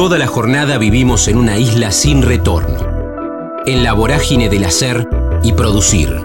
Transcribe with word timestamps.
Toda 0.00 0.16
la 0.16 0.26
jornada 0.26 0.78
vivimos 0.78 1.28
en 1.28 1.36
una 1.36 1.58
isla 1.58 1.92
sin 1.92 2.22
retorno, 2.22 2.78
en 3.66 3.84
la 3.84 3.92
vorágine 3.92 4.48
del 4.48 4.64
hacer 4.64 5.06
y 5.42 5.52
producir. 5.52 6.24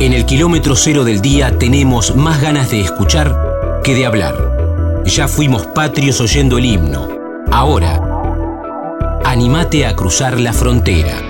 En 0.00 0.14
el 0.14 0.24
kilómetro 0.24 0.74
cero 0.76 1.04
del 1.04 1.20
día 1.20 1.58
tenemos 1.58 2.16
más 2.16 2.40
ganas 2.40 2.70
de 2.70 2.80
escuchar 2.80 3.36
que 3.84 3.94
de 3.94 4.06
hablar. 4.06 5.02
Ya 5.04 5.28
fuimos 5.28 5.66
patrios 5.66 6.22
oyendo 6.22 6.56
el 6.56 6.64
himno. 6.64 7.06
Ahora, 7.50 8.00
animate 9.26 9.84
a 9.84 9.94
cruzar 9.94 10.40
la 10.40 10.54
frontera. 10.54 11.20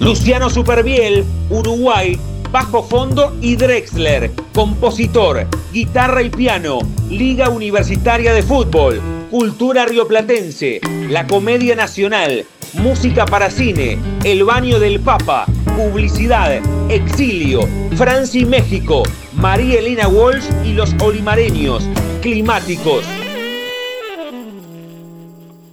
Luciano 0.00 0.50
Superbiel, 0.50 1.24
Uruguay, 1.50 2.18
bajo 2.50 2.82
fondo 2.82 3.36
y 3.40 3.56
Drexler, 3.56 4.30
compositor, 4.54 5.46
guitarra 5.72 6.22
y 6.22 6.30
piano, 6.30 6.78
Liga 7.10 7.48
Universitaria 7.48 8.32
de 8.32 8.42
Fútbol, 8.42 9.00
Cultura 9.30 9.86
Rioplatense, 9.86 10.80
la 11.08 11.26
Comedia 11.26 11.74
Nacional, 11.76 12.44
Música 12.74 13.24
para 13.24 13.50
Cine, 13.50 13.98
El 14.24 14.44
Baño 14.44 14.78
del 14.78 15.00
Papa, 15.00 15.46
Publicidad, 15.76 16.60
Exilio, 16.90 17.60
Francia 17.96 18.40
y 18.40 18.44
México, 18.44 19.02
María 19.34 19.78
Elena 19.78 20.08
Walsh 20.08 20.44
y 20.64 20.72
los 20.72 20.94
Olimareños, 21.00 21.88
Climáticos. 22.22 23.04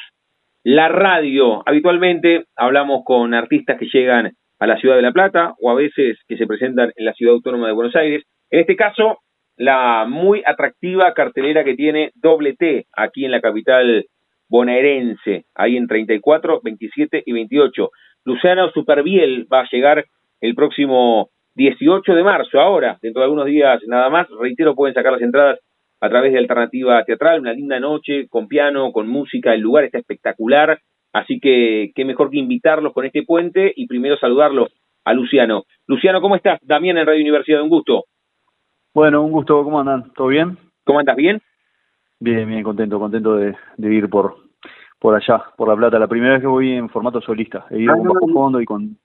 la 0.61 0.89
radio. 0.89 1.63
Habitualmente 1.65 2.43
hablamos 2.57 3.05
con 3.05 3.33
artistas 3.33 3.79
que 3.79 3.85
llegan 3.85 4.33
a 4.59 4.67
la 4.67 4.77
ciudad 4.77 4.97
de 4.97 5.03
La 5.03 5.13
Plata 5.13 5.53
o 5.61 5.71
a 5.71 5.75
veces 5.75 6.17
que 6.27 6.35
se 6.35 6.45
presentan 6.45 6.91
en 6.97 7.05
la 7.05 7.13
ciudad 7.13 7.35
autónoma 7.35 7.67
de 7.67 7.73
Buenos 7.73 7.95
Aires. 7.95 8.25
En 8.49 8.59
este 8.59 8.75
caso, 8.75 9.19
la 9.55 10.03
muy 10.05 10.43
atractiva 10.45 11.13
cartelera 11.13 11.63
que 11.63 11.75
tiene 11.75 12.11
Doble 12.15 12.55
T 12.55 12.87
aquí 12.91 13.23
en 13.23 13.31
la 13.31 13.39
capital 13.39 14.05
bonaerense, 14.49 15.45
ahí 15.55 15.77
en 15.77 15.87
34, 15.87 16.59
27 16.63 17.23
y 17.25 17.31
28. 17.31 17.89
Luciano 18.25 18.69
Superbiel 18.71 19.47
va 19.51 19.61
a 19.61 19.69
llegar 19.71 20.05
el 20.41 20.55
próximo 20.55 21.29
18 21.55 22.13
de 22.13 22.23
marzo, 22.23 22.59
ahora, 22.59 22.97
dentro 23.01 23.21
de 23.21 23.25
algunos 23.25 23.45
días 23.45 23.81
nada 23.87 24.09
más. 24.09 24.27
Reitero, 24.39 24.75
pueden 24.75 24.93
sacar 24.93 25.13
las 25.13 25.21
entradas 25.21 25.59
a 26.01 26.09
través 26.09 26.33
de 26.33 26.39
Alternativa 26.39 27.03
Teatral, 27.05 27.39
una 27.39 27.53
linda 27.53 27.79
noche 27.79 28.27
con 28.27 28.47
piano, 28.47 28.91
con 28.91 29.07
música, 29.07 29.53
el 29.53 29.61
lugar 29.61 29.85
está 29.85 29.99
espectacular, 29.99 30.79
así 31.13 31.39
que 31.39 31.91
qué 31.95 32.03
mejor 32.03 32.29
que 32.29 32.39
invitarlos 32.39 32.91
con 32.91 33.05
este 33.05 33.23
puente 33.23 33.71
y 33.73 33.87
primero 33.87 34.17
saludarlo 34.17 34.67
a 35.05 35.13
Luciano. 35.13 35.63
Luciano, 35.87 36.19
¿cómo 36.19 36.35
estás? 36.35 36.59
Damián 36.61 36.97
en 36.97 37.05
Radio 37.05 37.21
Universidad, 37.21 37.61
un 37.61 37.69
gusto. 37.69 38.03
Bueno, 38.93 39.23
un 39.23 39.31
gusto, 39.31 39.63
¿cómo 39.63 39.79
andan? 39.79 40.11
¿Todo 40.13 40.27
bien? 40.27 40.57
¿Cómo 40.83 40.99
andas? 40.99 41.15
¿Bien? 41.15 41.41
Bien, 42.19 42.47
bien, 42.49 42.63
contento, 42.63 42.99
contento 42.99 43.37
de, 43.37 43.55
de 43.77 43.93
ir 43.93 44.09
por, 44.09 44.35
por 45.03 45.13
allá, 45.15 45.43
por 45.57 45.67
La 45.67 45.75
Plata. 45.75 45.99
La 45.99 46.07
primera 46.07 46.35
vez 46.35 46.41
que 46.41 46.47
voy 46.47 46.71
en 46.71 46.87
formato 46.87 47.19
solista. 47.19 47.65
He 47.69 47.81
ido 47.81 47.91
ah, 47.91 47.97
con 47.97 48.07
Bajo 48.07 48.27
Fondo 48.29 48.61
y 48.61 48.65
con, 48.65 48.95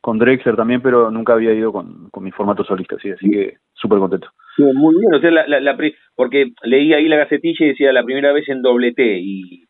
con 0.00 0.18
Drexler 0.18 0.56
también, 0.56 0.82
pero 0.82 1.12
nunca 1.12 1.34
había 1.34 1.52
ido 1.52 1.70
con, 1.70 2.10
con 2.10 2.24
mi 2.24 2.32
formato 2.32 2.64
solista, 2.64 2.96
sí, 3.00 3.12
así 3.12 3.30
que 3.30 3.58
súper 3.72 4.00
contento. 4.00 4.26
Sí, 4.56 4.64
muy 4.74 4.96
bien, 4.98 5.14
o 5.14 5.20
sea, 5.20 5.30
la, 5.30 5.60
la, 5.60 5.78
porque 6.16 6.50
leí 6.64 6.92
ahí 6.92 7.06
la 7.06 7.18
gacetilla 7.18 7.66
y 7.66 7.68
decía 7.68 7.92
la 7.92 8.02
primera 8.02 8.32
vez 8.32 8.48
en 8.48 8.62
doble 8.62 8.94
T 8.94 9.20
y, 9.20 9.62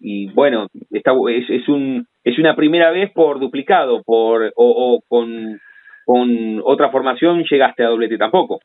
y 0.00 0.32
bueno, 0.32 0.68
está, 0.90 1.12
es, 1.28 1.50
es, 1.50 1.68
un, 1.68 2.06
es 2.24 2.38
una 2.38 2.56
primera 2.56 2.90
vez 2.90 3.12
por 3.12 3.38
duplicado, 3.38 4.02
por 4.04 4.42
o, 4.42 4.50
o 4.56 5.02
con, 5.06 5.60
con 6.06 6.62
otra 6.64 6.88
formación 6.88 7.44
llegaste 7.44 7.84
a 7.84 7.88
doble 7.88 8.08
T 8.08 8.16
tampoco. 8.16 8.60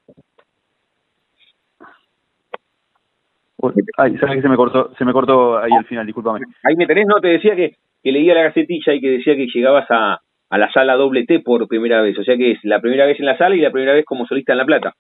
Ay, 3.98 4.18
sabes 4.18 4.36
que 4.36 4.42
se 4.42 4.50
me 4.50 4.56
cortó, 4.56 4.94
se 4.98 5.06
me 5.06 5.14
cortó 5.14 5.58
ahí 5.58 5.72
al 5.72 5.86
final, 5.86 6.06
discúlpame. 6.06 6.40
Ahí 6.64 6.76
me 6.76 6.88
tenés, 6.88 7.06
no, 7.08 7.20
te 7.22 7.28
decía 7.30 7.56
que, 7.56 7.76
que 8.04 8.12
leía 8.12 8.34
la 8.34 8.44
gacetilla 8.44 8.94
y 8.94 9.02
que 9.02 9.10
decía 9.12 9.36
que 9.36 9.48
llegabas 9.48 9.86
a, 9.90 10.20
a 10.50 10.58
la 10.58 10.72
sala 10.72 10.96
doble 10.96 11.26
T 11.26 11.40
por 11.40 11.68
primera 11.68 12.02
vez, 12.02 12.18
o 12.20 12.24
sea 12.24 12.36
que 12.36 12.52
es 12.52 12.60
la 12.64 12.82
primera 12.82 13.06
vez 13.06 13.20
en 13.20 13.26
la 13.26 13.38
sala 13.38 13.56
y 13.56 13.62
la 13.62 13.72
primera 13.72 13.94
vez 13.94 14.06
como 14.06 14.26
solista 14.26 14.52
en 14.52 14.58
La 14.58 14.66
Plata. 14.66 14.94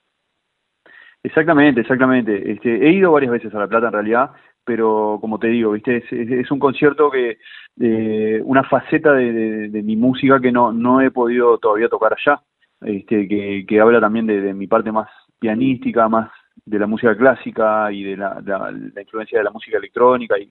Exactamente, 1.23 1.81
exactamente. 1.81 2.51
Este, 2.51 2.87
he 2.87 2.91
ido 2.91 3.11
varias 3.11 3.31
veces 3.31 3.53
a 3.53 3.59
La 3.59 3.67
Plata 3.67 3.87
en 3.87 3.93
realidad, 3.93 4.31
pero 4.63 5.17
como 5.19 5.39
te 5.39 5.47
digo, 5.47 5.71
viste, 5.71 5.97
es, 5.97 6.11
es, 6.11 6.51
un 6.51 6.59
concierto 6.59 7.11
que, 7.11 7.37
eh, 7.79 8.41
una 8.43 8.63
faceta 8.63 9.13
de, 9.13 9.69
de, 9.69 9.83
mi 9.83 9.95
música 9.95 10.39
que 10.39 10.51
no, 10.51 10.71
no 10.71 11.01
he 11.01 11.11
podido 11.11 11.57
todavía 11.57 11.89
tocar 11.89 12.13
allá, 12.13 12.41
este, 12.81 13.27
que, 13.27 13.65
que 13.67 13.79
habla 13.79 13.99
también 13.99 14.25
de, 14.25 14.41
de 14.41 14.53
mi 14.53 14.67
parte 14.67 14.91
más 14.91 15.09
pianística, 15.39 16.07
más 16.07 16.31
de 16.71 16.79
la 16.79 16.87
música 16.87 17.15
clásica 17.17 17.91
y 17.91 18.01
de 18.03 18.15
la, 18.15 18.41
la, 18.45 19.01
influencia 19.01 19.37
de 19.37 19.43
la 19.43 19.51
música 19.51 19.77
electrónica 19.77 20.39
y 20.39 20.49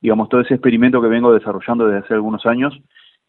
digamos 0.00 0.28
todo 0.28 0.40
ese 0.40 0.54
experimento 0.54 1.00
que 1.00 1.06
vengo 1.06 1.32
desarrollando 1.32 1.86
desde 1.86 2.04
hace 2.04 2.14
algunos 2.14 2.44
años 2.44 2.76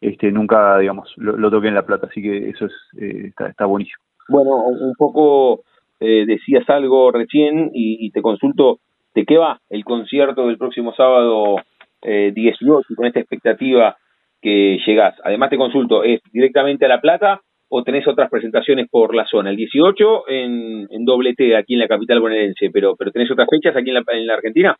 este 0.00 0.32
nunca 0.32 0.78
digamos 0.78 1.12
lo, 1.18 1.50
toqué 1.50 1.68
en 1.68 1.76
la 1.76 1.86
plata 1.86 2.08
así 2.10 2.20
que 2.20 2.50
eso 2.50 2.66
es 2.66 2.72
eh, 2.98 3.28
está, 3.28 3.46
está 3.46 3.64
buenísimo. 3.66 4.02
Bueno 4.28 4.56
un 4.56 4.94
poco 4.98 5.62
eh, 6.00 6.24
decías 6.26 6.68
algo 6.68 7.12
recién 7.12 7.70
y, 7.72 8.10
te 8.10 8.20
consulto 8.20 8.80
de 9.14 9.24
qué 9.24 9.38
va 9.38 9.60
el 9.70 9.84
concierto 9.84 10.48
del 10.48 10.58
próximo 10.58 10.92
sábado 10.94 11.58
eh, 12.02 12.32
18 12.34 12.94
con 12.96 13.06
esta 13.06 13.20
expectativa 13.20 13.96
que 14.40 14.80
llegás 14.84 15.14
además 15.22 15.50
te 15.50 15.58
consulto 15.58 16.02
es 16.02 16.20
directamente 16.32 16.86
a 16.86 16.88
la 16.88 17.00
plata 17.00 17.40
o 17.74 17.82
tenés 17.82 18.06
otras 18.06 18.28
presentaciones 18.28 18.86
por 18.90 19.14
la 19.14 19.24
zona. 19.24 19.48
El 19.48 19.56
18 19.56 20.28
en, 20.28 20.86
en 20.90 21.04
doble 21.06 21.32
T 21.32 21.56
aquí 21.56 21.72
en 21.72 21.80
la 21.80 21.88
capital 21.88 22.20
bonaerense, 22.20 22.68
pero, 22.70 22.94
pero 22.96 23.10
tenés 23.10 23.30
otras 23.30 23.48
fechas 23.50 23.74
aquí 23.74 23.88
en 23.88 23.94
la, 23.94 24.04
en 24.08 24.26
la 24.26 24.34
Argentina. 24.34 24.76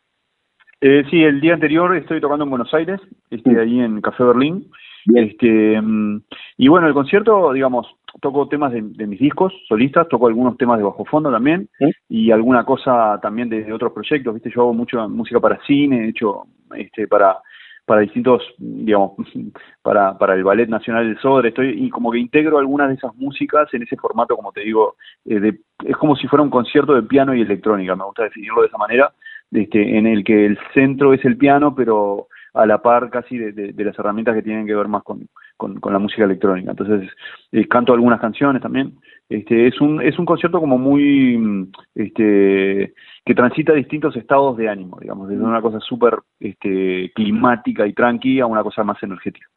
Eh, 0.79 1.03
sí, 1.09 1.23
el 1.23 1.41
día 1.41 1.55
anterior 1.55 1.95
estoy 1.95 2.21
tocando 2.21 2.43
en 2.43 2.51
Buenos 2.51 2.71
Aires, 2.71 3.01
este, 3.31 3.59
ahí 3.59 3.79
en 3.79 3.99
Café 3.99 4.23
Berlín. 4.23 4.69
Este, 5.15 5.81
mm, 5.81 6.21
y 6.57 6.67
bueno, 6.67 6.85
el 6.85 6.93
concierto, 6.93 7.51
digamos, 7.51 7.87
toco 8.21 8.47
temas 8.47 8.71
de, 8.71 8.81
mis 8.81 9.19
discos 9.19 9.51
solistas, 9.67 10.07
toco 10.07 10.27
algunos 10.27 10.55
temas 10.57 10.77
de 10.77 10.83
bajo 10.83 11.03
fondo 11.05 11.31
también, 11.31 11.67
y 12.07 12.29
alguna 12.29 12.63
cosa 12.63 13.19
también 13.23 13.49
de, 13.49 13.73
otros 13.73 13.91
proyectos, 13.91 14.35
viste, 14.35 14.51
yo 14.53 14.61
hago 14.61 14.73
mucha 14.75 15.07
música 15.07 15.39
para 15.39 15.59
cine, 15.65 16.05
he 16.05 16.09
hecho 16.09 16.43
este, 16.75 17.07
para 17.07 17.37
para 17.85 18.01
distintos, 18.01 18.43
digamos, 18.57 19.13
para, 19.81 20.17
para 20.17 20.35
el 20.35 20.43
Ballet 20.43 20.67
Nacional 20.67 21.07
del 21.07 21.19
Sodre, 21.19 21.49
estoy, 21.49 21.85
y 21.85 21.89
como 21.89 22.11
que 22.11 22.19
integro 22.19 22.57
algunas 22.57 22.89
de 22.89 22.95
esas 22.95 23.15
músicas 23.15 23.73
en 23.73 23.83
ese 23.83 23.97
formato, 23.97 24.35
como 24.35 24.51
te 24.51 24.61
digo, 24.61 24.95
eh, 25.25 25.39
de, 25.39 25.59
es 25.85 25.97
como 25.97 26.15
si 26.15 26.27
fuera 26.27 26.43
un 26.43 26.49
concierto 26.49 26.93
de 26.93 27.03
piano 27.03 27.33
y 27.33 27.41
electrónica, 27.41 27.95
me 27.95 28.05
gusta 28.05 28.23
definirlo 28.23 28.61
de 28.61 28.67
esa 28.67 28.77
manera, 28.77 29.13
este, 29.51 29.97
en 29.97 30.07
el 30.07 30.23
que 30.23 30.45
el 30.45 30.57
centro 30.73 31.13
es 31.13 31.23
el 31.25 31.37
piano, 31.37 31.75
pero 31.75 32.27
a 32.53 32.65
la 32.65 32.81
par 32.81 33.09
casi 33.09 33.37
de, 33.37 33.51
de, 33.73 33.83
las 33.83 33.97
herramientas 33.97 34.35
que 34.35 34.43
tienen 34.43 34.67
que 34.67 34.75
ver 34.75 34.87
más 34.87 35.03
con, 35.03 35.27
con, 35.57 35.79
con 35.79 35.91
la 35.91 35.99
música 35.99 36.23
electrónica. 36.23 36.71
Entonces, 36.71 37.09
eh, 37.51 37.67
canto 37.67 37.93
algunas 37.93 38.21
canciones 38.21 38.61
también. 38.61 38.93
Este, 39.29 39.67
es 39.67 39.79
un, 39.81 40.01
es 40.01 40.19
un 40.19 40.25
concierto 40.25 40.59
como 40.59 40.77
muy, 40.77 41.69
este, 41.95 42.93
que 43.25 43.35
transita 43.35 43.73
distintos 43.73 44.15
estados 44.15 44.57
de 44.57 44.69
ánimo, 44.69 44.97
digamos, 44.99 45.29
desde 45.29 45.43
una 45.43 45.61
cosa 45.61 45.79
súper 45.79 46.19
este, 46.39 47.11
climática 47.15 47.87
y 47.87 47.93
tranqui 47.93 48.39
a 48.39 48.45
una 48.45 48.63
cosa 48.63 48.83
más 48.83 49.01
energética. 49.01 49.47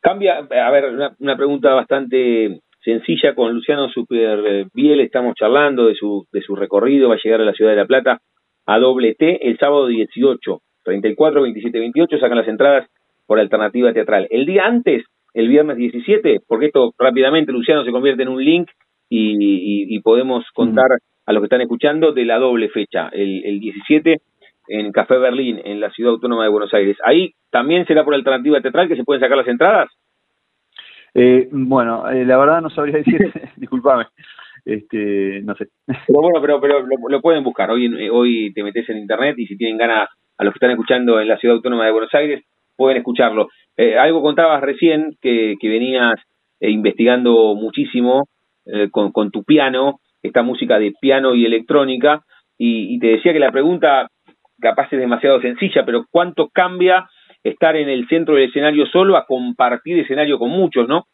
Cambia, 0.00 0.38
a 0.38 0.70
ver, 0.70 0.86
una, 0.86 1.14
una 1.18 1.36
pregunta 1.36 1.74
bastante 1.74 2.60
sencilla 2.80 3.34
con 3.34 3.52
Luciano 3.52 3.88
Superbiel, 3.88 5.00
estamos 5.00 5.34
charlando 5.34 5.86
de 5.86 5.94
su, 5.94 6.26
de 6.32 6.40
su 6.40 6.56
recorrido, 6.56 7.08
va 7.08 7.16
a 7.16 7.20
llegar 7.22 7.40
a 7.40 7.44
la 7.44 7.52
ciudad 7.52 7.72
de 7.72 7.76
La 7.76 7.86
Plata 7.86 8.20
a 8.66 8.78
doble 8.78 9.14
T 9.14 9.48
el 9.48 9.58
sábado 9.58 9.86
18, 9.86 10.60
34, 10.84 11.42
27, 11.42 11.78
28, 11.78 12.18
sacan 12.18 12.38
las 12.38 12.48
entradas 12.48 12.88
por 13.26 13.38
alternativa 13.38 13.92
teatral. 13.92 14.26
El 14.30 14.46
día 14.46 14.64
antes, 14.64 15.04
el 15.34 15.48
viernes 15.48 15.76
17, 15.76 16.40
porque 16.46 16.66
esto 16.66 16.94
rápidamente, 16.98 17.52
Luciano, 17.52 17.84
se 17.84 17.92
convierte 17.92 18.22
en 18.22 18.28
un 18.28 18.44
link 18.44 18.70
y, 19.08 19.94
y, 19.94 20.00
podemos 20.00 20.44
contar 20.54 20.90
a 21.26 21.32
los 21.32 21.40
que 21.40 21.46
están 21.46 21.60
escuchando 21.62 22.12
de 22.12 22.24
la 22.24 22.38
doble 22.38 22.68
fecha, 22.68 23.08
el, 23.12 23.44
el 23.44 23.60
17 23.60 24.20
en 24.68 24.92
Café 24.92 25.16
Berlín, 25.18 25.60
en 25.64 25.80
la 25.80 25.90
ciudad 25.90 26.12
autónoma 26.12 26.44
de 26.44 26.50
Buenos 26.50 26.72
Aires. 26.74 26.96
Ahí 27.04 27.32
también 27.50 27.86
será 27.86 28.04
por 28.04 28.14
alternativa 28.14 28.60
teatral 28.60 28.88
que 28.88 28.96
se 28.96 29.04
pueden 29.04 29.20
sacar 29.20 29.36
las 29.36 29.48
entradas. 29.48 29.88
Eh, 31.14 31.48
bueno, 31.50 32.08
eh, 32.10 32.24
la 32.24 32.36
verdad 32.36 32.60
no 32.60 32.70
sabría 32.70 32.98
decir, 32.98 33.18
disculpame, 33.56 34.06
este, 34.64 35.40
no 35.42 35.54
sé. 35.54 35.68
Pero 35.86 36.20
bueno, 36.20 36.40
pero, 36.40 36.60
pero 36.60 36.86
lo, 37.08 37.20
pueden 37.20 37.42
buscar. 37.42 37.70
Hoy, 37.70 38.08
hoy 38.10 38.52
te 38.52 38.62
metes 38.62 38.88
en 38.90 38.98
internet 38.98 39.34
y 39.38 39.46
si 39.46 39.56
tienen 39.56 39.78
ganas, 39.78 40.08
a 40.36 40.44
los 40.44 40.52
que 40.52 40.58
están 40.58 40.70
escuchando 40.70 41.20
en 41.20 41.28
la 41.28 41.38
ciudad 41.38 41.56
autónoma 41.56 41.86
de 41.86 41.92
Buenos 41.92 42.14
Aires, 42.14 42.44
pueden 42.78 42.96
escucharlo. 42.96 43.48
Eh, 43.76 43.98
algo 43.98 44.22
contabas 44.22 44.62
recién 44.62 45.16
que, 45.20 45.56
que 45.60 45.68
venías 45.68 46.14
investigando 46.60 47.54
muchísimo 47.54 48.24
con, 48.90 49.12
con 49.12 49.30
tu 49.30 49.44
piano 49.44 50.00
esta 50.22 50.42
música 50.42 50.78
de 50.78 50.92
piano 51.00 51.34
y 51.34 51.46
electrónica, 51.46 52.22
y, 52.58 52.98
te 52.98 53.06
decía 53.08 53.32
que 53.32 53.38
la 53.38 53.52
pregunta 53.52 54.08
capaz 54.60 54.92
es 54.92 54.98
demasiado 54.98 55.40
sencilla, 55.40 55.84
pero 55.86 56.06
cuánto 56.10 56.48
cambia 56.48 57.08
estar 57.44 57.76
en 57.76 57.88
el 57.88 58.08
centro 58.08 58.34
del 58.34 58.48
escenario 58.48 58.86
solo 58.86 59.16
a 59.16 59.26
compartir 59.26 59.98
escenario 60.00 60.38
con 60.38 60.50
muchos, 60.50 60.88
¿no? 60.88 61.04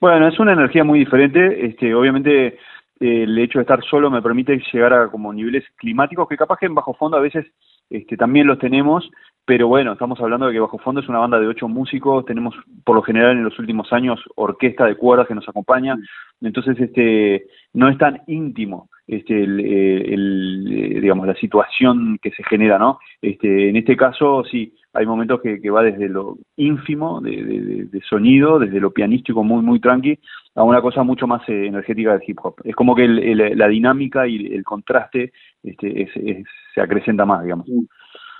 Bueno, 0.00 0.26
es 0.26 0.38
una 0.38 0.54
energía 0.54 0.82
muy 0.82 1.00
diferente. 1.00 1.66
Este, 1.66 1.94
obviamente, 1.94 2.58
el 3.00 3.38
hecho 3.38 3.58
de 3.58 3.64
estar 3.64 3.84
solo 3.84 4.10
me 4.10 4.22
permite 4.22 4.62
llegar 4.72 4.94
a 4.94 5.08
como 5.10 5.32
niveles 5.32 5.64
climáticos 5.76 6.26
que 6.26 6.38
capaz 6.38 6.56
que 6.58 6.66
en 6.66 6.74
bajo 6.74 6.94
fondo 6.94 7.18
a 7.18 7.20
veces 7.20 7.44
este, 7.90 8.16
también 8.16 8.46
los 8.46 8.58
tenemos, 8.58 9.10
pero 9.46 9.68
bueno, 9.68 9.92
estamos 9.92 10.18
hablando 10.20 10.46
de 10.46 10.54
que 10.54 10.60
Bajo 10.60 10.78
Fondo 10.78 11.00
es 11.00 11.08
una 11.08 11.18
banda 11.18 11.38
de 11.38 11.46
ocho 11.46 11.68
músicos, 11.68 12.24
tenemos 12.24 12.54
por 12.82 12.96
lo 12.96 13.02
general 13.02 13.32
en 13.32 13.44
los 13.44 13.58
últimos 13.58 13.92
años 13.92 14.20
orquesta 14.36 14.86
de 14.86 14.96
cuerdas 14.96 15.28
que 15.28 15.34
nos 15.34 15.48
acompaña, 15.48 15.96
entonces 16.40 16.78
este 16.80 17.46
no 17.74 17.88
es 17.88 17.98
tan 17.98 18.22
íntimo 18.26 18.88
este 19.06 19.44
el, 19.44 19.60
eh, 19.60 20.14
el, 20.14 20.98
digamos 21.00 21.26
la 21.26 21.34
situación 21.34 22.18
que 22.22 22.30
se 22.30 22.42
genera, 22.44 22.78
¿no? 22.78 22.98
Este 23.20 23.68
en 23.68 23.76
este 23.76 23.96
caso 23.96 24.44
sí 24.50 24.74
hay 24.94 25.04
momentos 25.04 25.42
que, 25.42 25.60
que 25.60 25.70
va 25.70 25.82
desde 25.82 26.08
lo 26.08 26.38
ínfimo 26.56 27.20
de, 27.20 27.86
de, 27.90 28.00
sonido, 28.02 28.58
desde 28.58 28.80
lo 28.80 28.92
pianístico 28.92 29.44
muy 29.44 29.62
muy 29.62 29.78
tranqui 29.78 30.18
a 30.54 30.62
una 30.62 30.80
cosa 30.80 31.02
mucho 31.02 31.26
más 31.26 31.46
eh, 31.48 31.66
energética 31.66 32.12
del 32.12 32.22
hip 32.26 32.38
hop. 32.42 32.54
Es 32.64 32.74
como 32.74 32.94
que 32.94 33.06
la 33.06 33.68
dinámica 33.68 34.26
y 34.26 34.54
el 34.54 34.64
contraste 34.64 35.32
este, 35.62 36.44
se 36.74 36.80
acrecenta 36.80 37.26
más, 37.26 37.42
digamos. 37.42 37.66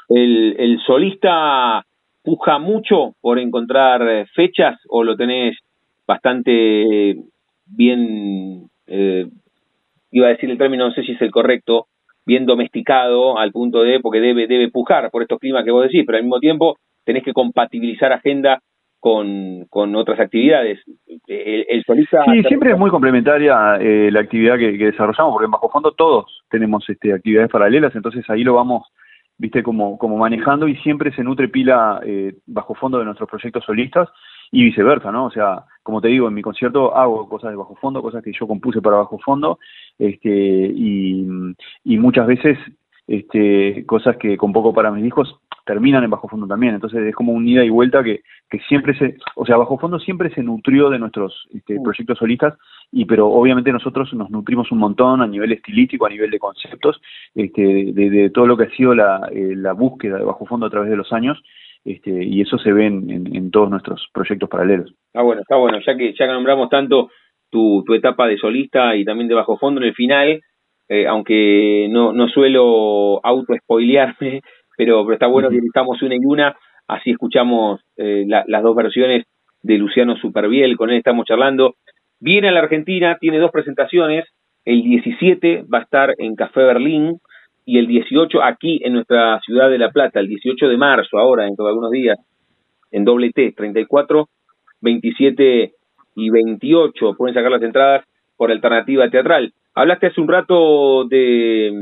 ¿El, 0.09 0.56
¿El 0.59 0.81
solista 0.81 1.85
puja 2.23 2.59
mucho 2.59 3.15
por 3.21 3.39
encontrar 3.39 4.03
eh, 4.09 4.27
fechas 4.35 4.79
o 4.89 5.05
lo 5.05 5.17
tenés 5.17 5.56
bastante 6.06 7.17
bien, 7.67 8.69
eh, 8.87 9.27
iba 10.11 10.27
a 10.27 10.31
decir 10.31 10.51
el 10.51 10.59
término, 10.59 10.89
no 10.89 10.95
sé 10.95 11.03
si 11.03 11.12
es 11.12 11.23
el 11.23 11.31
correcto, 11.31 11.87
bien 12.27 12.47
domesticado 12.47 13.39
al 13.39 13.53
punto 13.53 13.83
de, 13.83 14.01
porque 14.01 14.21
debe, 14.21 14.47
debe 14.47 14.71
pujar 14.71 15.11
por 15.11 15.23
estos 15.23 15.39
climas 15.39 15.65
que 15.65 15.71
vos 15.71 15.85
decís, 15.85 16.05
pero 16.06 16.17
al 16.17 16.25
mismo 16.25 16.41
tiempo 16.41 16.77
tenés 17.05 17.23
que 17.23 17.35
compatibilizar 17.35 18.12
agenda 18.12 18.61
con, 18.99 19.67
con 19.69 19.95
otras 19.95 20.19
actividades. 20.19 20.81
El, 21.27 21.85
solista... 21.85 22.25
Sí, 22.25 22.43
siempre 22.45 22.73
es 22.73 22.79
muy 22.79 22.91
complementaria 22.91 23.77
eh, 23.79 24.09
la 24.11 24.21
actividad 24.21 24.56
que, 24.56 24.79
que, 24.79 24.87
desarrollamos, 24.87 25.33
porque 25.33 25.45
en 25.45 25.51
Bajo 25.51 25.69
Fondo 25.69 25.93
todos 25.93 26.43
tenemos 26.49 26.89
este, 26.89 27.12
actividades 27.12 27.51
paralelas, 27.51 27.95
entonces 27.95 28.25
ahí 28.31 28.43
lo 28.43 28.55
vamos 28.55 28.87
viste 29.38 29.62
como, 29.62 29.98
como 29.98 30.16
manejando 30.16 30.69
y 30.69 30.76
siempre 30.76 31.14
se 31.14 31.25
nutre 31.25 31.48
pila 31.48 32.00
eh, 32.04 32.36
bajo 32.46 32.75
fondo 32.75 32.98
de 32.98 33.04
nuestros 33.04 33.28
proyectos 33.28 33.64
solistas 33.64 34.08
y 34.50 34.64
viceversa, 34.64 35.10
¿no? 35.10 35.26
O 35.26 35.31
sea, 35.31 35.64
como 35.82 36.00
te 36.00 36.08
digo, 36.08 36.28
en 36.28 36.34
mi 36.34 36.42
concierto 36.42 36.96
hago 36.96 37.28
cosas 37.28 37.50
de 37.50 37.56
bajo 37.56 37.75
fondo, 37.76 38.02
cosas 38.02 38.22
que 38.22 38.32
yo 38.32 38.46
compuse 38.46 38.81
para 38.81 38.98
bajo 38.98 39.19
fondo, 39.19 39.58
este, 39.98 40.31
y, 40.31 41.26
y 41.84 41.98
muchas 41.98 42.26
veces 42.26 42.58
este, 43.06 43.85
cosas 43.87 44.17
que 44.17 44.37
con 44.37 44.53
poco 44.53 44.73
para 44.73 44.91
mis 44.91 45.03
discos 45.03 45.37
terminan 45.65 46.05
en 46.05 46.11
bajo 46.11 46.29
fondo 46.29 46.47
también. 46.47 46.75
Entonces 46.75 47.01
es 47.06 47.15
como 47.15 47.33
un 47.33 47.47
ida 47.47 47.65
y 47.65 47.71
vuelta 47.71 48.03
que, 48.03 48.23
que 48.51 48.59
siempre 48.61 48.97
se, 48.99 49.17
o 49.35 49.47
sea, 49.47 49.56
bajo 49.56 49.79
fondo 49.79 49.99
siempre 49.99 50.31
se 50.35 50.43
nutrió 50.43 50.91
de 50.91 50.99
nuestros 50.99 51.47
este, 51.55 51.79
proyectos 51.83 52.19
solistas, 52.19 52.55
y 52.93 53.05
pero 53.06 53.29
obviamente 53.29 53.73
nosotros 53.73 54.12
nos 54.15 54.31
nutrimos 54.31 54.71
un 54.73 54.79
montón 54.79 55.23
a 55.23 55.27
nivel 55.27 55.53
estilístico, 55.53 56.06
a 56.06 56.11
nivel 56.11 56.31
de 56.31 56.39
conceptos, 56.39 57.01
este, 57.35 57.93
de, 57.93 58.11
de 58.11 58.31
todo 58.31 58.47
lo 58.47 58.56
que 58.56 58.65
ha 58.65 58.71
sido 58.71 58.95
la, 58.95 59.29
eh, 59.33 59.55
la 59.56 59.73
búsqueda 59.73 60.19
de 60.19 60.25
bajo 60.25 60.47
fondo 60.47 60.67
a 60.67 60.71
través 60.71 60.91
de 60.91 60.97
los 60.97 61.12
años. 61.12 61.43
Este, 61.85 62.11
y 62.11 62.41
eso 62.41 62.56
se 62.56 62.73
ve 62.73 62.87
en, 62.87 63.11
en, 63.11 63.51
todos 63.51 63.69
nuestros 63.69 64.09
proyectos 64.11 64.49
paralelos. 64.49 64.95
Ah, 65.12 65.21
bueno, 65.21 65.43
está 65.43 65.56
bueno, 65.56 65.79
ya 65.87 65.95
que 65.95 66.15
ya 66.15 66.27
que 66.27 66.33
nombramos 66.33 66.71
tanto 66.71 67.11
tu, 67.51 67.85
tu 67.85 67.93
etapa 67.93 68.27
de 68.27 68.39
solista 68.39 68.97
y 68.97 69.05
también 69.05 69.29
de 69.29 69.35
bajo 69.35 69.59
fondo 69.59 69.83
en 69.83 69.89
el 69.89 69.95
final, 69.95 70.41
eh, 70.88 71.06
aunque 71.06 71.88
no, 71.90 72.12
no 72.12 72.28
suelo 72.28 73.25
auto-spoilearme, 73.25 74.40
pero, 74.76 75.04
pero 75.04 75.14
está 75.14 75.26
bueno 75.26 75.50
que 75.50 75.58
estamos 75.58 76.00
una 76.02 76.14
y 76.14 76.25
una, 76.25 76.56
así 76.88 77.10
escuchamos 77.10 77.81
eh, 77.96 78.25
las 78.26 78.62
dos 78.62 78.76
versiones 78.76 79.25
de 79.62 79.78
Luciano 79.78 80.16
Superviel, 80.16 80.76
con 80.76 80.90
él 80.90 80.98
estamos 80.98 81.26
charlando. 81.26 81.75
Viene 82.20 82.48
a 82.48 82.52
la 82.52 82.60
Argentina, 82.60 83.16
tiene 83.19 83.38
dos 83.38 83.50
presentaciones, 83.50 84.25
el 84.64 84.82
17 84.82 85.64
va 85.72 85.78
a 85.78 85.82
estar 85.82 86.14
en 86.19 86.36
Café 86.36 86.62
Berlín 86.62 87.19
y 87.66 87.78
el 87.78 87.86
18 87.86 88.42
aquí 88.42 88.81
en 88.84 88.94
nuestra 88.94 89.40
ciudad 89.40 89.70
de 89.70 89.78
La 89.78 89.90
Plata, 89.90 90.20
el 90.20 90.28
18 90.28 90.69
de 90.69 90.76
marzo, 90.76 91.19
ahora, 91.19 91.44
dentro 91.44 91.64
de 91.64 91.70
algunos 91.70 91.90
días, 91.90 92.19
en 92.90 93.04
doble 93.04 93.31
T, 93.31 93.52
34, 93.56 94.28
27 94.81 95.72
y 96.16 96.31
28. 96.31 97.14
Pueden 97.16 97.34
sacar 97.34 97.50
las 97.50 97.62
entradas 97.62 98.04
por 98.36 98.50
alternativa 98.50 99.08
teatral. 99.08 99.52
Hablaste 99.75 100.06
hace 100.06 100.21
un 100.21 100.29
rato 100.29 101.05
de, 101.05 101.73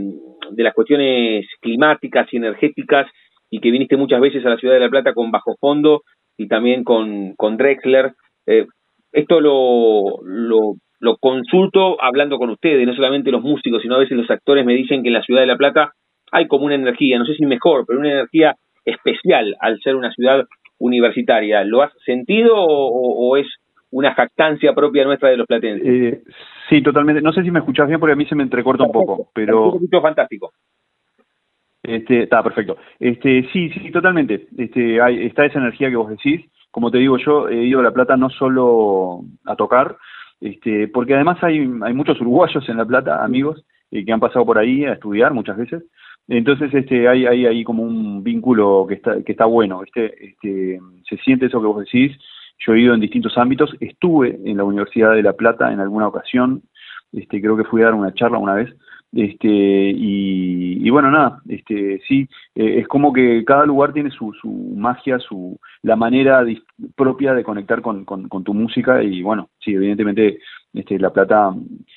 de 0.50 0.62
las 0.62 0.74
cuestiones 0.74 1.46
climáticas 1.60 2.26
y 2.32 2.36
energéticas 2.36 3.06
y 3.50 3.60
que 3.60 3.70
viniste 3.70 3.96
muchas 3.96 4.20
veces 4.20 4.44
a 4.46 4.48
la 4.48 4.56
ciudad 4.56 4.74
de 4.74 4.80
La 4.80 4.88
Plata 4.88 5.12
con 5.12 5.30
Bajo 5.30 5.56
Fondo 5.60 6.02
y 6.38 6.48
también 6.48 6.84
con, 6.84 7.34
Drexler. 7.38 8.12
Eh, 8.46 8.66
esto 9.12 9.40
lo, 9.40 10.20
lo, 10.24 11.16
consulto 11.20 12.02
hablando 12.02 12.38
con 12.38 12.48
ustedes, 12.48 12.86
no 12.86 12.94
solamente 12.94 13.30
los 13.30 13.42
músicos, 13.42 13.82
sino 13.82 13.96
a 13.96 13.98
veces 13.98 14.16
los 14.16 14.30
actores 14.30 14.64
me 14.64 14.74
dicen 14.74 15.02
que 15.02 15.08
en 15.08 15.14
la 15.14 15.22
ciudad 15.22 15.42
de 15.42 15.48
La 15.48 15.58
Plata 15.58 15.92
hay 16.30 16.48
como 16.48 16.64
una 16.64 16.76
energía, 16.76 17.18
no 17.18 17.26
sé 17.26 17.34
si 17.34 17.44
mejor, 17.44 17.84
pero 17.86 17.98
una 17.98 18.10
energía 18.10 18.56
especial 18.86 19.54
al 19.60 19.78
ser 19.80 19.96
una 19.96 20.12
ciudad 20.12 20.46
universitaria. 20.78 21.62
¿Lo 21.64 21.82
has 21.82 21.92
sentido 22.06 22.54
o 22.56 23.36
es 23.36 23.46
una 23.92 24.14
jactancia 24.14 24.74
propia 24.74 25.04
nuestra 25.04 25.28
de 25.28 25.36
los 25.36 25.46
platenses. 25.46 25.86
Eh, 25.86 26.22
sí, 26.68 26.82
totalmente. 26.82 27.22
No 27.22 27.32
sé 27.32 27.42
si 27.42 27.50
me 27.50 27.60
escuchás 27.60 27.86
bien 27.86 28.00
porque 28.00 28.14
a 28.14 28.16
mí 28.16 28.26
se 28.26 28.34
me 28.34 28.42
entrecorta 28.42 28.84
un 28.84 28.92
poco, 28.92 29.28
pero... 29.34 29.72
Un 29.72 29.88
fantástico. 29.88 30.52
Este, 31.82 32.22
está 32.22 32.42
perfecto. 32.42 32.78
Este, 32.98 33.48
sí, 33.52 33.70
sí, 33.70 33.90
totalmente. 33.90 34.48
Este, 34.56 35.00
hay, 35.00 35.26
está 35.26 35.44
esa 35.44 35.58
energía 35.58 35.90
que 35.90 35.96
vos 35.96 36.08
decís. 36.08 36.40
Como 36.70 36.90
te 36.90 36.98
digo, 36.98 37.18
yo 37.18 37.48
he 37.48 37.64
ido 37.64 37.80
a 37.80 37.82
La 37.82 37.90
Plata 37.92 38.16
no 38.16 38.30
solo 38.30 39.20
a 39.44 39.56
tocar, 39.56 39.98
este, 40.40 40.88
porque 40.88 41.14
además 41.14 41.42
hay, 41.42 41.58
hay 41.58 41.92
muchos 41.92 42.18
uruguayos 42.20 42.66
en 42.68 42.78
La 42.78 42.86
Plata, 42.86 43.22
amigos, 43.22 43.62
eh, 43.90 44.04
que 44.06 44.12
han 44.12 44.20
pasado 44.20 44.46
por 44.46 44.58
ahí 44.58 44.86
a 44.86 44.94
estudiar 44.94 45.34
muchas 45.34 45.58
veces. 45.58 45.84
Entonces, 46.28 46.72
este, 46.72 47.08
hay, 47.08 47.26
hay 47.26 47.46
ahí 47.46 47.62
como 47.62 47.82
un 47.82 48.22
vínculo 48.22 48.86
que 48.88 48.94
está, 48.94 49.22
que 49.22 49.32
está 49.32 49.44
bueno, 49.44 49.82
Este, 49.82 50.28
este, 50.28 50.80
se 51.06 51.16
siente 51.18 51.46
eso 51.46 51.60
que 51.60 51.66
vos 51.66 51.84
decís, 51.84 52.16
yo 52.58 52.74
he 52.74 52.80
ido 52.80 52.94
en 52.94 53.00
distintos 53.00 53.36
ámbitos, 53.36 53.74
estuve 53.80 54.38
en 54.44 54.56
la 54.56 54.64
Universidad 54.64 55.14
de 55.14 55.22
La 55.22 55.32
Plata 55.32 55.72
en 55.72 55.80
alguna 55.80 56.08
ocasión, 56.08 56.62
este, 57.12 57.40
creo 57.40 57.56
que 57.56 57.64
fui 57.64 57.82
a 57.82 57.86
dar 57.86 57.94
una 57.94 58.14
charla 58.14 58.38
una 58.38 58.54
vez, 58.54 58.74
este, 59.12 59.46
y, 59.46 60.88
bueno, 60.88 61.10
nada, 61.10 61.42
este, 61.46 62.00
sí, 62.08 62.26
eh, 62.54 62.80
es 62.80 62.88
como 62.88 63.12
que 63.12 63.44
cada 63.44 63.66
lugar 63.66 63.92
tiene 63.92 64.10
su, 64.10 64.32
su 64.32 64.48
magia, 64.48 65.18
su, 65.18 65.58
la 65.82 65.96
manera 65.96 66.42
propia 66.96 67.34
de 67.34 67.44
conectar 67.44 67.82
con, 67.82 68.06
tu 68.06 68.54
música, 68.54 69.02
y 69.02 69.22
bueno, 69.22 69.50
sí, 69.60 69.74
evidentemente, 69.74 70.38
este, 70.72 70.98
La 70.98 71.10
Plata 71.10 71.54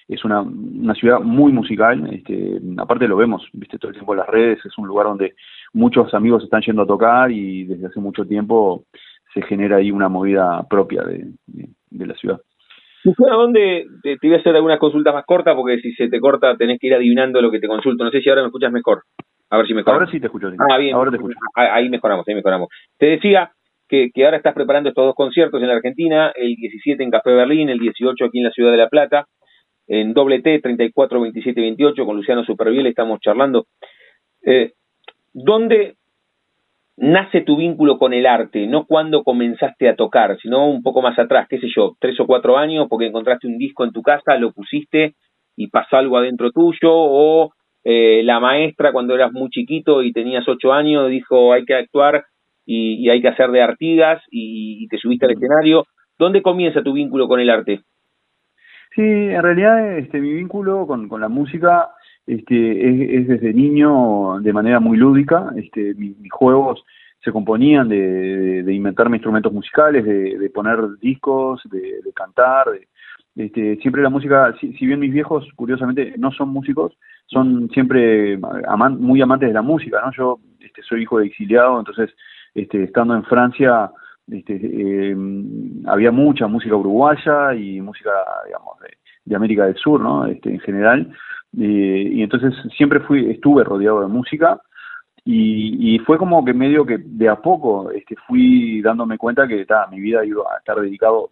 es 0.09 0.25
una, 0.25 0.41
una 0.41 0.93
ciudad 0.93 1.21
muy 1.21 1.53
musical, 1.53 2.05
este, 2.13 2.59
aparte 2.77 3.07
lo 3.07 3.15
vemos, 3.15 3.47
viste, 3.53 3.77
todo 3.77 3.91
el 3.91 3.95
tiempo 3.95 4.13
en 4.13 4.19
las 4.19 4.27
redes, 4.27 4.59
es 4.65 4.77
un 4.77 4.87
lugar 4.87 5.07
donde 5.07 5.35
muchos 5.71 6.13
amigos 6.13 6.43
están 6.43 6.61
yendo 6.63 6.81
a 6.81 6.87
tocar 6.87 7.31
y 7.31 7.63
desde 7.63 7.87
hace 7.87 8.01
mucho 8.01 8.25
tiempo 8.25 8.83
se 9.35 9.41
genera 9.41 9.77
ahí 9.77 9.91
una 9.91 10.07
movida 10.07 10.65
propia 10.69 11.03
de, 11.03 11.25
de, 11.45 12.07
la 12.07 12.15
ciudad. 12.15 12.39
¿A 13.05 13.35
dónde 13.35 13.85
te, 14.01 14.17
te, 14.17 14.27
voy 14.27 14.37
a 14.37 14.39
hacer 14.39 14.55
algunas 14.55 14.79
consultas 14.79 15.13
más 15.13 15.25
cortas? 15.25 15.55
Porque 15.55 15.79
si 15.81 15.93
se 15.93 16.07
te 16.07 16.19
corta 16.21 16.55
tenés 16.55 16.79
que 16.79 16.87
ir 16.87 16.95
adivinando 16.95 17.41
lo 17.41 17.51
que 17.51 17.59
te 17.59 17.67
consulto. 17.67 18.03
No 18.03 18.11
sé 18.11 18.21
si 18.21 18.29
ahora 18.29 18.41
me 18.41 18.47
escuchas 18.47 18.71
mejor. 18.71 19.03
A 19.49 19.57
ver 19.57 19.67
si 19.67 19.73
mejor. 19.73 19.93
Ahora 19.93 20.09
sí 20.09 20.21
te 20.21 20.27
escucho. 20.27 20.49
Ah, 20.71 20.77
bien. 20.77 20.95
Ahora 20.95 21.11
te 21.11 21.17
escucho. 21.17 21.37
Ahí 21.53 21.89
mejoramos, 21.89 22.25
ahí 22.27 22.33
mejoramos. 22.33 22.69
Te 22.97 23.07
decía 23.07 23.51
que, 23.89 24.09
que 24.13 24.25
ahora 24.25 24.37
estás 24.37 24.55
preparando 24.55 24.89
estos 24.89 25.05
dos 25.05 25.15
conciertos 25.15 25.61
en 25.61 25.67
la 25.67 25.75
Argentina, 25.75 26.31
el 26.33 26.55
17 26.55 27.03
en 27.03 27.11
Café 27.11 27.31
Berlín, 27.31 27.69
el 27.69 27.79
18 27.79 28.25
aquí 28.25 28.39
en 28.39 28.45
la 28.45 28.51
Ciudad 28.51 28.71
de 28.71 28.77
La 28.77 28.89
Plata, 28.89 29.27
en 29.87 30.13
doble 30.13 30.41
T, 30.41 30.59
34, 30.61 31.21
27 31.21 31.61
28, 31.61 32.05
con 32.05 32.15
Luciano 32.15 32.45
Superviel 32.45 32.87
estamos 32.87 33.19
charlando. 33.19 33.65
Eh, 34.45 34.71
¿Dónde 35.33 35.95
nace 36.97 37.41
tu 37.41 37.57
vínculo 37.57 37.97
con 37.97 38.13
el 38.13 38.25
arte, 38.25 38.67
no 38.67 38.85
cuando 38.85 39.23
comenzaste 39.23 39.89
a 39.89 39.95
tocar, 39.95 40.37
sino 40.41 40.67
un 40.69 40.81
poco 40.81 41.01
más 41.01 41.17
atrás, 41.19 41.47
qué 41.49 41.59
sé 41.59 41.67
yo, 41.75 41.95
tres 41.99 42.19
o 42.19 42.25
cuatro 42.25 42.57
años, 42.57 42.87
porque 42.89 43.07
encontraste 43.07 43.47
un 43.47 43.57
disco 43.57 43.83
en 43.83 43.91
tu 43.91 44.01
casa, 44.01 44.37
lo 44.37 44.53
pusiste 44.53 45.15
y 45.57 45.67
pasó 45.67 45.97
algo 45.97 46.17
adentro 46.17 46.51
tuyo, 46.51 46.91
o 46.91 47.51
eh, 47.83 48.23
la 48.23 48.39
maestra 48.39 48.91
cuando 48.91 49.13
eras 49.13 49.31
muy 49.31 49.49
chiquito 49.49 50.01
y 50.03 50.11
tenías 50.11 50.47
ocho 50.47 50.73
años 50.73 51.09
dijo 51.09 51.53
hay 51.53 51.65
que 51.65 51.75
actuar 51.75 52.25
y, 52.65 53.07
hay 53.09 53.21
que 53.21 53.27
hacer 53.27 53.51
de 53.51 53.61
artigas 53.61 54.23
y, 54.31 54.87
te 54.87 54.97
subiste 54.97 55.25
al 55.25 55.33
escenario. 55.33 55.85
¿Dónde 56.17 56.41
comienza 56.41 56.81
tu 56.81 56.93
vínculo 56.93 57.27
con 57.27 57.39
el 57.39 57.49
arte? 57.49 57.81
Sí, 58.95 59.01
en 59.01 59.43
realidad 59.43 59.97
este, 59.97 60.19
mi 60.19 60.33
vínculo 60.33 60.87
con, 60.87 61.07
con 61.09 61.21
la 61.21 61.27
música 61.27 61.89
este, 62.27 63.19
es, 63.19 63.27
desde 63.27 63.53
niño 63.53 64.39
de 64.39 64.53
manera 64.53 64.79
muy 64.79 64.97
lúdica. 64.97 65.51
Este, 65.55 65.93
mis, 65.95 66.15
juegos 66.31 66.83
se 67.23 67.31
componían 67.31 67.89
de, 67.89 68.63
de, 68.63 68.73
inventarme 68.73 69.17
instrumentos 69.17 69.51
musicales, 69.51 70.05
de, 70.05 70.37
de 70.37 70.49
poner 70.49 70.79
discos, 70.99 71.61
de, 71.71 72.01
cantar. 72.13 72.67
este, 73.35 73.77
siempre 73.77 74.01
la 74.01 74.09
música, 74.09 74.53
si, 74.59 74.85
bien 74.85 74.99
mis 74.99 75.11
viejos, 75.11 75.47
curiosamente, 75.55 76.13
no 76.17 76.31
son 76.31 76.49
músicos, 76.49 76.97
son 77.25 77.69
siempre 77.71 78.37
muy 78.37 79.21
amantes 79.21 79.49
de 79.49 79.53
la 79.53 79.61
música, 79.61 80.01
¿no? 80.01 80.11
Yo 80.11 80.39
este, 80.59 80.81
soy 80.83 81.03
hijo 81.03 81.19
de 81.19 81.27
exiliado, 81.27 81.79
entonces 81.79 82.11
este, 82.53 82.83
estando 82.83 83.15
en 83.15 83.23
Francia 83.23 83.91
este, 84.31 84.59
eh, 84.61 85.15
había 85.85 86.11
mucha 86.11 86.47
música 86.47 86.75
uruguaya 86.75 87.53
y 87.53 87.79
música, 87.81 88.11
digamos, 88.45 88.77
de, 89.25 89.35
América 89.35 89.65
del 89.65 89.75
Sur, 89.75 90.01
¿no? 90.01 90.25
Este, 90.25 90.51
en 90.51 90.59
general. 90.59 91.11
Eh, 91.57 92.09
y 92.13 92.23
entonces 92.23 92.53
siempre 92.75 92.99
fui, 93.01 93.29
estuve 93.31 93.63
rodeado 93.63 94.01
de 94.01 94.07
música 94.07 94.59
y, 95.23 95.97
fue 96.05 96.17
como 96.17 96.45
que 96.45 96.53
medio 96.53 96.85
que 96.85 96.99
de 96.99 97.27
a 97.27 97.35
poco 97.37 97.89
este, 97.91 98.15
fui 98.27 98.81
dándome 98.81 99.17
cuenta 99.17 99.47
que 99.47 99.65
ta, 99.65 99.87
mi 99.87 99.99
vida 99.99 100.23
iba 100.23 100.43
a 100.53 100.59
estar 100.59 100.79
dedicado 100.79 101.31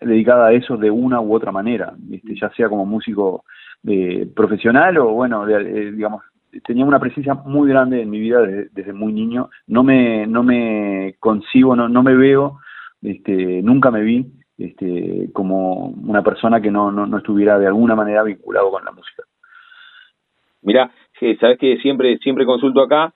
dedicada 0.00 0.46
a 0.46 0.52
eso 0.52 0.76
de 0.76 0.90
una 0.90 1.20
u 1.20 1.34
otra 1.34 1.50
manera, 1.50 1.94
este, 2.10 2.34
ya 2.40 2.48
sea 2.50 2.68
como 2.68 2.86
músico 2.86 3.44
eh, 3.86 4.26
profesional 4.34 4.96
o 4.98 5.12
bueno, 5.12 5.46
eh, 5.48 5.92
digamos, 5.92 6.22
tenía 6.64 6.84
una 6.84 7.00
presencia 7.00 7.34
muy 7.34 7.68
grande 7.68 8.00
en 8.02 8.10
mi 8.10 8.20
vida 8.20 8.40
desde, 8.42 8.92
muy 8.92 9.12
niño. 9.12 9.50
No 9.66 9.82
me, 9.82 10.26
no 10.26 10.42
me 10.42 11.16
concibo, 11.18 11.74
no, 11.74 11.88
no 11.88 12.02
me 12.02 12.14
veo, 12.14 12.60
este, 13.02 13.62
nunca 13.62 13.90
me 13.90 14.02
vi 14.02 14.32
este, 14.58 15.30
como 15.32 15.88
una 15.88 16.22
persona 16.22 16.60
que 16.60 16.70
no, 16.70 16.92
no, 16.92 17.16
estuviera 17.18 17.58
de 17.58 17.66
alguna 17.66 17.94
manera 17.94 18.22
vinculado 18.22 18.70
con 18.70 18.84
la 18.84 18.92
música. 18.92 19.24
Mira, 20.64 20.90
sabes 21.40 21.58
que 21.58 21.76
siempre, 21.78 22.18
siempre 22.18 22.46
consulto 22.46 22.80
acá, 22.80 23.12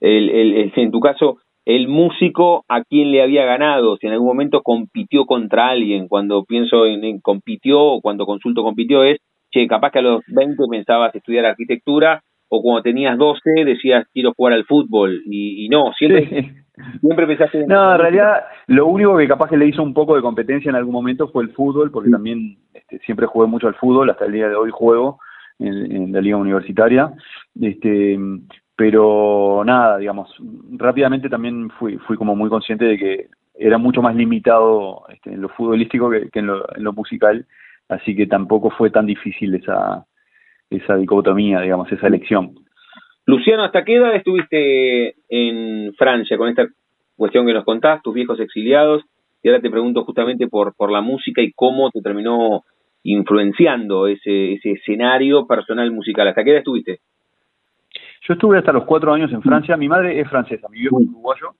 el, 0.00 0.30
el, 0.30 0.72
en 0.76 0.90
tu 0.90 1.00
caso, 1.00 1.38
el 1.64 1.88
músico 1.88 2.64
a 2.68 2.82
quién 2.84 3.10
le 3.10 3.22
había 3.22 3.44
ganado, 3.44 3.96
si 3.96 4.06
en 4.06 4.12
algún 4.12 4.28
momento 4.28 4.62
compitió 4.62 5.26
contra 5.26 5.68
alguien, 5.68 6.08
cuando 6.08 6.44
pienso 6.44 6.86
en, 6.86 7.20
compitió 7.20 7.80
o 7.80 8.00
cuando 8.00 8.26
consulto 8.26 8.62
compitió 8.62 9.04
es, 9.04 9.18
che, 9.50 9.66
capaz 9.66 9.90
que 9.90 9.98
a 9.98 10.02
los 10.02 10.22
20 10.28 10.62
pensabas 10.70 11.14
estudiar 11.14 11.44
arquitectura 11.44 12.22
o 12.48 12.62
cuando 12.62 12.82
tenías 12.82 13.16
12 13.16 13.40
decías 13.64 14.06
quiero 14.12 14.32
jugar 14.36 14.54
al 14.54 14.64
fútbol 14.64 15.22
y, 15.26 15.68
no, 15.68 15.92
siempre, 15.96 16.64
siempre 17.00 17.26
pensaste... 17.26 17.66
no, 17.66 17.92
en 17.92 18.00
realidad 18.00 18.44
lo 18.66 18.86
único 18.86 19.16
que 19.16 19.28
capaz 19.28 19.50
que 19.50 19.56
le 19.56 19.66
hizo 19.66 19.82
un 19.82 19.94
poco 19.94 20.16
de 20.16 20.22
competencia 20.22 20.68
en 20.68 20.76
algún 20.76 20.92
momento 20.92 21.28
fue 21.28 21.44
el 21.44 21.50
fútbol, 21.50 21.90
porque 21.90 22.10
también 22.10 22.58
este, 22.74 22.98
siempre 23.00 23.26
jugué 23.26 23.46
mucho 23.46 23.68
al 23.68 23.74
fútbol, 23.74 24.10
hasta 24.10 24.24
el 24.24 24.32
día 24.32 24.48
de 24.48 24.56
hoy 24.56 24.70
juego 24.70 25.18
en, 25.60 25.92
en 25.92 26.12
la 26.12 26.20
liga 26.20 26.36
universitaria, 26.36 27.12
este 27.60 28.18
pero 28.80 29.62
nada, 29.62 29.98
digamos, 29.98 30.34
rápidamente 30.78 31.28
también 31.28 31.68
fui, 31.78 31.98
fui 31.98 32.16
como 32.16 32.34
muy 32.34 32.48
consciente 32.48 32.86
de 32.86 32.96
que 32.96 33.26
era 33.54 33.76
mucho 33.76 34.00
más 34.00 34.16
limitado 34.16 35.04
este, 35.10 35.34
en 35.34 35.42
lo 35.42 35.50
futbolístico 35.50 36.08
que, 36.08 36.30
en, 36.32 36.46
lo, 36.46 36.92
musical, 36.94 37.44
así 37.90 38.16
que 38.16 38.26
tampoco 38.26 38.70
fue 38.70 38.88
tan 38.88 39.04
difícil 39.04 39.54
esa, 39.54 40.06
esa 40.70 40.96
dicotomía, 40.96 41.60
digamos, 41.60 41.92
esa 41.92 42.06
elección. 42.06 42.54
Luciano, 43.26 43.64
¿hasta 43.64 43.84
qué 43.84 43.96
edad 43.96 44.14
estuviste 44.14 45.16
en 45.28 45.92
Francia 45.92 46.38
con 46.38 46.48
esta 46.48 46.66
cuestión 47.16 47.44
que 47.44 47.52
nos 47.52 47.66
contás, 47.66 48.02
tus 48.02 48.14
viejos 48.14 48.40
exiliados? 48.40 49.02
Y 49.42 49.50
ahora 49.50 49.60
te 49.60 49.68
pregunto 49.68 50.06
justamente 50.06 50.48
por, 50.48 50.74
por 50.74 50.90
la 50.90 51.02
música 51.02 51.42
y 51.42 51.52
cómo 51.52 51.90
te 51.90 52.00
terminó 52.00 52.64
influenciando 53.02 54.06
ese, 54.06 54.54
ese 54.54 54.72
escenario 54.72 55.46
personal 55.46 55.90
musical. 55.90 56.28
¿Hasta 56.28 56.44
qué 56.44 56.50
edad 56.50 56.58
estuviste? 56.58 57.00
Yo 58.26 58.34
estuve 58.34 58.58
hasta 58.58 58.72
los 58.72 58.84
cuatro 58.84 59.12
años 59.12 59.32
en 59.32 59.42
Francia. 59.42 59.76
Mi 59.76 59.88
madre 59.88 60.20
es 60.20 60.28
francesa, 60.28 60.68
mi 60.68 60.80
viejo 60.80 61.00
es 61.00 61.08
uruguayo. 61.08 61.54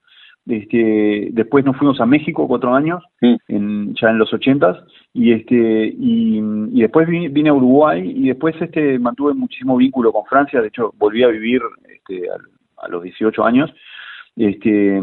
Este, 0.47 1.29
después 1.33 1.65
nos 1.65 1.77
fuimos 1.77 2.01
a 2.01 2.07
México 2.07 2.49
cuatro 2.49 2.75
años, 2.75 3.03
en, 3.21 3.95
ya 3.95 4.11
en 4.11 4.19
los 4.19 4.33
ochentas, 4.33 4.79
y 5.13 5.33
este 5.33 5.95
y, 5.97 6.41
después 6.81 7.07
vine, 7.09 7.51
a 7.51 7.55
Uruguay 7.55 8.03
y 8.17 8.29
después 8.29 8.55
este 8.61 8.99
mantuve 8.99 9.35
muchísimo 9.35 9.77
vínculo 9.77 10.13
con 10.13 10.25
Francia. 10.25 10.61
De 10.61 10.69
hecho, 10.69 10.93
volví 10.97 11.23
a 11.23 11.29
vivir 11.29 11.61
este, 11.89 12.23
a, 12.79 12.89
los 12.89 13.03
18 13.03 13.45
años. 13.45 13.71
Este, 14.37 15.01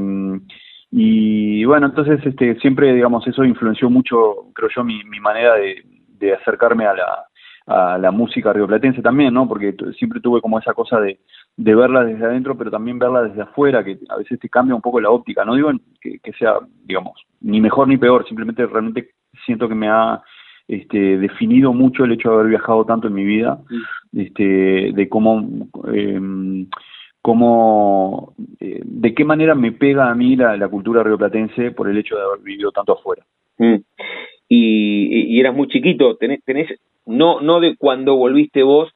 y 0.91 1.65
bueno, 1.65 1.87
entonces 1.87 2.19
este, 2.25 2.59
siempre, 2.59 2.93
digamos, 2.93 3.27
eso 3.27 3.43
influenció 3.43 3.89
mucho, 3.89 4.47
creo 4.53 4.69
yo, 4.75 4.83
mi, 4.83 5.03
mi 5.03 5.19
manera 5.19 5.55
de, 5.55 5.83
de 6.17 6.33
acercarme 6.33 6.85
a 6.85 6.93
la, 6.93 7.25
a 7.67 7.97
la 7.97 8.11
música 8.11 8.53
rioplatense 8.53 9.01
también, 9.01 9.33
¿no? 9.33 9.47
Porque 9.47 9.75
siempre 9.97 10.21
tuve 10.21 10.41
como 10.41 10.59
esa 10.59 10.73
cosa 10.73 10.99
de, 10.99 11.19
de 11.55 11.75
verla 11.75 12.03
desde 12.03 12.25
adentro, 12.25 12.57
pero 12.57 12.71
también 12.71 12.99
verla 12.99 13.23
desde 13.23 13.41
afuera, 13.41 13.83
que 13.83 13.99
a 14.09 14.17
veces 14.17 14.39
te 14.39 14.49
cambia 14.49 14.75
un 14.75 14.81
poco 14.81 15.01
la 15.01 15.09
óptica. 15.09 15.43
No 15.43 15.55
digo 15.55 15.71
que, 16.01 16.19
que 16.19 16.33
sea, 16.33 16.55
digamos, 16.85 17.21
ni 17.41 17.59
mejor 17.61 17.87
ni 17.87 17.97
peor, 17.97 18.25
simplemente 18.27 18.65
realmente 18.65 19.11
siento 19.45 19.67
que 19.67 19.75
me 19.75 19.89
ha 19.89 20.21
este, 20.67 21.17
definido 21.17 21.73
mucho 21.73 22.03
el 22.03 22.11
hecho 22.11 22.29
de 22.29 22.35
haber 22.35 22.47
viajado 22.47 22.85
tanto 22.85 23.07
en 23.07 23.13
mi 23.13 23.23
vida, 23.23 23.59
este, 24.13 24.91
de 24.93 25.09
cómo, 25.09 25.67
eh, 25.93 26.67
cómo 27.21 28.33
eh, 28.59 28.81
de 28.83 29.13
qué 29.13 29.23
manera 29.23 29.55
me 29.55 29.71
pega 29.71 30.09
a 30.09 30.15
mí 30.15 30.35
la, 30.35 30.57
la, 30.57 30.67
cultura 30.67 31.03
rioplatense 31.03 31.71
por 31.71 31.89
el 31.89 31.97
hecho 31.97 32.15
de 32.15 32.23
haber 32.23 32.39
vivido 32.39 32.71
tanto 32.71 32.93
afuera. 32.93 33.23
Mm. 33.57 33.75
Y, 34.49 35.39
eras 35.39 35.55
muy 35.55 35.67
chiquito, 35.67 36.15
tenés, 36.15 36.43
tenés 36.43 36.67
no, 37.05 37.41
no 37.41 37.59
de 37.59 37.75
cuando 37.77 38.15
volviste 38.15 38.63
vos 38.63 38.89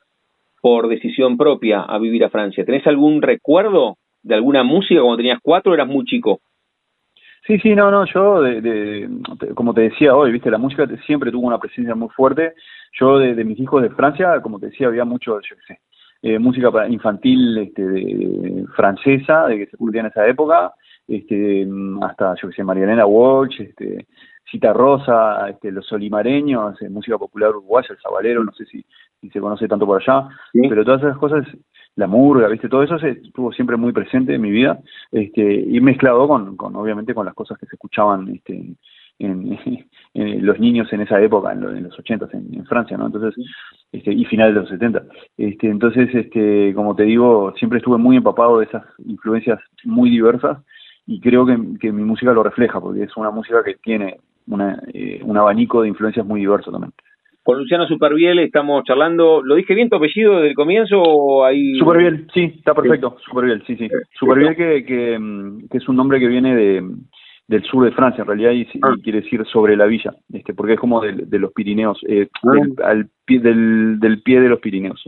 por 0.61 0.87
decisión 0.87 1.37
propia 1.37 1.81
a 1.81 1.97
vivir 1.97 2.23
a 2.23 2.29
Francia. 2.29 2.65
¿Tenés 2.65 2.85
algún 2.87 3.21
recuerdo 3.21 3.97
de 4.23 4.35
alguna 4.35 4.63
música 4.63 5.01
cuando 5.01 5.17
tenías 5.17 5.39
cuatro 5.41 5.71
o 5.71 5.75
eras 5.75 5.87
muy 5.87 6.05
chico? 6.05 6.41
Sí, 7.47 7.57
sí, 7.59 7.73
no, 7.73 7.89
no, 7.89 8.05
yo, 8.05 8.41
de, 8.41 9.09
como 9.55 9.73
te 9.73 9.81
decía 9.81 10.15
hoy, 10.15 10.31
viste, 10.31 10.51
la 10.51 10.59
música 10.59 10.87
siempre 11.07 11.31
tuvo 11.31 11.47
una 11.47 11.57
presencia 11.57 11.95
muy 11.95 12.09
fuerte. 12.09 12.53
Yo, 12.99 13.17
de, 13.17 13.43
mis 13.43 13.59
hijos 13.59 13.81
de 13.81 13.89
Francia, 13.89 14.39
como 14.41 14.59
te 14.59 14.67
decía, 14.67 14.87
había 14.87 15.05
mucho, 15.05 15.39
yo 15.41 15.55
qué 15.55 15.73
sé, 15.73 15.79
eh, 16.21 16.37
música 16.37 16.69
infantil 16.87 17.57
este, 17.57 17.83
de, 17.83 18.65
francesa, 18.75 19.47
de 19.47 19.57
que 19.57 19.65
se 19.65 19.77
publicaba 19.77 20.01
en 20.01 20.11
esa 20.11 20.27
época, 20.27 20.73
este, 21.07 21.67
hasta, 22.03 22.35
yo 22.39 22.49
qué 22.49 22.55
sé, 22.55 22.63
Marianela 22.63 23.07
Walsh, 23.07 23.59
este, 23.59 24.05
Cita 24.49 24.73
Rosa, 24.73 25.49
este, 25.49 25.71
los 25.71 25.85
solimareños, 25.85 26.75
música 26.89 27.17
popular 27.17 27.51
uruguaya, 27.51 27.87
el 27.91 27.99
sabalero, 27.99 28.43
no 28.43 28.51
sé 28.53 28.65
si, 28.65 28.85
se 29.29 29.39
conoce 29.39 29.67
tanto 29.67 29.85
por 29.85 30.01
allá, 30.01 30.27
pero 30.67 30.83
todas 30.83 31.01
esas 31.03 31.17
cosas, 31.17 31.45
la 31.95 32.07
murga, 32.07 32.47
viste, 32.47 32.69
todo 32.69 32.83
eso 32.83 32.97
se, 32.99 33.11
estuvo 33.11 33.51
siempre 33.53 33.77
muy 33.77 33.93
presente 33.93 34.33
en 34.33 34.41
mi 34.41 34.51
vida, 34.51 34.79
este, 35.11 35.53
y 35.53 35.79
mezclado 35.79 36.27
con, 36.27 36.57
con 36.57 36.75
obviamente 36.75 37.13
con 37.13 37.25
las 37.25 37.35
cosas 37.35 37.57
que 37.57 37.65
se 37.67 37.75
escuchaban 37.75 38.27
este, 38.29 38.75
en, 39.19 39.59
los 40.45 40.59
niños 40.59 40.91
en 40.91 41.01
esa 41.01 41.21
época, 41.21 41.51
en, 41.51 41.83
los 41.83 41.97
80 41.97 42.29
en, 42.33 42.53
en, 42.53 42.65
Francia, 42.65 42.97
¿no? 42.97 43.07
Entonces, 43.07 43.35
este, 43.91 44.11
y 44.11 44.25
finales 44.25 44.55
de 44.55 44.61
los 44.61 44.69
70. 44.69 45.03
Este, 45.37 45.67
entonces, 45.67 46.13
este, 46.13 46.73
como 46.73 46.95
te 46.95 47.03
digo, 47.03 47.53
siempre 47.57 47.77
estuve 47.77 47.97
muy 47.97 48.17
empapado 48.17 48.59
de 48.59 48.65
esas 48.65 48.83
influencias 49.05 49.59
muy 49.83 50.09
diversas 50.09 50.59
y 51.05 51.19
creo 51.19 51.45
que, 51.45 51.57
que 51.79 51.91
mi 51.91 52.03
música 52.03 52.33
lo 52.33 52.43
refleja, 52.43 52.79
porque 52.79 53.03
es 53.03 53.15
una 53.17 53.31
música 53.31 53.63
que 53.63 53.75
tiene 53.75 54.17
una, 54.51 54.81
eh, 54.93 55.19
un 55.23 55.37
abanico 55.37 55.81
de 55.81 55.87
influencias 55.87 56.25
muy 56.25 56.41
diverso 56.41 56.71
también. 56.71 56.93
Con 57.43 57.57
Luciano 57.57 57.87
Superbiel 57.87 58.37
estamos 58.39 58.83
charlando. 58.83 59.41
¿Lo 59.43 59.55
dije 59.55 59.73
bien 59.73 59.89
tu 59.89 59.95
apellido 59.95 60.35
desde 60.35 60.49
el 60.49 60.55
comienzo 60.55 61.01
o 61.01 61.43
ahí? 61.43 61.73
Superbiel, 61.79 62.27
sí, 62.33 62.53
está 62.57 62.75
perfecto. 62.75 63.17
Superbiel, 63.25 63.63
sí, 63.65 63.75
sí. 63.77 63.87
Superbiel 64.19 64.55
que, 64.55 64.85
que, 64.85 65.19
que, 65.69 65.77
es 65.77 65.89
un 65.89 65.95
nombre 65.95 66.19
que 66.19 66.27
viene 66.27 66.55
de, 66.55 66.83
del 67.47 67.63
sur 67.63 67.83
de 67.83 67.91
Francia 67.93 68.21
en 68.21 68.27
realidad 68.27 68.51
y, 68.51 68.67
ah. 68.83 68.93
quiere 69.01 69.21
decir 69.21 69.43
sobre 69.51 69.75
la 69.75 69.87
villa, 69.87 70.13
este, 70.31 70.53
porque 70.53 70.73
es 70.73 70.79
como 70.79 71.01
de, 71.01 71.13
de 71.13 71.39
los 71.39 71.51
Pirineos, 71.51 71.99
eh, 72.07 72.27
ah. 72.43 72.53
del, 72.53 72.73
al 72.83 73.09
pie, 73.25 73.39
del, 73.39 73.99
del 73.99 74.21
pie 74.21 74.39
de 74.39 74.49
los 74.49 74.59
Pirineos. 74.59 75.03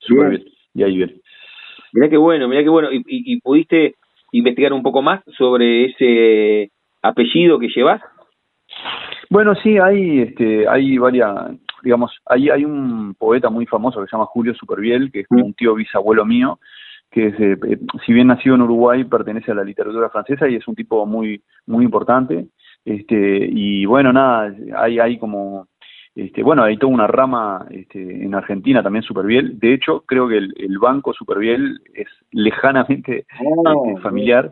Superbiel, 0.00 0.44
y 0.74 0.82
ahí 0.82 0.96
viene. 0.96 1.14
Mirá 1.94 2.10
qué 2.10 2.18
bueno, 2.18 2.46
mirá 2.46 2.62
qué 2.62 2.68
bueno. 2.68 2.92
¿Y, 2.92 3.02
y 3.06 3.40
pudiste 3.40 3.94
investigar 4.32 4.74
un 4.74 4.82
poco 4.82 5.00
más 5.00 5.22
sobre 5.38 5.86
ese 5.86 6.70
apellido 7.02 7.58
que 7.58 7.68
llevas? 7.74 8.02
Bueno, 9.30 9.54
sí, 9.54 9.78
hay, 9.78 10.22
este, 10.22 10.68
hay 10.68 10.98
varias, 10.98 11.52
digamos, 11.84 12.12
hay, 12.26 12.50
hay 12.50 12.64
un 12.64 13.14
poeta 13.14 13.48
muy 13.48 13.64
famoso 13.64 14.00
que 14.00 14.06
se 14.08 14.16
llama 14.16 14.26
Julio 14.26 14.52
Superviel, 14.54 15.12
que 15.12 15.20
es 15.20 15.26
un 15.30 15.54
tío 15.54 15.76
bisabuelo 15.76 16.26
mío, 16.26 16.58
que 17.12 17.28
es, 17.28 17.34
eh, 17.38 17.56
eh, 17.68 17.78
si 18.04 18.12
bien 18.12 18.26
nacido 18.26 18.56
en 18.56 18.62
Uruguay, 18.62 19.04
pertenece 19.04 19.52
a 19.52 19.54
la 19.54 19.62
literatura 19.62 20.10
francesa 20.10 20.48
y 20.48 20.56
es 20.56 20.66
un 20.66 20.74
tipo 20.74 21.06
muy, 21.06 21.40
muy 21.66 21.84
importante. 21.84 22.48
Este, 22.84 23.48
y 23.48 23.86
bueno, 23.86 24.12
nada, 24.12 24.52
hay, 24.76 24.98
hay 24.98 25.16
como, 25.16 25.68
este, 26.16 26.42
bueno, 26.42 26.64
hay 26.64 26.76
toda 26.76 26.92
una 26.92 27.06
rama 27.06 27.66
este, 27.70 28.24
en 28.24 28.34
Argentina 28.34 28.82
también 28.82 29.04
Superviel. 29.04 29.60
De 29.60 29.74
hecho, 29.74 30.02
creo 30.06 30.26
que 30.26 30.38
el, 30.38 30.52
el 30.58 30.76
banco 30.80 31.12
Superviel 31.12 31.80
es 31.94 32.08
lejanamente 32.32 33.26
ah, 33.30 33.74
este, 33.86 34.00
familiar. 34.00 34.50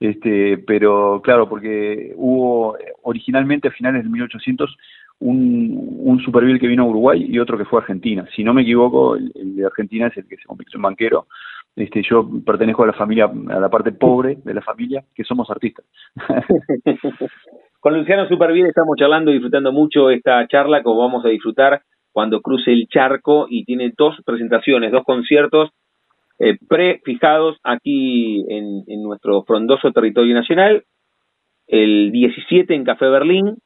Este, 0.00 0.58
pero 0.58 1.20
claro, 1.22 1.48
porque 1.48 2.12
hubo 2.16 2.76
originalmente 3.02 3.68
a 3.68 3.72
finales 3.72 4.02
del 4.02 4.12
1800 4.12 4.76
un, 5.20 5.96
un 6.00 6.20
superviel 6.20 6.60
que 6.60 6.68
vino 6.68 6.84
a 6.84 6.86
Uruguay 6.86 7.26
y 7.28 7.38
otro 7.38 7.58
que 7.58 7.64
fue 7.64 7.80
a 7.80 7.82
Argentina. 7.82 8.24
Si 8.36 8.44
no 8.44 8.54
me 8.54 8.62
equivoco, 8.62 9.16
el, 9.16 9.56
de 9.56 9.66
Argentina 9.66 10.06
es 10.06 10.16
el 10.16 10.28
que 10.28 10.36
se 10.36 10.44
convirtió 10.44 10.78
en 10.78 10.82
banquero. 10.82 11.26
Este, 11.74 12.02
yo 12.02 12.28
pertenezco 12.44 12.84
a 12.84 12.88
la 12.88 12.92
familia, 12.92 13.24
a 13.26 13.60
la 13.60 13.68
parte 13.68 13.92
pobre 13.92 14.38
de 14.44 14.54
la 14.54 14.62
familia, 14.62 15.04
que 15.14 15.24
somos 15.24 15.50
artistas. 15.50 15.84
Con 17.80 17.96
Luciano 17.96 18.26
Superviel 18.28 18.66
estamos 18.66 18.96
charlando 18.96 19.30
y 19.30 19.34
disfrutando 19.34 19.72
mucho 19.72 20.10
esta 20.10 20.46
charla, 20.48 20.82
como 20.82 21.00
vamos 21.00 21.24
a 21.24 21.28
disfrutar 21.28 21.82
cuando 22.12 22.40
cruce 22.40 22.72
el 22.72 22.88
charco 22.88 23.46
y 23.48 23.64
tiene 23.64 23.92
dos 23.96 24.16
presentaciones, 24.24 24.90
dos 24.90 25.04
conciertos 25.04 25.70
eh, 26.38 26.56
prefijados 26.68 27.58
aquí 27.64 28.44
en, 28.48 28.84
en 28.86 29.02
nuestro 29.02 29.42
frondoso 29.42 29.92
territorio 29.92 30.34
nacional, 30.34 30.84
el 31.66 32.10
17 32.12 32.74
en 32.74 32.84
Café 32.84 33.08
Berlín 33.08 33.56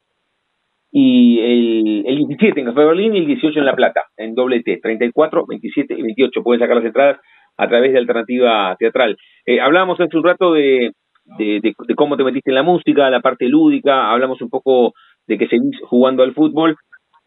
y 0.91 1.39
el, 1.39 2.03
el 2.05 2.17
17 2.27 2.59
en 2.59 2.65
Café 2.67 2.85
Berlín 2.85 3.15
y 3.15 3.19
el 3.19 3.27
18 3.27 3.59
en 3.59 3.65
La 3.65 3.75
Plata, 3.75 4.03
en 4.17 4.35
doble 4.35 4.61
T, 4.61 4.79
34, 4.81 5.45
27 5.47 5.93
y 5.97 6.01
28. 6.01 6.43
Pueden 6.43 6.59
sacar 6.59 6.77
las 6.77 6.85
entradas 6.85 7.19
a 7.57 7.67
través 7.67 7.93
de 7.93 7.99
Alternativa 7.99 8.75
Teatral. 8.77 9.17
Eh, 9.45 9.59
hablábamos 9.59 9.99
hace 9.99 10.17
un 10.17 10.23
rato 10.23 10.53
de, 10.53 10.91
de, 11.37 11.59
de, 11.61 11.95
cómo 11.95 12.17
te 12.17 12.23
metiste 12.23 12.51
en 12.51 12.55
la 12.55 12.63
música, 12.63 13.09
la 13.09 13.21
parte 13.21 13.47
lúdica, 13.47 14.11
hablamos 14.11 14.41
un 14.41 14.49
poco 14.49 14.93
de 15.27 15.37
que 15.37 15.47
seguís 15.47 15.79
jugando 15.87 16.23
al 16.23 16.33
fútbol 16.33 16.75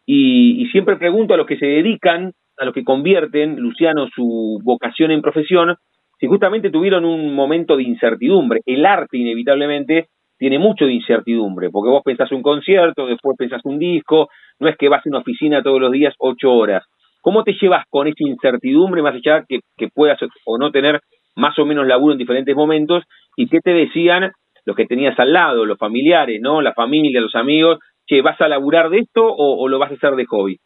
y, 0.07 0.63
y 0.63 0.65
siempre 0.69 0.95
pregunto 0.95 1.35
a 1.35 1.37
los 1.37 1.45
que 1.45 1.57
se 1.57 1.67
dedican, 1.67 2.31
a 2.57 2.65
los 2.65 2.73
que 2.73 2.83
convierten, 2.83 3.59
Luciano, 3.59 4.07
su 4.15 4.59
vocación 4.63 5.11
en 5.11 5.21
profesión, 5.21 5.75
si 6.19 6.27
justamente 6.27 6.71
tuvieron 6.71 7.05
un 7.05 7.35
momento 7.35 7.77
de 7.77 7.83
incertidumbre. 7.83 8.61
El 8.65 8.85
arte, 8.85 9.17
inevitablemente, 9.17 10.07
tiene 10.37 10.59
mucho 10.59 10.85
de 10.85 10.93
incertidumbre, 10.93 11.69
porque 11.69 11.89
vos 11.89 12.01
pensás 12.03 12.31
un 12.31 12.41
concierto, 12.41 13.05
después 13.05 13.37
pensás 13.37 13.61
un 13.65 13.79
disco, 13.79 14.29
no 14.59 14.67
es 14.67 14.77
que 14.77 14.89
vas 14.89 15.05
a 15.05 15.09
una 15.09 15.19
oficina 15.19 15.61
todos 15.61 15.81
los 15.81 15.91
días 15.91 16.13
ocho 16.19 16.53
horas. 16.53 16.83
¿Cómo 17.21 17.43
te 17.43 17.53
llevas 17.59 17.83
con 17.89 18.07
esa 18.07 18.23
incertidumbre, 18.23 19.01
más 19.01 19.15
allá 19.15 19.43
que, 19.47 19.59
que 19.75 19.89
puedas 19.89 20.17
o 20.45 20.57
no 20.57 20.71
tener 20.71 21.01
más 21.35 21.57
o 21.59 21.65
menos 21.65 21.85
laburo 21.85 22.13
en 22.13 22.19
diferentes 22.19 22.55
momentos? 22.55 23.03
¿Y 23.35 23.47
qué 23.47 23.59
te 23.59 23.71
decían 23.71 24.31
los 24.65 24.75
que 24.75 24.85
tenías 24.85 25.19
al 25.19 25.33
lado, 25.33 25.65
los 25.65 25.77
familiares, 25.77 26.39
no 26.41 26.61
la 26.61 26.73
familia, 26.73 27.19
los 27.19 27.35
amigos? 27.35 27.79
Che, 28.07 28.21
¿vas 28.21 28.39
a 28.41 28.47
laburar 28.47 28.89
de 28.89 28.99
esto 28.99 29.25
o, 29.25 29.67
lo 29.67 29.79
vas 29.79 29.91
a 29.91 29.95
hacer 29.95 30.15
de 30.15 30.25
hobby? 30.25 30.59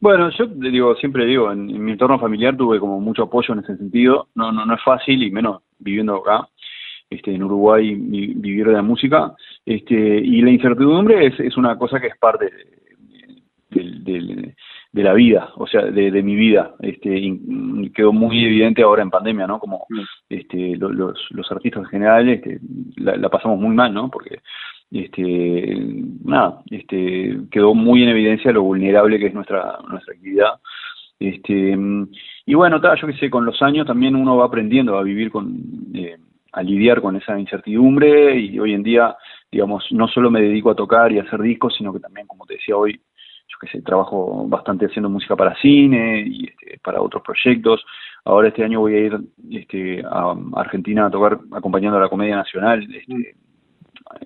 Bueno, 0.00 0.30
yo 0.30 0.46
digo, 0.46 0.94
siempre 0.96 1.24
digo, 1.26 1.52
en, 1.52 1.70
en, 1.70 1.84
mi 1.84 1.92
entorno 1.92 2.18
familiar 2.18 2.56
tuve 2.56 2.80
como 2.80 3.00
mucho 3.00 3.24
apoyo 3.24 3.54
en 3.54 3.60
ese 3.60 3.76
sentido. 3.76 4.28
No, 4.34 4.50
no, 4.52 4.66
no 4.66 4.74
es 4.74 4.82
fácil 4.82 5.22
y 5.22 5.30
menos 5.30 5.62
viviendo 5.78 6.16
acá 6.16 6.48
este, 7.10 7.34
en 7.34 7.42
Uruguay 7.42 7.94
vivir 7.94 8.66
de 8.66 8.72
la 8.72 8.82
música, 8.82 9.32
este, 9.64 9.94
y 9.94 10.42
la 10.42 10.50
incertidumbre 10.50 11.26
es, 11.26 11.38
es 11.40 11.56
una 11.56 11.76
cosa 11.78 12.00
que 12.00 12.08
es 12.08 12.18
parte 12.18 12.50
de, 13.70 14.52
de, 14.92 15.02
la 15.02 15.12
vida, 15.12 15.50
o 15.56 15.66
sea, 15.66 15.82
de, 15.82 16.10
de 16.10 16.22
mi 16.22 16.34
vida, 16.34 16.74
este, 16.80 17.38
quedó 17.94 18.12
muy 18.12 18.44
evidente 18.44 18.82
ahora 18.82 19.02
en 19.02 19.10
pandemia, 19.10 19.46
¿no? 19.46 19.58
Como 19.58 19.86
este, 20.28 20.76
los, 20.76 21.18
los 21.30 21.52
artistas 21.52 21.82
en 21.82 21.88
general 21.90 22.28
este, 22.28 22.58
la, 22.96 23.28
pasamos 23.28 23.60
muy 23.60 23.74
mal, 23.74 23.92
¿no? 23.92 24.10
Porque 24.10 24.40
este 24.90 25.76
nada 26.24 26.62
este 26.70 27.38
quedó 27.50 27.74
muy 27.74 28.02
en 28.02 28.10
evidencia 28.10 28.52
lo 28.52 28.62
vulnerable 28.62 29.18
que 29.18 29.26
es 29.26 29.34
nuestra 29.34 29.78
nuestra 29.88 30.14
actividad 30.14 30.54
este 31.18 31.76
y 32.46 32.54
bueno 32.54 32.80
yo 32.94 33.06
que 33.06 33.16
sé 33.16 33.28
con 33.30 33.44
los 33.44 33.60
años 33.62 33.86
también 33.86 34.14
uno 34.14 34.36
va 34.36 34.46
aprendiendo 34.46 34.96
a 34.96 35.02
vivir 35.02 35.30
con 35.30 35.56
eh, 35.94 36.16
a 36.56 36.62
lidiar 36.62 37.02
con 37.02 37.14
esa 37.16 37.38
incertidumbre 37.38 38.38
y 38.38 38.58
hoy 38.58 38.72
en 38.72 38.82
día, 38.82 39.14
digamos, 39.52 39.84
no 39.90 40.08
solo 40.08 40.30
me 40.30 40.40
dedico 40.40 40.70
a 40.70 40.74
tocar 40.74 41.12
y 41.12 41.18
a 41.18 41.22
hacer 41.22 41.40
discos, 41.42 41.74
sino 41.76 41.92
que 41.92 42.00
también, 42.00 42.26
como 42.26 42.46
te 42.46 42.54
decía 42.54 42.74
hoy, 42.76 42.98
yo 43.48 43.58
que 43.60 43.68
sé, 43.68 43.82
trabajo 43.82 44.48
bastante 44.48 44.86
haciendo 44.86 45.10
música 45.10 45.36
para 45.36 45.54
cine 45.56 46.24
y 46.26 46.48
este, 46.48 46.80
para 46.82 47.02
otros 47.02 47.22
proyectos. 47.22 47.84
Ahora 48.24 48.48
este 48.48 48.64
año 48.64 48.80
voy 48.80 48.94
a 48.94 48.98
ir 49.00 49.18
este, 49.50 50.02
a 50.02 50.34
Argentina 50.54 51.06
a 51.06 51.10
tocar 51.10 51.38
acompañando 51.52 51.98
a 51.98 52.00
la 52.00 52.08
Comedia 52.08 52.36
Nacional, 52.36 52.82
este, 52.90 53.36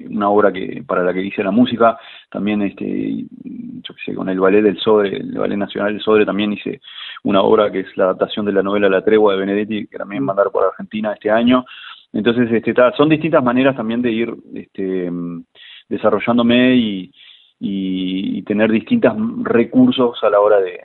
una 0.09 0.29
obra 0.29 0.53
que 0.53 0.83
para 0.87 1.03
la 1.03 1.13
que 1.13 1.23
hice 1.23 1.43
la 1.43 1.51
música, 1.51 1.99
también 2.31 2.63
este 2.63 3.25
yo 3.83 3.95
que 3.95 4.05
sé, 4.05 4.15
con 4.15 4.29
el 4.29 4.41
ballet 4.41 4.63
del 4.63 4.79
Sodre, 4.79 5.17
el 5.17 5.39
ballet 5.39 5.57
nacional 5.57 5.93
del 5.93 6.03
Sodre 6.03 6.27
también 6.27 6.53
hice 6.53 6.81
una 7.23 7.43
obra 7.43 7.71
que 7.71 7.81
es 7.81 7.97
la 7.97 8.05
adaptación 8.05 8.47
de 8.47 8.53
la 8.53 8.63
novela 8.63 8.89
La 8.89 9.05
Tregua 9.05 9.35
de 9.35 9.41
Benedetti, 9.41 9.87
que 9.87 9.99
también 9.99 10.25
mandar 10.25 10.51
por 10.51 10.65
Argentina 10.65 11.13
este 11.13 11.31
año. 11.31 11.65
Entonces, 12.13 12.51
este, 12.51 12.75
son 12.97 13.09
distintas 13.09 13.43
maneras 13.43 13.77
también 13.77 14.03
de 14.03 14.11
ir 14.11 14.35
este, 14.55 15.11
desarrollándome 15.89 16.75
y, 16.75 17.13
y, 17.61 18.43
tener 18.43 18.71
distintos 18.73 19.15
recursos 19.45 20.19
a 20.25 20.31
la 20.31 20.41
hora 20.41 20.61
de, 20.61 20.81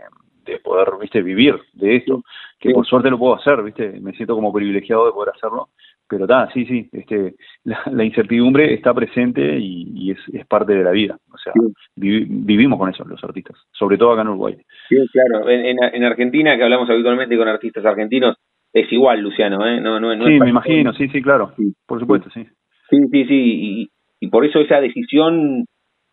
de 0.45 0.60
poder, 0.60 0.89
viste, 1.01 1.21
vivir 1.21 1.60
de 1.73 1.95
esto, 1.95 2.23
que 2.60 2.71
por 2.71 2.86
suerte 2.86 3.10
lo 3.10 3.17
puedo 3.17 3.36
hacer, 3.36 3.63
viste, 3.63 3.99
me 4.01 4.13
siento 4.13 4.36
como 4.36 4.53
privilegiado 4.53 5.06
de 5.06 5.13
poder 5.13 5.34
hacerlo, 5.36 5.69
pero 6.07 6.25
está, 6.25 6.49
sí, 6.53 6.65
sí, 6.65 6.89
este, 6.91 7.35
la, 7.63 8.03
incertidumbre 8.03 8.73
está 8.73 8.93
presente 8.93 9.57
y, 9.59 10.11
es, 10.11 10.19
es, 10.33 10.45
parte 10.45 10.73
de 10.73 10.83
la 10.83 10.91
vida, 10.91 11.17
o 11.31 11.37
sea, 11.37 11.53
vivimos 11.95 12.77
con 12.77 12.89
eso 12.89 13.03
los 13.05 13.23
artistas, 13.23 13.57
sobre 13.71 13.97
todo 13.97 14.11
acá 14.11 14.21
en 14.21 14.29
Uruguay. 14.29 14.57
Sí, 14.89 14.97
claro, 15.11 15.49
en, 15.49 15.77
en 15.81 16.03
Argentina, 16.03 16.55
que 16.55 16.63
hablamos 16.63 16.89
habitualmente 16.89 17.37
con 17.37 17.47
artistas 17.47 17.85
argentinos, 17.85 18.37
es 18.75 18.91
igual, 18.91 19.21
Luciano, 19.21 19.65
¿eh? 19.65 19.79
No, 19.79 20.01
no, 20.01 20.13
no 20.13 20.25
sí, 20.25 20.37
me 20.37 20.49
imagino, 20.49 20.93
sí, 20.93 21.07
sí, 21.07 21.21
claro, 21.21 21.53
por 21.87 21.97
supuesto, 21.97 22.29
sí. 22.31 22.45
Sí, 22.89 22.97
sí, 23.09 23.25
sí, 23.25 23.89
y, 24.19 24.27
por 24.27 24.43
eso 24.45 24.59
esa 24.59 24.81
decisión, 24.81 25.65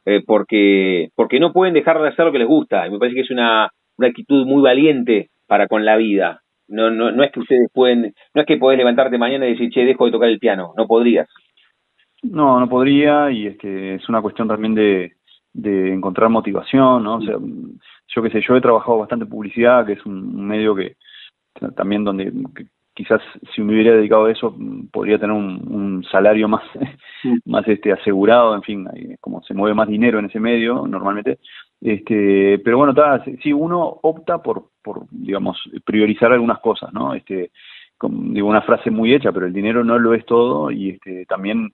eh, 0.07 0.23
porque 0.25 1.09
porque 1.17 1.41
no 1.41 1.53
pueden 1.53 1.75
dejar 1.75 2.01
de 2.01 2.09
hacer 2.09 2.25
lo 2.25 2.31
que 2.31 2.39
les 2.39 2.47
gusta, 2.47 2.87
y 2.87 2.91
me 2.91 2.99
parece 3.01 3.17
que 3.17 3.23
es 3.23 3.31
una, 3.33 3.69
una 3.99 4.09
actitud 4.09 4.47
muy 4.47 4.63
valiente 4.63 5.31
para 5.49 5.67
con 5.67 5.85
la 5.85 5.97
vida. 5.97 6.42
No, 6.73 6.91
no, 6.91 7.13
no 7.13 7.23
es 7.23 7.31
que 7.31 7.41
ustedes 7.41 7.71
pueden, 7.73 8.15
no 8.35 8.41
es 8.41 8.47
que 8.47 8.57
podés 8.57 8.79
levantarte 8.79 9.19
mañana 9.19 9.47
y 9.47 9.53
decir, 9.53 9.71
che, 9.71 9.85
dejo 9.85 10.07
de 10.07 10.13
tocar 10.13 10.29
el 10.29 10.39
piano, 10.39 10.73
no 10.77 10.87
podrías. 10.87 11.29
No, 12.23 12.59
no 12.59 12.69
podría, 12.69 13.31
y 13.31 13.47
es 13.47 13.59
que 13.59 13.97
es 13.97 14.09
una 14.09 14.23
cuestión 14.23 14.49
también 14.49 14.75
de, 14.75 15.13
de 15.53 15.93
encontrar 15.93 16.31
motivación, 16.31 17.03
¿no? 17.05 17.17
O 17.17 17.21
sea, 17.21 17.37
yo 18.09 18.23
qué 18.23 18.31
sé, 18.31 18.41
yo 18.47 18.57
he 18.57 18.61
trabajado 18.61 18.99
bastante 18.99 19.25
en 19.25 19.31
publicidad, 19.31 19.85
que 19.85 19.95
es 19.95 20.07
un 20.07 20.47
medio 20.47 20.75
que, 20.75 20.97
también 21.77 22.05
donde 22.05 22.33
quizás 22.95 23.21
si 23.55 23.63
me 23.63 23.73
hubiera 23.73 23.97
dedicado 23.97 24.27
a 24.27 24.33
eso 24.33 24.55
podría 24.91 25.19
tener 25.19 25.35
un, 25.35 26.05
salario 26.11 26.49
más 26.49 26.63
más 27.47 27.67
este 27.69 27.93
asegurado 27.93 28.55
en 28.55 28.63
fin 28.63 28.87
como 29.21 29.43
se 29.43 29.55
mueve 29.55 29.75
más 29.75 29.89
dinero 29.89 30.19
en 30.19 30.27
ese 30.27 30.41
medio 30.41 30.87
normalmente 30.87 31.39
este 31.83 32.61
pero 32.65 32.79
bueno 32.79 32.93
está 32.93 33.25
si 33.43 33.53
uno 33.53 33.99
opta 34.03 34.43
por 34.43 34.71
por 34.83 35.07
digamos 35.11 35.59
priorizar 35.85 36.33
algunas 36.33 36.61
cosas 36.61 36.93
no 36.93 37.15
este 37.15 37.51
digo 38.01 38.49
una 38.49 38.63
frase 38.63 38.91
muy 38.91 39.13
hecha 39.15 39.33
pero 39.33 39.47
el 39.47 39.53
dinero 39.53 39.85
no 39.85 39.99
lo 39.99 40.15
es 40.15 40.25
todo 40.25 40.71
y 40.71 40.91
este 40.91 41.27
también 41.27 41.73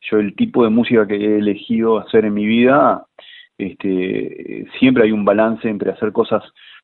yo 0.00 0.18
el 0.18 0.34
tipo 0.34 0.64
de 0.64 0.70
música 0.70 1.06
que 1.06 1.16
he 1.16 1.38
elegido 1.38 1.98
hacer 1.98 2.24
en 2.24 2.34
mi 2.34 2.46
vida 2.46 3.04
este 3.58 4.66
siempre 4.78 5.04
hay 5.04 5.12
un 5.12 5.24
balance 5.24 5.68
entre 5.68 5.90
hacer 5.90 6.12
cosas 6.12 6.42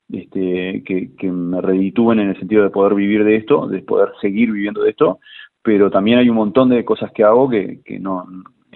este, 0.09 0.85
que, 0.85 1.17
que 1.17 1.31
me 1.31 1.61
reditúen 1.61 2.21
en 2.21 2.29
el 2.29 2.39
sentido 2.39 2.63
de 2.63 2.71
poder 2.71 2.95
vivir 2.95 3.25
de 3.25 3.37
esto, 3.37 3.67
de 3.67 3.81
poder 3.81 4.11
seguir 4.21 4.53
viviendo 4.53 4.83
de 4.83 4.91
esto, 4.91 5.19
pero 5.63 5.91
también 5.91 6.19
hay 6.19 6.29
un 6.29 6.37
montón 6.37 6.69
de 6.69 6.85
cosas 6.85 7.11
que 7.13 7.25
hago 7.25 7.49
que, 7.49 7.81
que 7.85 7.99
no 7.99 8.25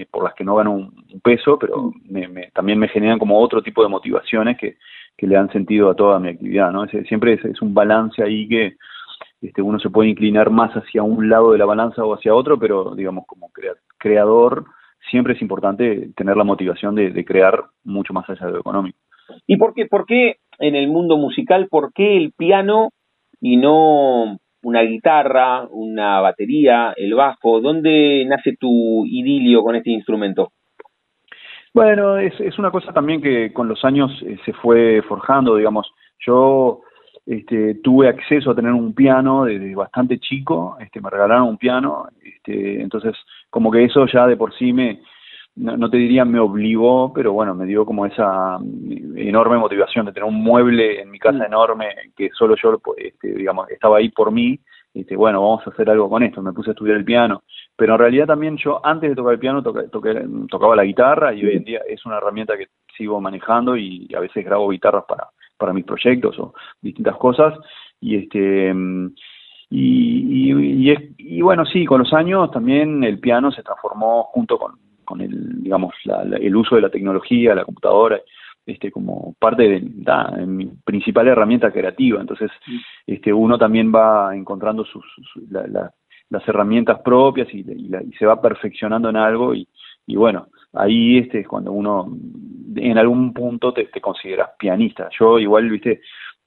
por 0.06 0.24
las 0.24 0.34
que 0.34 0.44
no 0.44 0.56
gano 0.56 0.72
un, 0.72 1.20
peso, 1.22 1.58
pero 1.58 1.92
me, 2.04 2.28
me, 2.28 2.50
también 2.52 2.78
me 2.78 2.88
generan 2.88 3.18
como 3.18 3.40
otro 3.40 3.62
tipo 3.62 3.82
de 3.82 3.88
motivaciones 3.88 4.56
que, 4.58 4.76
que 5.16 5.26
le 5.26 5.34
dan 5.34 5.50
sentido 5.52 5.90
a 5.90 5.94
toda 5.94 6.18
mi 6.18 6.28
actividad, 6.28 6.70
¿no? 6.72 6.86
siempre 6.86 7.34
es, 7.34 7.44
es, 7.44 7.60
un 7.60 7.74
balance 7.74 8.22
ahí 8.22 8.48
que 8.48 8.76
este, 9.42 9.60
uno 9.62 9.78
se 9.78 9.90
puede 9.90 10.08
inclinar 10.08 10.50
más 10.50 10.72
hacia 10.72 11.02
un 11.02 11.28
lado 11.28 11.52
de 11.52 11.58
la 11.58 11.66
balanza 11.66 12.04
o 12.04 12.14
hacia 12.14 12.34
otro, 12.34 12.58
pero 12.58 12.94
digamos 12.94 13.26
como 13.26 13.50
creador 13.98 14.64
siempre 15.10 15.34
es 15.34 15.42
importante 15.42 16.10
tener 16.16 16.36
la 16.36 16.44
motivación 16.44 16.94
de, 16.94 17.10
de 17.10 17.24
crear 17.24 17.64
mucho 17.84 18.12
más 18.12 18.28
allá 18.28 18.46
de 18.46 18.52
lo 18.52 18.60
económico. 18.60 18.98
¿Y 19.46 19.56
por 19.56 19.74
qué, 19.74 19.86
por 19.86 20.06
qué 20.06 20.36
en 20.58 20.74
el 20.74 20.88
mundo 20.88 21.16
musical, 21.16 21.68
por 21.68 21.92
qué 21.92 22.16
el 22.16 22.32
piano 22.32 22.90
y 23.40 23.56
no 23.56 24.38
una 24.62 24.82
guitarra, 24.82 25.66
una 25.70 26.20
batería, 26.20 26.92
el 26.96 27.14
bajo? 27.14 27.60
¿Dónde 27.60 28.24
nace 28.28 28.56
tu 28.58 29.04
idilio 29.06 29.62
con 29.62 29.76
este 29.76 29.90
instrumento? 29.90 30.52
Bueno, 31.72 32.18
es, 32.18 32.38
es 32.40 32.58
una 32.58 32.70
cosa 32.70 32.92
también 32.92 33.22
que 33.22 33.52
con 33.52 33.68
los 33.68 33.84
años 33.84 34.10
eh, 34.26 34.38
se 34.44 34.52
fue 34.52 35.02
forjando, 35.02 35.56
digamos. 35.56 35.92
Yo 36.26 36.80
este, 37.26 37.76
tuve 37.76 38.08
acceso 38.08 38.50
a 38.50 38.54
tener 38.54 38.72
un 38.72 38.92
piano 38.92 39.44
desde 39.44 39.74
bastante 39.74 40.18
chico, 40.18 40.76
este, 40.80 41.00
me 41.00 41.10
regalaron 41.10 41.48
un 41.48 41.58
piano, 41.58 42.08
este, 42.22 42.82
entonces 42.82 43.14
como 43.50 43.70
que 43.70 43.84
eso 43.84 44.06
ya 44.06 44.26
de 44.26 44.36
por 44.36 44.52
sí 44.54 44.72
me, 44.72 45.00
no, 45.56 45.90
te 45.90 45.96
diría 45.96 46.24
me 46.24 46.38
obligó, 46.38 47.12
pero 47.12 47.32
bueno, 47.32 47.54
me 47.54 47.66
dio 47.66 47.84
como 47.84 48.06
esa 48.06 48.58
mm, 48.58 49.18
enorme 49.18 49.58
motivación 49.58 50.06
de 50.06 50.12
tener 50.12 50.28
un 50.28 50.42
mueble 50.42 51.00
en 51.00 51.10
mi 51.10 51.18
casa 51.18 51.38
mm. 51.38 51.46
enorme 51.46 51.86
que 52.16 52.30
solo 52.30 52.54
yo, 52.56 52.80
este, 52.96 53.34
digamos, 53.34 53.68
estaba 53.70 53.98
ahí 53.98 54.08
por 54.10 54.30
mí. 54.30 54.58
Este, 54.92 55.14
bueno, 55.14 55.40
vamos 55.40 55.64
a 55.66 55.70
hacer 55.70 55.88
algo 55.88 56.08
con 56.08 56.22
esto. 56.22 56.42
Me 56.42 56.52
puse 56.52 56.70
a 56.70 56.72
estudiar 56.72 56.96
el 56.96 57.04
piano. 57.04 57.42
Pero 57.76 57.94
en 57.94 58.00
realidad 58.00 58.26
también 58.26 58.56
yo, 58.56 58.84
antes 58.84 59.10
de 59.10 59.16
tocar 59.16 59.34
el 59.34 59.38
piano, 59.38 59.62
tocaba 59.62 60.74
la 60.74 60.84
guitarra 60.84 61.32
y 61.32 61.44
hoy 61.44 61.56
en 61.56 61.64
día 61.64 61.80
es 61.88 62.04
una 62.06 62.16
herramienta 62.16 62.56
que 62.56 62.68
sigo 62.96 63.20
manejando 63.20 63.76
y 63.76 64.08
a 64.16 64.20
veces 64.20 64.44
grabo 64.44 64.68
guitarras 64.68 65.04
para, 65.06 65.28
para 65.56 65.72
mis 65.72 65.84
proyectos 65.84 66.38
o 66.38 66.54
distintas 66.80 67.16
cosas. 67.16 67.54
Y 68.00 68.16
este. 68.16 68.72
Mm, 68.74 69.14
y, 69.72 70.90
y, 70.90 71.14
y, 71.16 71.42
bueno, 71.42 71.64
sí, 71.64 71.86
con 71.86 72.00
los 72.00 72.12
años 72.12 72.50
también 72.50 73.04
el 73.04 73.20
piano 73.20 73.52
se 73.52 73.62
transformó 73.62 74.24
junto 74.24 74.58
con, 74.58 74.72
con 75.10 75.20
el, 75.20 75.60
digamos, 75.60 75.92
el 76.40 76.54
uso 76.54 76.76
de 76.76 76.82
la 76.82 76.88
tecnología, 76.88 77.52
la 77.52 77.64
computadora, 77.64 78.20
este, 78.64 78.92
como 78.92 79.34
parte 79.40 79.64
de, 79.64 79.80
mi 80.46 80.66
principal 80.84 81.26
herramienta 81.26 81.72
creativa. 81.72 82.20
Entonces, 82.20 82.48
este, 83.04 83.32
uno 83.32 83.58
también 83.58 83.92
va 83.92 84.36
encontrando 84.36 84.84
sus, 84.84 85.04
las 85.50 86.48
herramientas 86.48 87.00
propias 87.00 87.52
y, 87.52 87.64
se 88.16 88.24
va 88.24 88.40
perfeccionando 88.40 89.08
en 89.08 89.16
algo 89.16 89.52
y, 89.52 89.66
bueno, 90.14 90.46
ahí 90.74 91.18
este 91.18 91.40
es 91.40 91.48
cuando 91.48 91.72
uno 91.72 92.06
en 92.76 92.98
algún 92.98 93.32
punto 93.32 93.72
te, 93.72 93.86
te 93.86 94.00
consideras 94.00 94.50
pianista. 94.56 95.08
Yo 95.18 95.40
igual, 95.40 95.68
viste, 95.68 96.02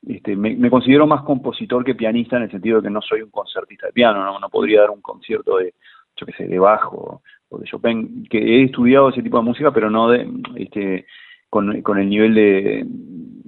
este, 0.08 0.38
me, 0.38 0.70
considero 0.70 1.06
más 1.06 1.24
compositor 1.24 1.84
que 1.84 1.96
pianista 1.96 2.38
en 2.38 2.44
el 2.44 2.52
sentido 2.52 2.78
de 2.78 2.84
que 2.84 2.94
no 2.94 3.02
soy 3.02 3.24
un 3.24 3.30
concertista 3.30 3.88
de 3.88 3.94
piano, 3.94 4.24
no, 4.24 4.40
no 4.40 4.50
podría 4.50 4.82
dar 4.82 4.92
un 4.92 5.02
concierto 5.02 5.58
de, 5.58 5.74
yo 6.16 6.26
qué 6.26 6.32
sé, 6.34 6.48
de 6.48 6.60
bajo 6.60 7.22
de 7.58 7.66
Chopin, 7.66 8.26
que 8.30 8.38
he 8.38 8.64
estudiado 8.64 9.10
ese 9.10 9.24
tipo 9.24 9.38
de 9.38 9.44
música, 9.44 9.72
pero 9.72 9.90
no 9.90 10.10
de, 10.10 10.28
este, 10.56 11.06
con, 11.50 11.82
con 11.82 12.00
el 12.00 12.10
nivel 12.10 12.34
de, 12.34 12.86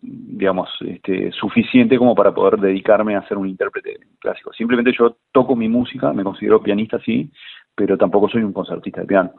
digamos, 0.01 0.69
este, 0.81 1.31
suficiente 1.31 1.97
como 1.97 2.13
para 2.13 2.33
poder 2.33 2.59
dedicarme 2.59 3.15
a 3.15 3.27
ser 3.27 3.37
un 3.37 3.47
intérprete 3.47 3.97
clásico. 4.19 4.51
Simplemente 4.53 4.91
yo 4.97 5.17
toco 5.31 5.55
mi 5.55 5.67
música, 5.69 6.13
me 6.13 6.23
considero 6.23 6.61
pianista, 6.61 6.99
sí, 6.99 7.29
pero 7.75 7.97
tampoco 7.97 8.29
soy 8.29 8.43
un 8.43 8.53
concertista 8.53 9.01
de 9.01 9.07
piano. 9.07 9.31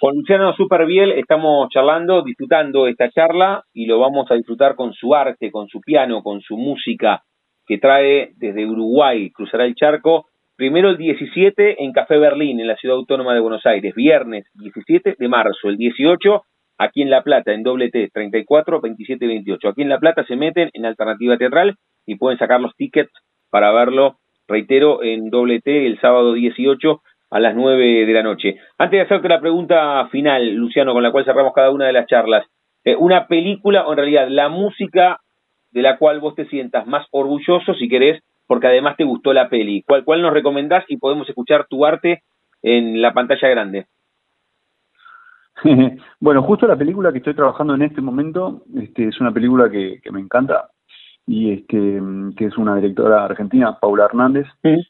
Con 0.00 0.16
Luciano 0.16 0.54
Superbiel 0.54 1.12
estamos 1.12 1.68
charlando, 1.68 2.22
disfrutando 2.22 2.86
esta 2.86 3.10
charla 3.10 3.64
y 3.74 3.84
lo 3.84 3.98
vamos 3.98 4.30
a 4.30 4.34
disfrutar 4.34 4.74
con 4.74 4.94
su 4.94 5.14
arte, 5.14 5.50
con 5.50 5.68
su 5.68 5.80
piano, 5.80 6.22
con 6.22 6.40
su 6.40 6.56
música 6.56 7.22
que 7.66 7.76
trae 7.76 8.32
desde 8.36 8.66
Uruguay, 8.66 9.30
cruzará 9.30 9.66
el 9.66 9.74
charco. 9.74 10.29
Primero 10.60 10.90
el 10.90 10.98
17 10.98 11.82
en 11.82 11.90
Café 11.90 12.18
Berlín, 12.18 12.60
en 12.60 12.66
la 12.66 12.76
Ciudad 12.76 12.98
Autónoma 12.98 13.32
de 13.32 13.40
Buenos 13.40 13.64
Aires, 13.64 13.94
viernes 13.94 14.44
17 14.56 15.16
de 15.18 15.26
marzo, 15.26 15.70
el 15.70 15.78
18 15.78 16.42
aquí 16.76 17.00
en 17.00 17.08
La 17.08 17.22
Plata, 17.22 17.54
en 17.54 17.62
doble 17.62 17.88
T, 17.88 18.10
34 18.12 18.82
27 18.82 19.26
28. 19.26 19.68
Aquí 19.70 19.80
en 19.80 19.88
La 19.88 19.98
Plata 19.98 20.22
se 20.26 20.36
meten 20.36 20.68
en 20.74 20.84
Alternativa 20.84 21.38
Teatral 21.38 21.76
y 22.04 22.16
pueden 22.16 22.38
sacar 22.38 22.60
los 22.60 22.76
tickets 22.76 23.10
para 23.48 23.72
verlo, 23.72 24.18
reitero, 24.46 25.02
en 25.02 25.30
doble 25.30 25.62
T 25.62 25.86
el 25.86 25.98
sábado 25.98 26.34
18 26.34 27.00
a 27.30 27.40
las 27.40 27.54
9 27.56 28.04
de 28.04 28.12
la 28.12 28.22
noche. 28.22 28.56
Antes 28.76 28.98
de 28.98 29.04
hacerte 29.06 29.30
la 29.30 29.40
pregunta 29.40 30.06
final, 30.08 30.46
Luciano, 30.56 30.92
con 30.92 31.02
la 31.02 31.10
cual 31.10 31.24
cerramos 31.24 31.54
cada 31.54 31.70
una 31.70 31.86
de 31.86 31.94
las 31.94 32.06
charlas, 32.06 32.44
eh, 32.84 32.96
una 32.96 33.28
película, 33.28 33.86
o 33.86 33.92
en 33.92 33.96
realidad 33.96 34.28
la 34.28 34.50
música 34.50 35.20
de 35.70 35.80
la 35.80 35.96
cual 35.96 36.20
vos 36.20 36.34
te 36.34 36.44
sientas 36.48 36.86
más 36.86 37.06
orgulloso, 37.12 37.72
si 37.72 37.88
querés, 37.88 38.22
porque 38.50 38.66
además 38.66 38.96
te 38.96 39.04
gustó 39.04 39.32
la 39.32 39.48
peli. 39.48 39.84
¿Cuál, 39.86 40.04
cuál 40.04 40.22
nos 40.22 40.32
recomendás 40.32 40.84
y 40.88 40.96
podemos 40.96 41.28
escuchar 41.28 41.68
tu 41.70 41.86
arte 41.86 42.24
en 42.62 43.00
la 43.00 43.14
pantalla 43.14 43.48
grande? 43.48 43.86
bueno, 46.18 46.42
justo 46.42 46.66
la 46.66 46.76
película 46.76 47.12
que 47.12 47.18
estoy 47.18 47.34
trabajando 47.34 47.76
en 47.76 47.82
este 47.82 48.00
momento 48.00 48.64
este, 48.74 49.06
es 49.06 49.20
una 49.20 49.30
película 49.30 49.70
que, 49.70 50.00
que 50.02 50.10
me 50.10 50.18
encanta 50.18 50.68
y 51.28 51.52
este 51.52 52.00
que 52.36 52.46
es 52.46 52.58
una 52.58 52.74
directora 52.74 53.24
argentina, 53.24 53.78
Paula 53.78 54.06
Hernández, 54.06 54.48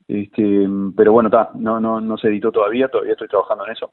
este 0.09 0.67
pero 0.97 1.13
bueno, 1.13 1.29
está, 1.29 1.51
no 1.55 1.79
no 1.79 2.01
no 2.01 2.17
se 2.17 2.29
editó 2.29 2.51
todavía, 2.51 2.89
todavía 2.89 3.13
estoy 3.13 3.29
trabajando 3.29 3.67
en 3.67 3.73
eso. 3.73 3.93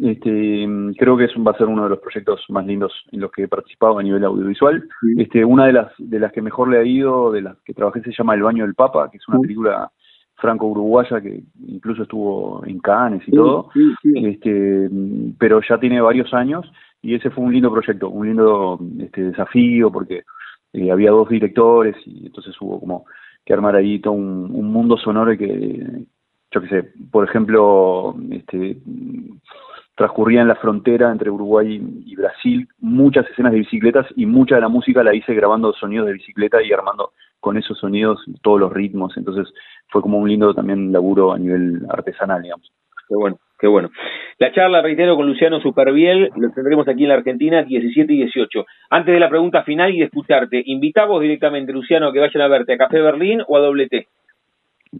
Este 0.00 0.66
creo 0.96 1.16
que 1.18 1.24
es 1.24 1.32
va 1.36 1.50
a 1.50 1.58
ser 1.58 1.66
uno 1.66 1.84
de 1.84 1.90
los 1.90 1.98
proyectos 1.98 2.40
más 2.48 2.64
lindos 2.66 2.92
en 3.12 3.20
los 3.20 3.30
que 3.30 3.42
he 3.42 3.48
participado 3.48 3.98
a 3.98 4.02
nivel 4.02 4.24
audiovisual. 4.24 4.82
Este 5.18 5.44
una 5.44 5.66
de 5.66 5.72
las 5.74 5.92
de 5.98 6.18
las 6.18 6.32
que 6.32 6.40
mejor 6.40 6.68
le 6.68 6.78
ha 6.78 6.84
ido, 6.84 7.30
de 7.30 7.42
las 7.42 7.58
que 7.60 7.74
trabajé 7.74 8.00
se 8.02 8.12
llama 8.12 8.34
El 8.34 8.42
baño 8.42 8.64
del 8.64 8.74
Papa, 8.74 9.10
que 9.10 9.18
es 9.18 9.28
una 9.28 9.40
película 9.40 9.90
franco-uruguaya 10.36 11.20
que 11.20 11.42
incluso 11.66 12.02
estuvo 12.02 12.64
en 12.66 12.80
Cannes 12.80 13.22
y 13.26 13.32
todo, 13.32 13.70
este 14.02 14.88
pero 15.38 15.60
ya 15.68 15.78
tiene 15.78 16.00
varios 16.00 16.32
años 16.32 16.70
y 17.02 17.14
ese 17.14 17.30
fue 17.30 17.44
un 17.44 17.52
lindo 17.52 17.70
proyecto, 17.70 18.08
un 18.08 18.26
lindo 18.26 18.80
este, 18.98 19.24
desafío 19.24 19.92
porque 19.92 20.22
eh, 20.72 20.90
había 20.90 21.10
dos 21.10 21.28
directores 21.28 21.96
y 22.06 22.26
entonces 22.26 22.54
hubo 22.60 22.80
como 22.80 23.04
que 23.44 23.52
armar 23.52 23.76
ahí 23.76 23.98
todo 23.98 24.14
un, 24.14 24.72
mundo 24.72 24.96
sonoro 24.96 25.36
que, 25.36 26.06
yo 26.52 26.60
qué 26.60 26.68
sé, 26.68 26.84
por 27.10 27.28
ejemplo, 27.28 28.14
este, 28.30 28.76
transcurría 29.94 30.42
en 30.42 30.48
la 30.48 30.56
frontera 30.56 31.10
entre 31.10 31.30
Uruguay 31.30 31.80
y 32.04 32.16
Brasil 32.16 32.68
muchas 32.80 33.28
escenas 33.30 33.52
de 33.52 33.58
bicicletas 33.58 34.06
y 34.16 34.26
mucha 34.26 34.56
de 34.56 34.60
la 34.60 34.68
música 34.68 35.02
la 35.02 35.14
hice 35.14 35.34
grabando 35.34 35.72
sonidos 35.72 36.06
de 36.06 36.14
bicicleta 36.14 36.62
y 36.62 36.72
armando 36.72 37.12
con 37.40 37.56
esos 37.56 37.78
sonidos 37.78 38.22
todos 38.42 38.60
los 38.60 38.72
ritmos, 38.72 39.16
entonces 39.16 39.52
fue 39.88 40.00
como 40.00 40.18
un 40.18 40.28
lindo 40.28 40.54
también 40.54 40.92
laburo 40.92 41.32
a 41.32 41.38
nivel 41.38 41.82
artesanal, 41.88 42.42
digamos. 42.42 42.70
Qué 43.08 43.16
bueno. 43.16 43.38
Qué 43.58 43.68
bueno. 43.68 43.90
La 44.38 44.50
charla, 44.50 44.82
reitero, 44.82 45.14
con 45.14 45.24
Luciano 45.24 45.60
Superbiel, 45.60 46.30
lo 46.34 46.50
tendremos 46.50 46.88
aquí 46.88 47.04
en 47.04 47.10
la 47.10 47.14
Argentina, 47.14 47.62
17 47.62 48.12
y 48.12 48.16
18. 48.16 48.66
Antes 48.90 49.14
de 49.14 49.20
la 49.20 49.28
pregunta 49.28 49.62
final 49.62 49.94
y 49.94 50.00
de 50.00 50.06
escucharte, 50.06 50.60
invitamos 50.66 51.22
directamente, 51.22 51.72
Luciano, 51.72 52.08
a 52.08 52.12
que 52.12 52.18
vayan 52.18 52.42
a 52.42 52.48
verte 52.48 52.72
a 52.72 52.76
Café 52.76 53.00
Berlín 53.00 53.40
o 53.46 53.56
a 53.56 53.60
Doble 53.60 53.86
T. 53.86 54.08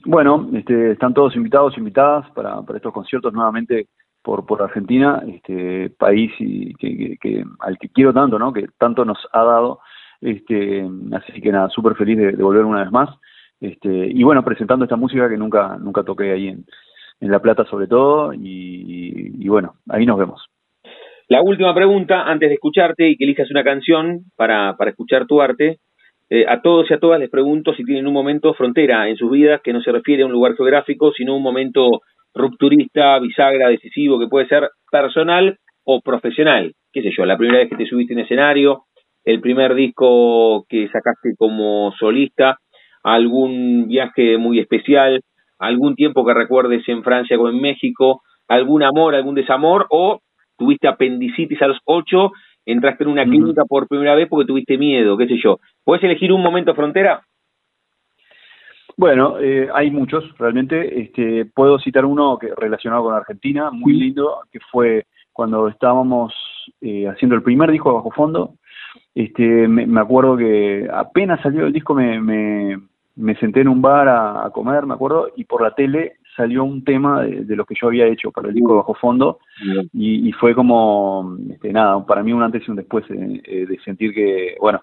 Bueno, 0.06 0.48
este, 0.54 0.92
están 0.92 1.12
todos 1.12 1.36
invitados, 1.36 1.76
invitadas 1.76 2.30
para, 2.30 2.60
estos 2.74 2.92
conciertos 2.92 3.32
nuevamente 3.32 3.88
por, 4.22 4.46
por 4.46 4.62
Argentina, 4.62 5.22
este 5.26 5.90
país 5.90 6.32
y 6.38 6.74
que, 6.74 7.44
al 7.60 7.78
que 7.78 7.88
quiero 7.90 8.12
tanto, 8.12 8.38
¿no? 8.38 8.52
Que 8.52 8.68
tanto 8.78 9.04
nos 9.04 9.18
ha 9.32 9.44
dado. 9.44 9.80
Este, 10.20 10.88
así 11.12 11.40
que 11.42 11.52
nada, 11.52 11.68
súper 11.68 11.94
feliz 11.96 12.16
de, 12.16 12.32
volver 12.42 12.64
una 12.64 12.82
vez 12.82 12.90
más. 12.90 13.10
Este, 13.60 13.88
y 13.88 14.22
bueno, 14.22 14.42
presentando 14.42 14.84
esta 14.84 14.96
música 14.96 15.28
que 15.28 15.36
nunca, 15.36 15.76
nunca 15.78 16.02
toqué 16.02 16.32
ahí 16.32 16.48
en, 16.48 16.64
en 17.22 17.30
La 17.30 17.40
Plata 17.40 17.64
sobre 17.66 17.86
todo, 17.86 18.32
y, 18.34 19.48
bueno, 19.48 19.74
ahí 19.88 20.04
nos 20.04 20.18
vemos. 20.18 20.44
La 21.28 21.40
última 21.40 21.74
pregunta, 21.74 22.24
antes 22.24 22.48
de 22.48 22.54
escucharte 22.54 23.08
y 23.08 23.16
que 23.16 23.24
elijas 23.24 23.50
una 23.50 23.62
canción 23.62 24.24
para, 24.36 24.76
para 24.76 24.90
escuchar 24.90 25.26
tu 25.26 25.40
arte, 25.40 25.78
eh, 26.34 26.46
a 26.48 26.62
todos 26.62 26.90
y 26.90 26.94
a 26.94 26.98
todas 26.98 27.20
les 27.20 27.28
pregunto 27.28 27.74
si 27.74 27.84
tienen 27.84 28.06
un 28.06 28.14
momento 28.14 28.54
frontera 28.54 29.06
en 29.06 29.18
sus 29.18 29.30
vidas 29.30 29.60
que 29.62 29.74
no 29.74 29.82
se 29.82 29.92
refiere 29.92 30.22
a 30.22 30.26
un 30.26 30.32
lugar 30.32 30.56
geográfico, 30.56 31.12
sino 31.12 31.36
un 31.36 31.42
momento 31.42 32.00
rupturista, 32.32 33.18
bisagra, 33.18 33.68
decisivo, 33.68 34.18
que 34.18 34.28
puede 34.28 34.48
ser 34.48 34.70
personal 34.90 35.58
o 35.84 36.00
profesional. 36.00 36.72
¿Qué 36.90 37.02
sé 37.02 37.10
yo? 37.14 37.26
La 37.26 37.36
primera 37.36 37.58
vez 37.58 37.68
que 37.68 37.76
te 37.76 37.84
subiste 37.84 38.14
en 38.14 38.20
escenario, 38.20 38.84
el 39.24 39.42
primer 39.42 39.74
disco 39.74 40.64
que 40.70 40.88
sacaste 40.88 41.34
como 41.36 41.92
solista, 41.98 42.56
algún 43.02 43.88
viaje 43.88 44.38
muy 44.38 44.58
especial, 44.58 45.20
algún 45.58 45.94
tiempo 45.96 46.24
que 46.24 46.32
recuerdes 46.32 46.88
en 46.88 47.02
Francia 47.02 47.38
o 47.38 47.46
en 47.50 47.60
México, 47.60 48.22
algún 48.48 48.82
amor, 48.82 49.14
algún 49.14 49.34
desamor, 49.34 49.84
o 49.90 50.20
tuviste 50.56 50.88
apendicitis 50.88 51.60
a 51.60 51.66
los 51.66 51.78
ocho, 51.84 52.30
entraste 52.66 53.04
en 53.04 53.10
una 53.10 53.24
clínica 53.24 53.64
por 53.64 53.88
primera 53.88 54.14
vez 54.14 54.28
porque 54.28 54.46
tuviste 54.46 54.78
miedo, 54.78 55.16
qué 55.16 55.26
sé 55.26 55.36
yo. 55.42 55.58
¿Puedes 55.84 56.04
elegir 56.04 56.32
un 56.32 56.42
momento 56.42 56.74
frontera? 56.74 57.22
Bueno, 58.96 59.38
eh, 59.40 59.68
hay 59.72 59.90
muchos 59.90 60.24
realmente. 60.38 61.00
Este, 61.00 61.46
puedo 61.46 61.78
citar 61.78 62.04
uno 62.04 62.38
que 62.38 62.48
relacionado 62.56 63.04
con 63.04 63.14
Argentina, 63.14 63.70
muy 63.70 63.94
lindo, 63.94 64.40
que 64.50 64.60
fue 64.70 65.06
cuando 65.32 65.68
estábamos 65.68 66.34
eh, 66.80 67.08
haciendo 67.08 67.34
el 67.34 67.42
primer 67.42 67.70
disco 67.70 67.90
de 67.90 67.96
Bajo 67.96 68.10
Fondo. 68.10 68.54
Este, 69.14 69.66
me, 69.68 70.00
acuerdo 70.00 70.36
que 70.36 70.88
apenas 70.92 71.40
salió 71.40 71.66
el 71.66 71.72
disco 71.72 71.94
me, 71.94 72.20
me 73.16 73.36
senté 73.36 73.60
en 73.60 73.68
un 73.68 73.82
bar 73.82 74.08
a, 74.08 74.50
comer, 74.50 74.86
me 74.86 74.94
acuerdo, 74.94 75.30
y 75.36 75.44
por 75.44 75.62
la 75.62 75.74
tele 75.74 76.16
salió 76.36 76.64
un 76.64 76.84
tema 76.84 77.22
de, 77.22 77.56
lo 77.56 77.64
que 77.64 77.74
yo 77.80 77.88
había 77.88 78.06
hecho 78.06 78.30
para 78.30 78.48
el 78.48 78.54
disco 78.54 78.76
Bajo 78.76 78.94
Fondo 78.94 79.38
y, 79.92 80.32
fue 80.32 80.54
como, 80.54 81.36
este, 81.50 81.72
nada, 81.72 82.04
para 82.06 82.22
mí 82.22 82.32
un 82.32 82.42
antes 82.42 82.66
y 82.66 82.70
un 82.70 82.76
después 82.76 83.04
eh, 83.10 83.42
eh, 83.44 83.66
de 83.66 83.78
sentir 83.80 84.14
que, 84.14 84.56
bueno, 84.60 84.82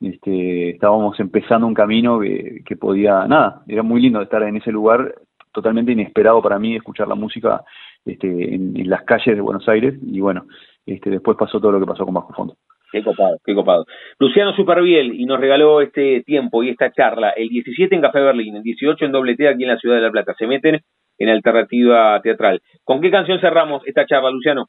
este, 0.00 0.70
estábamos 0.70 1.18
empezando 1.20 1.66
un 1.66 1.74
camino 1.74 2.20
que, 2.20 2.62
que 2.64 2.76
podía, 2.76 3.26
nada, 3.26 3.62
era 3.66 3.82
muy 3.82 4.00
lindo 4.00 4.20
estar 4.20 4.42
en 4.42 4.56
ese 4.56 4.72
lugar, 4.72 5.14
totalmente 5.52 5.92
inesperado 5.92 6.42
para 6.42 6.58
mí 6.58 6.76
escuchar 6.76 7.08
la 7.08 7.14
música 7.14 7.62
este, 8.04 8.54
en, 8.54 8.76
en 8.76 8.90
las 8.90 9.02
calles 9.04 9.34
de 9.34 9.40
Buenos 9.40 9.68
Aires 9.68 9.94
y 10.02 10.20
bueno, 10.20 10.46
este, 10.84 11.10
después 11.10 11.36
pasó 11.36 11.60
todo 11.60 11.72
lo 11.72 11.80
que 11.80 11.86
pasó 11.86 12.04
con 12.04 12.14
Bajo 12.14 12.32
Fondo. 12.32 12.56
Qué 12.92 13.02
copado, 13.02 13.38
qué 13.44 13.54
copado. 13.54 13.86
Luciano 14.18 14.54
Superbiel 14.54 15.12
y 15.14 15.24
nos 15.26 15.40
regaló 15.40 15.80
este 15.80 16.22
tiempo 16.22 16.62
y 16.62 16.70
esta 16.70 16.92
charla, 16.92 17.30
el 17.30 17.48
17 17.48 17.94
en 17.94 18.00
Café 18.00 18.20
Berlín, 18.20 18.56
el 18.56 18.62
18 18.62 19.04
en 19.04 19.12
Doble 19.12 19.36
T 19.36 19.48
aquí 19.48 19.64
en 19.64 19.70
la 19.70 19.78
Ciudad 19.78 19.96
de 19.96 20.02
La 20.02 20.10
Plata. 20.10 20.34
Se 20.38 20.46
meten 20.46 20.80
en 21.18 21.28
alternativa 21.28 22.20
teatral. 22.22 22.60
¿Con 22.84 23.00
qué 23.00 23.10
canción 23.10 23.40
cerramos 23.40 23.82
esta 23.86 24.06
charla, 24.06 24.30
Luciano? 24.30 24.68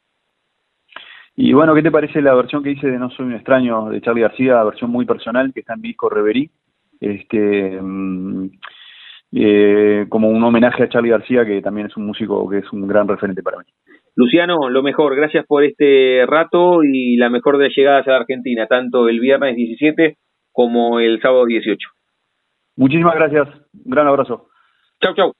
Y 1.36 1.52
bueno, 1.52 1.72
¿qué 1.74 1.82
te 1.82 1.90
parece 1.92 2.20
la 2.20 2.34
versión 2.34 2.64
que 2.64 2.72
hice 2.72 2.88
de 2.88 2.98
No 2.98 3.10
Soy 3.10 3.26
un 3.26 3.34
extraño 3.34 3.90
de 3.90 4.00
Charlie 4.00 4.22
García, 4.22 4.64
versión 4.64 4.90
muy 4.90 5.04
personal 5.04 5.52
que 5.54 5.60
está 5.60 5.74
en 5.74 5.82
disco 5.82 6.08
Reverí? 6.08 6.50
Este, 7.00 7.78
mm, 7.80 8.50
eh, 9.32 10.06
como 10.08 10.28
un 10.28 10.42
homenaje 10.42 10.82
a 10.82 10.88
Charlie 10.88 11.10
García, 11.10 11.44
que 11.44 11.62
también 11.62 11.86
es 11.86 11.96
un 11.96 12.06
músico 12.06 12.48
que 12.48 12.58
es 12.58 12.72
un 12.72 12.88
gran 12.88 13.06
referente 13.06 13.42
para 13.42 13.58
mí. 13.58 13.64
Luciano, 14.18 14.68
lo 14.68 14.82
mejor, 14.82 15.14
gracias 15.14 15.46
por 15.46 15.62
este 15.62 16.26
rato 16.26 16.82
y 16.82 17.16
la 17.18 17.30
mejor 17.30 17.56
de 17.56 17.66
las 17.66 17.76
llegadas 17.76 18.08
a 18.08 18.10
la 18.10 18.16
Argentina, 18.16 18.66
tanto 18.66 19.08
el 19.08 19.20
viernes 19.20 19.54
17 19.54 20.16
como 20.50 20.98
el 20.98 21.20
sábado 21.22 21.46
18. 21.46 21.88
Muchísimas 22.74 23.14
gracias, 23.14 23.46
un 23.72 23.90
gran 23.92 24.08
abrazo. 24.08 24.48
Chau, 25.00 25.14
chau. 25.14 25.32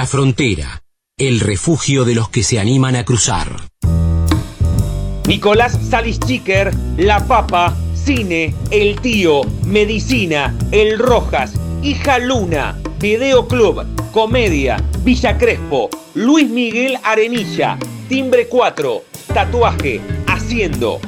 La 0.00 0.06
frontera, 0.06 0.82
el 1.18 1.40
refugio 1.40 2.06
de 2.06 2.14
los 2.14 2.30
que 2.30 2.42
se 2.42 2.58
animan 2.58 2.96
a 2.96 3.04
cruzar. 3.04 3.54
Nicolás 5.28 5.78
Salischiker, 5.90 6.72
La 6.96 7.26
Papa, 7.26 7.76
Cine, 7.92 8.54
El 8.70 8.98
Tío, 8.98 9.42
Medicina, 9.66 10.56
El 10.70 10.98
Rojas, 10.98 11.52
Hija 11.82 12.18
Luna, 12.18 12.80
Video 12.98 13.46
Club, 13.46 13.84
Comedia, 14.10 14.82
Villa 15.04 15.36
Crespo, 15.36 15.90
Luis 16.14 16.48
Miguel 16.48 16.96
Arenilla, 17.04 17.78
Timbre 18.08 18.48
4, 18.48 19.04
Tatuaje, 19.34 20.00
Haciendo, 20.26 20.98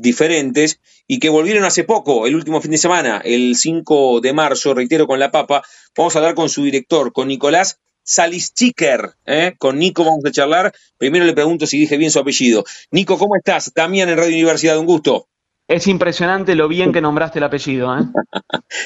diferentes 0.02 0.80
y 1.06 1.18
que 1.18 1.30
volvieron 1.30 1.64
hace 1.64 1.84
poco, 1.84 2.26
el 2.26 2.34
último 2.34 2.60
fin 2.60 2.72
de 2.72 2.78
semana, 2.78 3.22
el 3.24 3.56
5 3.56 4.20
de 4.20 4.32
marzo, 4.32 4.74
reitero, 4.74 5.06
con 5.06 5.18
la 5.18 5.30
Papa. 5.30 5.62
Vamos 5.96 6.14
a 6.14 6.18
hablar 6.18 6.34
con 6.34 6.48
su 6.48 6.64
director, 6.64 7.12
con 7.12 7.28
Nicolás 7.28 7.78
Salischiker. 8.04 9.14
¿eh? 9.26 9.54
Con 9.58 9.78
Nico 9.78 10.04
vamos 10.04 10.24
a 10.26 10.30
charlar. 10.30 10.72
Primero 10.98 11.24
le 11.24 11.32
pregunto 11.32 11.66
si 11.66 11.78
dije 11.78 11.96
bien 11.96 12.10
su 12.10 12.18
apellido. 12.18 12.64
Nico, 12.90 13.18
¿cómo 13.18 13.36
estás? 13.36 13.72
Damián 13.74 14.08
en 14.08 14.16
Radio 14.16 14.34
Universidad, 14.34 14.78
un 14.78 14.86
gusto. 14.86 15.28
Es 15.68 15.86
impresionante 15.86 16.54
lo 16.54 16.68
bien 16.68 16.92
que 16.92 17.00
nombraste 17.00 17.38
el 17.38 17.44
apellido. 17.44 17.96
¿eh? 17.96 18.02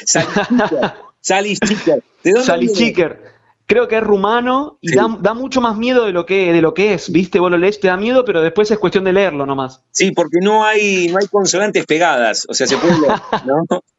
Salischiker. 1.21 2.05
¿De 2.23 2.33
dónde. 2.33 3.36
Creo 3.67 3.89
que 3.89 3.97
es 3.97 4.03
rumano 4.03 4.79
y 4.81 4.95
da, 4.95 5.09
da, 5.21 5.35
mucho 5.35 5.61
más 5.61 5.77
miedo 5.77 6.07
de 6.07 6.13
lo 6.13 6.25
que 6.25 6.53
de 6.53 6.63
lo 6.63 6.73
que 6.73 6.95
es, 6.95 7.11
¿viste? 7.11 7.39
Vos 7.39 7.51
lo 7.51 7.59
lees, 7.59 7.81
te 7.81 7.89
da 7.89 7.97
miedo, 7.97 8.25
pero 8.25 8.41
después 8.41 8.71
es 8.71 8.79
cuestión 8.79 9.05
de 9.05 9.13
leerlo 9.13 9.45
nomás. 9.45 9.83
Sí, 9.91 10.13
porque 10.13 10.39
no 10.41 10.65
hay, 10.65 11.09
no 11.09 11.19
hay 11.19 11.27
consonantes 11.27 11.85
pegadas, 11.85 12.47
o 12.49 12.55
sea, 12.55 12.67
se 12.67 12.77
puede 12.77 13.01
leer, 13.01 13.21
¿no? 13.45 13.83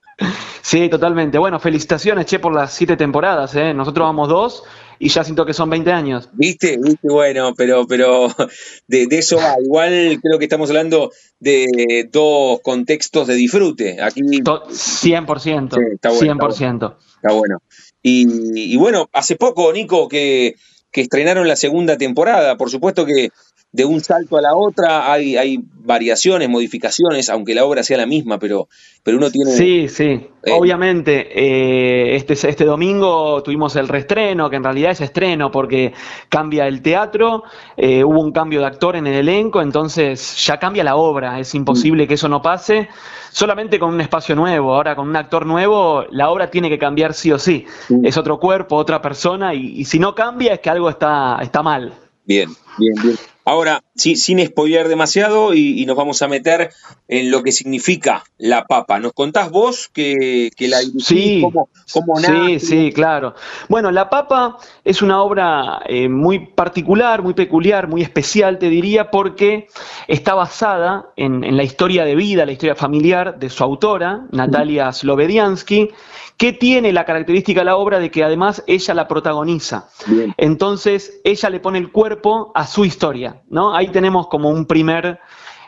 Sí, 0.63 0.89
totalmente. 0.89 1.37
Bueno, 1.37 1.61
felicitaciones, 1.61 2.25
Che, 2.25 2.39
por 2.39 2.53
las 2.53 2.73
siete 2.73 2.97
temporadas, 2.97 3.55
¿eh? 3.55 3.73
Nosotros 3.73 4.05
vamos 4.05 4.27
dos 4.27 4.63
y 4.99 5.07
ya 5.07 5.23
siento 5.23 5.45
que 5.45 5.53
son 5.53 5.69
20 5.69 5.91
años. 5.93 6.29
¿Viste? 6.33 6.77
¿Viste? 6.81 7.07
Bueno, 7.07 7.53
pero, 7.55 7.87
pero 7.87 8.27
de, 8.87 9.07
eso 9.11 9.37
va. 9.37 9.55
Igual 9.63 10.19
creo 10.21 10.37
que 10.37 10.43
estamos 10.43 10.69
hablando 10.69 11.11
de 11.39 12.09
dos 12.11 12.59
contextos 12.61 13.27
de 13.27 13.35
disfrute. 13.35 14.01
Aquí... 14.01 14.21
100%. 14.21 14.69
Sí, 14.71 15.81
está 15.93 16.09
bueno, 16.09 16.35
100%. 16.35 16.95
Está 17.15 17.33
bueno. 17.33 17.61
Y, 18.07 18.73
y, 18.73 18.77
bueno, 18.77 19.09
hace 19.11 19.35
poco, 19.35 19.71
Nico, 19.73 20.07
que, 20.07 20.55
que 20.91 21.01
estrenaron 21.01 21.47
la 21.47 21.55
segunda 21.55 21.97
temporada. 21.97 22.55
Por 22.57 22.69
supuesto 22.69 23.05
que 23.05 23.29
de 23.71 23.85
un 23.85 23.99
salto 24.01 24.37
a 24.37 24.41
la 24.41 24.55
otra 24.55 25.11
hay, 25.11 25.35
hay 25.35 25.59
variaciones, 25.61 26.49
modificaciones, 26.49 27.29
aunque 27.29 27.53
la 27.53 27.65
obra 27.65 27.83
sea 27.83 27.97
la 27.97 28.05
misma, 28.05 28.39
pero, 28.39 28.67
pero 29.03 29.17
uno 29.17 29.29
tiene... 29.29 29.51
Sí, 29.51 29.87
sí, 29.89 30.03
eh, 30.43 30.51
obviamente. 30.51 31.27
Eh, 31.31 32.15
este, 32.15 32.33
este 32.33 32.65
domingo 32.65 33.41
tuvimos 33.43 33.75
el 33.75 33.87
reestreno, 33.87 34.49
que 34.49 34.55
en 34.55 34.63
realidad 34.63 34.91
es 34.91 35.01
estreno 35.01 35.51
porque 35.51 35.93
cambia 36.29 36.67
el 36.67 36.81
teatro, 36.81 37.43
eh, 37.75 38.03
hubo 38.03 38.21
un 38.21 38.31
cambio 38.31 38.61
de 38.61 38.67
actor 38.67 38.95
en 38.95 39.07
el 39.07 39.15
elenco, 39.15 39.61
entonces 39.61 40.45
ya 40.45 40.57
cambia 40.57 40.83
la 40.83 40.95
obra, 40.95 41.39
es 41.39 41.53
imposible 41.53 42.07
que 42.07 42.15
eso 42.15 42.27
no 42.27 42.41
pase, 42.41 42.89
solamente 43.31 43.79
con 43.79 43.93
un 43.93 44.01
espacio 44.01 44.35
nuevo, 44.35 44.73
ahora 44.73 44.95
con 44.95 45.07
un 45.07 45.15
actor 45.15 45.45
nuevo, 45.45 46.05
la 46.09 46.29
obra 46.29 46.49
tiene 46.49 46.69
que 46.69 46.79
cambiar 46.79 47.13
sí 47.13 47.31
o 47.31 47.39
sí, 47.39 47.65
es 48.03 48.17
otro 48.17 48.39
cuerpo, 48.39 48.75
otra 48.75 49.01
persona, 49.01 49.53
y, 49.53 49.79
y 49.79 49.85
si 49.85 49.99
no 49.99 50.15
cambia 50.15 50.53
es 50.53 50.59
que 50.59 50.69
algo 50.69 50.89
está, 50.89 51.37
está 51.41 51.61
mal. 51.61 51.93
Bien, 52.25 52.49
bien, 52.77 52.93
bien. 53.01 53.15
Ahora, 53.47 53.81
sí, 53.95 54.17
sin 54.17 54.45
spoilear 54.45 54.89
demasiado 54.89 55.53
y, 55.53 55.85
nos 55.85 55.95
vamos 55.95 56.21
a 56.21 56.27
meter 56.27 56.71
en 57.07 57.31
lo 57.31 57.43
que 57.43 57.53
significa 57.53 58.25
la 58.37 58.65
papa. 58.65 58.99
¿Nos 58.99 59.13
contás 59.13 59.51
vos 59.51 59.87
que, 59.87 60.51
la 60.59 60.79
sí, 60.99 61.41
cómo, 61.41 61.69
Sí, 62.17 62.59
sí, 62.59 62.91
claro. 62.91 63.35
Bueno, 63.69 63.89
La 63.89 64.09
papa 64.09 64.57
es 64.83 65.01
una 65.01 65.21
obra 65.21 65.79
eh, 65.87 66.09
muy 66.09 66.39
particular, 66.39 67.21
muy 67.21 67.35
peculiar, 67.35 67.87
muy 67.87 68.01
especial, 68.01 68.59
te 68.59 68.67
diría, 68.67 69.11
porque 69.11 69.69
está 70.09 70.33
basada 70.33 71.11
en, 71.15 71.55
la 71.55 71.63
historia 71.63 72.03
de 72.03 72.15
vida, 72.15 72.45
la 72.45 72.51
historia 72.51 72.75
familiar 72.75 73.39
de 73.39 73.49
su 73.49 73.63
autora, 73.63 74.25
Natalia 74.29 74.91
Slobediansky, 74.91 75.91
que 76.37 76.53
tiene 76.53 76.93
la 76.93 77.03
característica 77.03 77.61
de 77.61 77.65
la 77.65 77.77
obra 77.77 77.99
de 77.99 78.11
que 78.11 78.23
además 78.23 78.63
ella 78.67 78.93
la 78.93 79.07
protagoniza. 79.07 79.89
Entonces, 80.37 81.19
ella 81.23 81.49
le 81.49 81.59
pone 81.59 81.79
el 81.79 81.91
cuerpo 81.91 82.51
a 82.53 82.67
su 82.67 82.85
historia, 82.85 83.41
¿no? 83.49 83.75
Ahí 83.75 83.87
tenemos 83.87 84.27
como 84.27 84.49
un 84.49 84.67
primer, 84.67 85.19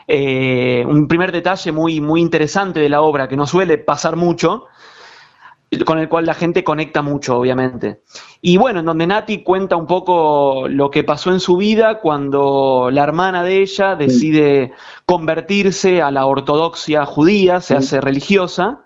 eh, 0.06 0.84
un 0.86 1.08
primer 1.08 1.32
detalle 1.32 1.72
muy, 1.72 2.00
muy 2.00 2.20
interesante 2.20 2.78
de 2.78 2.88
la 2.88 3.02
obra, 3.02 3.28
que 3.28 3.36
no 3.36 3.46
suele 3.46 3.78
pasar 3.78 4.14
mucho, 4.14 4.66
con 5.84 5.98
el 5.98 6.08
cual 6.08 6.26
la 6.26 6.34
gente 6.34 6.62
conecta 6.62 7.02
mucho, 7.02 7.38
obviamente. 7.38 8.02
Y 8.40 8.56
bueno, 8.56 8.80
en 8.80 8.86
donde 8.86 9.08
Nati 9.08 9.42
cuenta 9.42 9.74
un 9.74 9.86
poco 9.86 10.68
lo 10.68 10.90
que 10.90 11.02
pasó 11.02 11.32
en 11.32 11.40
su 11.40 11.56
vida 11.56 12.00
cuando 12.00 12.90
la 12.92 13.02
hermana 13.02 13.42
de 13.42 13.60
ella 13.62 13.96
decide 13.96 14.72
convertirse 15.04 16.00
a 16.00 16.12
la 16.12 16.26
ortodoxia 16.26 17.06
judía, 17.06 17.60
se 17.60 17.76
hace 17.76 18.00
religiosa, 18.00 18.84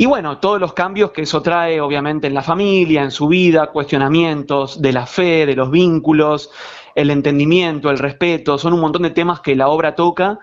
y 0.00 0.06
bueno, 0.06 0.38
todos 0.38 0.58
los 0.58 0.72
cambios 0.72 1.10
que 1.10 1.20
eso 1.20 1.42
trae, 1.42 1.78
obviamente, 1.78 2.26
en 2.26 2.32
la 2.32 2.40
familia, 2.40 3.02
en 3.02 3.10
su 3.10 3.28
vida, 3.28 3.66
cuestionamientos 3.66 4.80
de 4.80 4.94
la 4.94 5.04
fe, 5.04 5.44
de 5.44 5.54
los 5.54 5.70
vínculos, 5.70 6.50
el 6.94 7.10
entendimiento, 7.10 7.90
el 7.90 7.98
respeto, 7.98 8.56
son 8.56 8.72
un 8.72 8.80
montón 8.80 9.02
de 9.02 9.10
temas 9.10 9.40
que 9.40 9.54
la 9.54 9.68
obra 9.68 9.94
toca, 9.94 10.38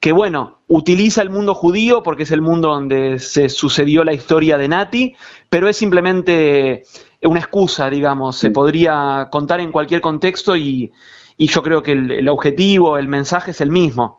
que 0.00 0.10
bueno, 0.10 0.58
utiliza 0.66 1.22
el 1.22 1.30
mundo 1.30 1.54
judío 1.54 2.02
porque 2.02 2.24
es 2.24 2.32
el 2.32 2.42
mundo 2.42 2.70
donde 2.70 3.20
se 3.20 3.48
sucedió 3.48 4.02
la 4.02 4.14
historia 4.14 4.58
de 4.58 4.66
Nati, 4.66 5.14
pero 5.48 5.68
es 5.68 5.76
simplemente 5.76 6.82
una 7.22 7.38
excusa, 7.38 7.88
digamos, 7.90 8.36
se 8.36 8.50
podría 8.50 9.28
contar 9.30 9.60
en 9.60 9.70
cualquier 9.70 10.00
contexto 10.00 10.56
y, 10.56 10.90
yo 11.38 11.62
creo 11.62 11.84
que 11.84 11.92
el, 11.92 12.10
el 12.10 12.28
objetivo, 12.28 12.98
el 12.98 13.06
mensaje 13.06 13.52
es 13.52 13.60
el 13.60 13.70
mismo. 13.70 14.17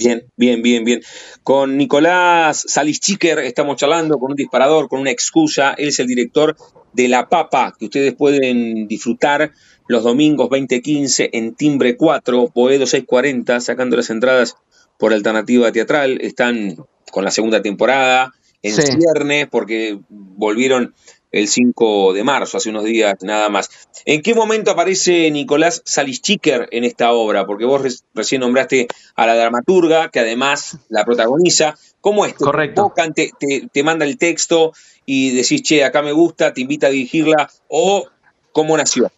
Bien, 0.00 0.24
bien, 0.34 0.62
bien, 0.62 0.82
bien. 0.82 1.02
Con 1.42 1.76
Nicolás 1.76 2.64
Salischiker 2.66 3.38
estamos 3.40 3.76
charlando 3.76 4.16
con 4.16 4.30
un 4.30 4.36
disparador, 4.36 4.88
con 4.88 4.98
una 4.98 5.10
excusa. 5.10 5.74
Él 5.76 5.88
es 5.88 5.98
el 5.98 6.06
director 6.06 6.56
de 6.94 7.06
La 7.08 7.28
Papa, 7.28 7.76
que 7.78 7.84
ustedes 7.84 8.14
pueden 8.14 8.88
disfrutar 8.88 9.52
los 9.88 10.02
domingos 10.02 10.48
2015 10.48 11.28
en 11.34 11.54
Timbre 11.54 11.98
4, 11.98 12.48
Boedo 12.54 12.86
640, 12.86 13.60
sacando 13.60 13.98
las 13.98 14.08
entradas 14.08 14.56
por 14.98 15.12
alternativa 15.12 15.70
teatral. 15.70 16.18
Están 16.22 16.76
con 17.12 17.26
la 17.26 17.30
segunda 17.30 17.60
temporada 17.60 18.32
en 18.62 18.72
ciernes 18.72 19.48
porque 19.50 19.98
volvieron 20.08 20.94
el 21.32 21.48
5 21.48 22.12
de 22.12 22.24
marzo, 22.24 22.56
hace 22.56 22.70
unos 22.70 22.84
días 22.84 23.14
nada 23.22 23.48
más. 23.48 23.70
¿En 24.04 24.22
qué 24.22 24.34
momento 24.34 24.70
aparece 24.70 25.30
Nicolás 25.30 25.82
Salischiker 25.84 26.68
en 26.72 26.84
esta 26.84 27.12
obra? 27.12 27.46
Porque 27.46 27.64
vos 27.64 28.02
recién 28.14 28.40
nombraste 28.40 28.88
a 29.14 29.26
la 29.26 29.36
dramaturga, 29.36 30.10
que 30.10 30.20
además 30.20 30.78
la 30.88 31.04
protagoniza. 31.04 31.76
¿Cómo 32.00 32.24
es? 32.24 32.34
Correcto. 32.34 32.92
Te, 33.14 33.30
te, 33.38 33.68
te, 33.72 33.82
manda 33.82 34.06
el 34.06 34.16
texto 34.16 34.72
y 35.04 35.30
decís, 35.30 35.62
che, 35.62 35.84
acá 35.84 36.02
me 36.02 36.12
gusta, 36.12 36.52
te 36.52 36.62
invita 36.62 36.86
a 36.86 36.90
dirigirla, 36.90 37.50
o 37.68 38.08
cómo 38.52 38.76
nació? 38.76 39.10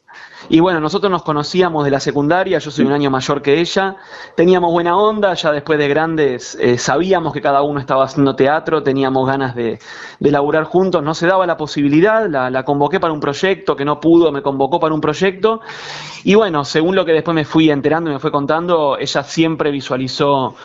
Y 0.49 0.61
bueno, 0.61 0.81
nosotros 0.81 1.11
nos 1.11 1.23
conocíamos 1.23 1.85
de 1.85 1.91
la 1.91 2.01
secundaria, 2.01 2.59
yo 2.59 2.71
soy 2.71 2.85
un 2.85 2.93
año 2.93 3.11
mayor 3.11 3.43
que 3.43 3.61
ella, 3.61 3.97
teníamos 4.37 4.73
buena 4.73 4.97
onda, 4.97 5.35
ya 5.35 5.53
después 5.53 5.79
de 5.79 5.89
grandes 5.89 6.57
eh, 6.61 6.79
sabíamos 6.79 7.33
que 7.33 7.41
cada 7.41 7.63
uno 7.63 7.81
estaba 7.81 8.05
haciendo 8.05 8.35
teatro, 8.35 8.83
teníamos 8.83 9.27
ganas 9.27 9.55
de, 9.55 9.79
de 10.19 10.31
laburar 10.31 10.65
juntos, 10.65 11.03
no 11.03 11.15
se 11.15 11.27
daba 11.27 11.47
la 11.47 11.57
posibilidad, 11.57 12.29
la, 12.29 12.51
la, 12.51 12.65
convoqué 12.65 12.99
para 12.99 13.13
un 13.13 13.21
proyecto, 13.21 13.77
que 13.77 13.85
no 13.85 14.01
pudo, 14.01 14.33
me 14.33 14.43
convocó 14.43 14.81
para 14.81 14.95
un 14.95 15.01
proyecto, 15.01 15.61
y 16.25 16.35
bueno, 16.35 16.65
según 16.65 16.97
lo 16.97 17.05
que 17.05 17.13
después 17.13 17.35
me 17.35 17.45
fui 17.45 17.71
enterando 17.71 18.11
y 18.11 18.15
me 18.15 18.19
fue 18.19 18.33
contando, 18.33 18.99
ella 18.99 19.23
siempre 19.23 19.71
visualizó 19.71 20.57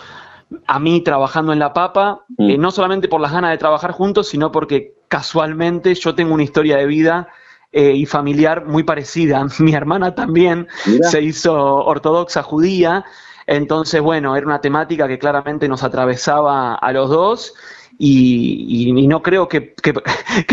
a 0.66 0.80
mí 0.80 1.02
trabajando 1.02 1.54
en 1.54 1.60
La 1.60 1.74
Papa, 1.74 2.26
mm. 2.38 2.50
eh, 2.50 2.58
no 2.58 2.72
solamente 2.72 3.08
por 3.08 3.22
las 3.22 3.32
ganas 3.32 3.52
de 3.52 3.58
trabajar 3.58 3.92
juntos, 3.92 4.28
sino 4.28 4.52
porque 4.52 4.96
casualmente 5.08 5.94
yo 5.94 6.16
tengo 6.16 6.34
una 6.34 6.44
historia 6.44 6.78
de 6.78 6.86
vida 6.86 7.30
eh, 7.72 7.92
y 7.92 8.06
familiar 8.06 8.66
muy 8.66 8.84
parecida. 8.84 9.46
Mi 9.60 9.74
hermana 9.74 10.16
también 10.16 10.68
se 11.02 11.22
hizo 11.22 11.54
ortodoxa 11.54 12.44
judía, 12.44 13.06
entonces, 13.46 14.02
bueno, 14.02 14.36
era 14.36 14.46
una 14.46 14.60
temática 14.60 15.08
que 15.08 15.18
claramente 15.18 15.70
nos 15.70 15.82
atravesaba 15.84 16.76
a 16.76 16.92
los 16.92 17.10
dos 17.10 17.54
y, 17.98 18.92
no 19.08 19.22
creo 19.22 19.48
que, 19.50 19.74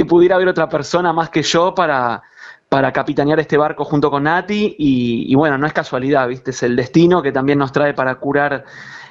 pudiera 0.08 0.36
haber 0.36 0.48
otra 0.48 0.68
persona 0.68 1.12
más 1.12 1.30
que 1.30 1.42
yo 1.42 1.74
para, 1.74 2.22
para 2.68 2.92
capitanear 2.92 3.40
este 3.40 3.56
barco 3.56 3.84
junto 3.84 4.10
con 4.10 4.22
Nati 4.22 4.76
y, 4.78 5.26
y, 5.28 5.34
bueno, 5.34 5.58
no 5.58 5.66
es 5.66 5.72
casualidad, 5.72 6.28
¿viste? 6.28 6.52
Es 6.52 6.62
el 6.62 6.76
destino 6.76 7.20
que 7.20 7.32
también 7.32 7.58
nos 7.58 7.72
trae 7.72 7.94
para 7.94 8.14
curar 8.14 8.64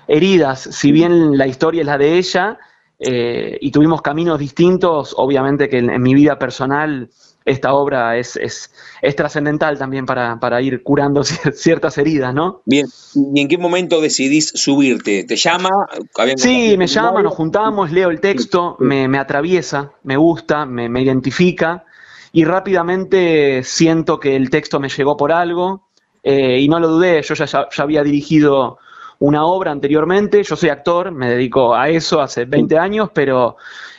heridas, 0.07 0.61
si 0.61 0.91
bien 0.91 1.37
la 1.37 1.47
historia 1.47 1.81
es 1.81 1.87
la 1.87 1.97
de 1.97 2.17
ella 2.17 2.57
eh, 2.99 3.57
y 3.59 3.71
tuvimos 3.71 4.01
caminos 4.01 4.39
distintos, 4.39 5.13
obviamente 5.17 5.67
que 5.67 5.79
en 5.79 6.01
mi 6.01 6.13
vida 6.13 6.39
personal 6.39 7.09
esta 7.45 7.73
obra 7.73 8.17
es, 8.17 8.37
es, 8.37 8.71
es 9.01 9.15
trascendental 9.15 9.77
también 9.77 10.05
para, 10.05 10.39
para, 10.39 10.61
ir 10.61 10.83
curando 10.83 11.23
ciertas 11.53 11.97
heridas, 11.97 12.33
¿no? 12.33 12.61
Bien, 12.65 12.87
¿y 13.33 13.41
en 13.41 13.47
qué 13.47 13.57
momento 13.57 14.01
decidís 14.01 14.51
subirte? 14.55 15.23
¿Te 15.23 15.35
llama? 15.35 15.69
Sí, 16.35 16.75
me 16.77 16.87
llama, 16.87 17.21
nos 17.21 17.33
juntamos, 17.33 17.91
leo 17.91 18.09
el 18.09 18.19
texto, 18.19 18.77
Me, 18.79 19.07
me, 19.07 19.17
atraviesa, 19.17 19.91
me 20.03 20.17
gusta, 20.17 20.65
me, 20.65 20.89
me, 20.89 21.01
identifica 21.01 21.85
y 22.31 22.45
rápidamente 22.45 23.63
siento 23.63 24.19
que 24.19 24.35
el 24.35 24.49
texto 24.49 24.79
me 24.79 24.89
llegó 24.89 25.17
por 25.17 25.31
algo 25.31 25.87
eh, 26.23 26.59
y 26.59 26.67
no 26.67 26.79
lo 26.79 26.87
dudé, 26.87 27.21
yo 27.21 27.35
ya, 27.35 27.45
ya, 27.45 27.67
ya 27.69 27.83
había 27.83 28.03
dirigido 28.03 28.79
una 29.19 29.45
obra 29.45 29.71
anteriormente, 29.71 30.43
yo 30.43 30.55
soy 30.55 30.69
actor, 30.69 31.11
me 31.11 31.29
dedico 31.29 31.75
a 31.75 31.89
eso 31.89 32.21
hace 32.21 32.45
20 32.45 32.77
años, 32.77 33.09
pero 33.13 33.57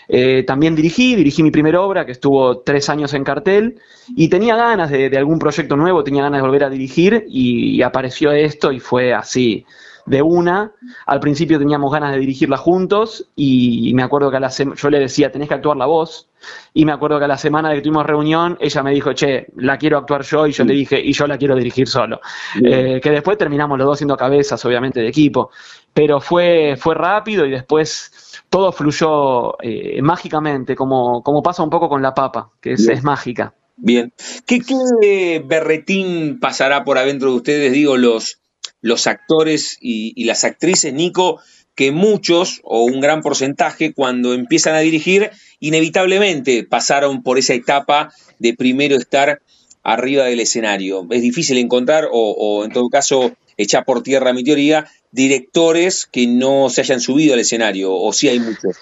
eh, 0.09 0.43
también 0.43 0.75
dirigí, 0.75 1.15
dirigí 1.17 1.43
mi 1.43 1.51
primera 1.51 1.81
obra 1.81 2.05
que 2.05 2.13
estuvo 2.13 2.59
tres 2.59 2.89
años 2.89 3.15
en 3.15 3.25
cartel 3.25 3.81
y 4.09 4.29
tenía 4.29 4.57
ganas 4.57 4.91
de, 4.91 5.17
algún 5.17 5.39
proyecto 5.39 5.77
nuevo, 5.77 6.05
tenía 6.05 6.23
ganas 6.23 6.39
de 6.39 6.47
volver 6.47 6.65
a 6.65 6.71
dirigir 6.71 7.25
y, 7.29 7.83
apareció 7.83 8.33
esto 8.33 8.73
y 8.73 8.81
fue 8.81 9.13
así 9.13 9.67
de 10.07 10.23
una. 10.23 10.73
Al 11.07 11.21
principio 11.21 11.59
teníamos 11.59 11.93
ganas 11.93 12.13
de 12.13 12.19
dirigirla 12.19 12.57
juntos 12.57 13.27
y, 13.37 13.93
me 13.95 14.03
acuerdo 14.03 14.31
que 14.31 14.37
a 14.37 14.41
la 14.41 14.49
yo 14.51 14.91
le 14.91 14.99
decía, 14.99 15.33
tenés 15.33 15.49
que 15.49 15.55
actuar 15.55 15.77
la 15.77 15.87
voz. 15.87 16.29
Y 16.75 16.85
me 16.85 16.93
acuerdo 16.93 17.19
que 17.19 17.25
a 17.25 17.29
la 17.29 17.39
semana 17.39 17.71
de 17.71 17.77
que 17.77 17.83
tuvimos 17.83 18.05
reunión, 18.05 18.59
ella 18.61 18.83
me 18.83 18.91
dijo, 18.93 19.15
che, 19.15 19.47
la 19.57 19.79
quiero 19.79 19.97
actuar 19.97 20.23
yo 20.23 20.47
y 20.47 20.53
yo 20.53 20.65
le 20.65 20.75
dije, 20.75 21.01
y 21.01 21.13
yo 21.13 21.27
la 21.27 21.39
quiero 21.39 21.57
dirigir 21.57 21.89
solo. 21.89 22.21
Eh, 22.63 23.01
que 23.03 23.11
después 23.11 23.39
terminamos 23.39 23.79
los 23.79 23.87
dos 23.87 23.99
siendo 23.99 24.17
cabezas, 24.17 24.63
obviamente, 24.67 25.01
de 25.01 25.09
equipo. 25.09 25.51
Pero 25.95 26.21
fue, 26.21 26.77
fue 26.77 26.95
rápido 26.95 27.47
y 27.47 27.51
después 27.51 28.13
todo 28.51 28.73
fluyó 28.73 29.57
eh, 29.63 30.03
mágicamente, 30.03 30.75
como, 30.75 31.23
como 31.23 31.43
pasa 31.43 31.63
un 31.63 31.71
poco 31.71 31.89
con 31.89 32.03
la 32.03 32.15
papa, 32.15 32.51
que 32.61 32.73
es, 32.73 32.87
es 32.89 33.03
mágica. 33.03 33.55
Bien. 33.77 34.13
¿Qué, 34.47 34.61
¿Qué, 34.61 35.43
berretín 35.45 36.39
pasará 36.41 36.85
por 36.85 36.99
adentro 36.99 37.31
de 37.31 37.37
ustedes, 37.37 37.73
digo, 37.73 37.97
los, 37.97 38.39
los 38.81 39.07
actores 39.07 39.79
y, 39.81 40.25
las 40.25 40.45
actrices, 40.45 40.93
Nico, 40.93 41.41
que 41.75 41.91
muchos 41.91 42.61
o 42.63 42.85
un 42.85 43.01
gran 43.01 43.21
porcentaje 43.21 43.93
cuando 43.93 44.33
empiezan 44.33 44.75
a 44.75 44.81
dirigir, 44.81 45.31
inevitablemente 45.59 46.65
pasaron 46.65 47.23
por 47.23 47.39
esa 47.39 47.55
etapa 47.55 48.13
de 48.39 48.55
primero 48.55 48.97
estar 48.97 49.41
arriba 49.83 50.25
del 50.25 50.41
escenario. 50.41 51.07
Es 51.11 51.23
difícil 51.23 51.59
encontrar, 51.59 52.09
o, 52.13 52.31
o 52.31 52.65
en 52.65 52.73
todo 52.73 52.89
caso, 52.89 53.33
echar 53.57 53.85
por 53.85 54.03
tierra 54.03 54.33
mi 54.33 54.45
teoría, 54.45 54.87
directores 55.15 56.07
que 56.07 56.27
no 56.27 56.69
se 56.69 56.81
hayan 56.81 57.01
subido 57.01 57.35
al 57.35 57.41
escenario, 57.41 57.95
o 57.95 58.13
si 58.13 58.29
hay 58.29 58.41
muchos. 58.41 58.77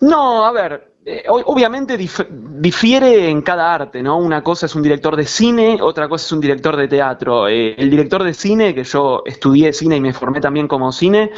No, 0.00 0.44
a 0.44 0.52
ver, 0.52 0.92
eh, 1.04 1.24
obviamente 1.28 1.96
difiere 1.96 3.30
en 3.30 3.40
cada 3.40 3.74
arte, 3.74 4.02
¿no? 4.02 4.18
Una 4.18 4.42
cosa 4.42 4.66
es 4.66 4.74
un 4.74 4.82
director 4.82 5.16
de 5.16 5.24
cine, 5.24 5.78
otra 5.80 6.06
cosa 6.06 6.26
es 6.26 6.32
un 6.32 6.40
director 6.40 6.76
de 6.76 6.86
teatro. 6.86 7.48
Eh, 7.48 7.74
el 7.78 7.88
director 7.88 8.22
de 8.22 8.34
cine, 8.34 8.74
que 8.74 8.84
yo 8.84 9.22
estudié 9.24 9.72
cine 9.72 9.96
y 9.96 10.00
me 10.00 10.12
formé 10.12 10.40
también 10.40 10.68
como 10.68 10.92
cine, 10.92 11.30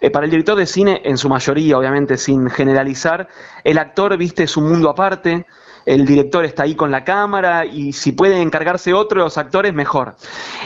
eh, 0.00 0.10
para 0.10 0.26
el 0.26 0.30
director 0.30 0.56
de 0.56 0.66
cine, 0.66 1.02
en 1.04 1.18
su 1.18 1.28
mayoría, 1.28 1.76
obviamente 1.76 2.16
sin 2.16 2.48
generalizar, 2.48 3.28
el 3.64 3.78
actor, 3.78 4.16
viste, 4.16 4.44
es 4.44 4.56
un 4.56 4.68
mundo 4.68 4.88
aparte. 4.88 5.46
El 5.86 6.04
director 6.04 6.44
está 6.44 6.64
ahí 6.64 6.74
con 6.74 6.90
la 6.90 7.04
cámara 7.04 7.64
y 7.64 7.92
si 7.92 8.10
puede 8.10 8.42
encargarse 8.42 8.92
otro 8.92 9.20
de 9.20 9.24
los 9.24 9.38
actores, 9.38 9.72
mejor. 9.72 10.16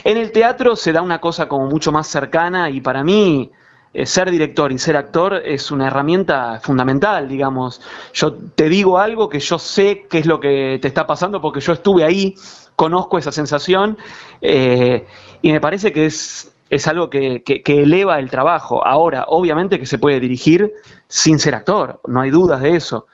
En 0.03 0.17
el 0.17 0.33
teatro 0.33 0.77
se 0.77 0.93
da 0.93 1.03
una 1.03 1.21
cosa 1.21 1.47
como 1.47 1.67
mucho 1.67 1.93
más 1.93 2.07
cercana 2.07 2.71
y 2.71 2.81
para 2.81 3.05
mí 3.05 3.53
eh, 3.93 4.07
ser 4.07 4.31
director 4.31 4.73
y 4.73 4.79
ser 4.79 4.97
actor 4.97 5.43
es 5.45 5.71
una 5.71 5.89
herramienta 5.89 6.59
fundamental, 6.63 7.29
digamos. 7.29 7.83
Yo 8.15 8.33
te 8.33 8.71
digo 8.71 8.99
algo 8.99 9.29
que 9.29 9.41
yo 9.41 9.59
sé 9.59 10.07
qué 10.09 10.21
es 10.21 10.27
lo 10.27 10.41
que 10.41 10.79
te 10.81 10.89
está 10.89 11.07
pasando 11.07 11.43
porque 11.43 11.61
yo 11.61 11.75
estuve 11.75 12.03
ahí, 12.03 12.35
conozco 12.75 13.19
esa 13.19 13.31
sensación 13.31 13.99
eh, 14.41 15.07
y 15.43 15.53
me 15.53 15.61
parece 15.61 15.93
que 15.93 16.07
es, 16.07 16.51
es 16.71 16.89
algo 16.89 17.11
que, 17.11 17.43
eleva 17.67 18.19
el 18.21 18.31
trabajo. 18.31 18.87
Ahora, 18.87 19.27
obviamente 19.29 19.79
que 19.79 19.87
se 19.87 19.99
puede 19.99 20.19
dirigir 20.19 20.73
sin 21.09 21.39
ser 21.39 21.55
actor, 21.55 22.01
no 22.07 22.23
hay 22.23 22.31
dudas 22.31 22.63
de 22.63 22.77
eso 22.77 23.07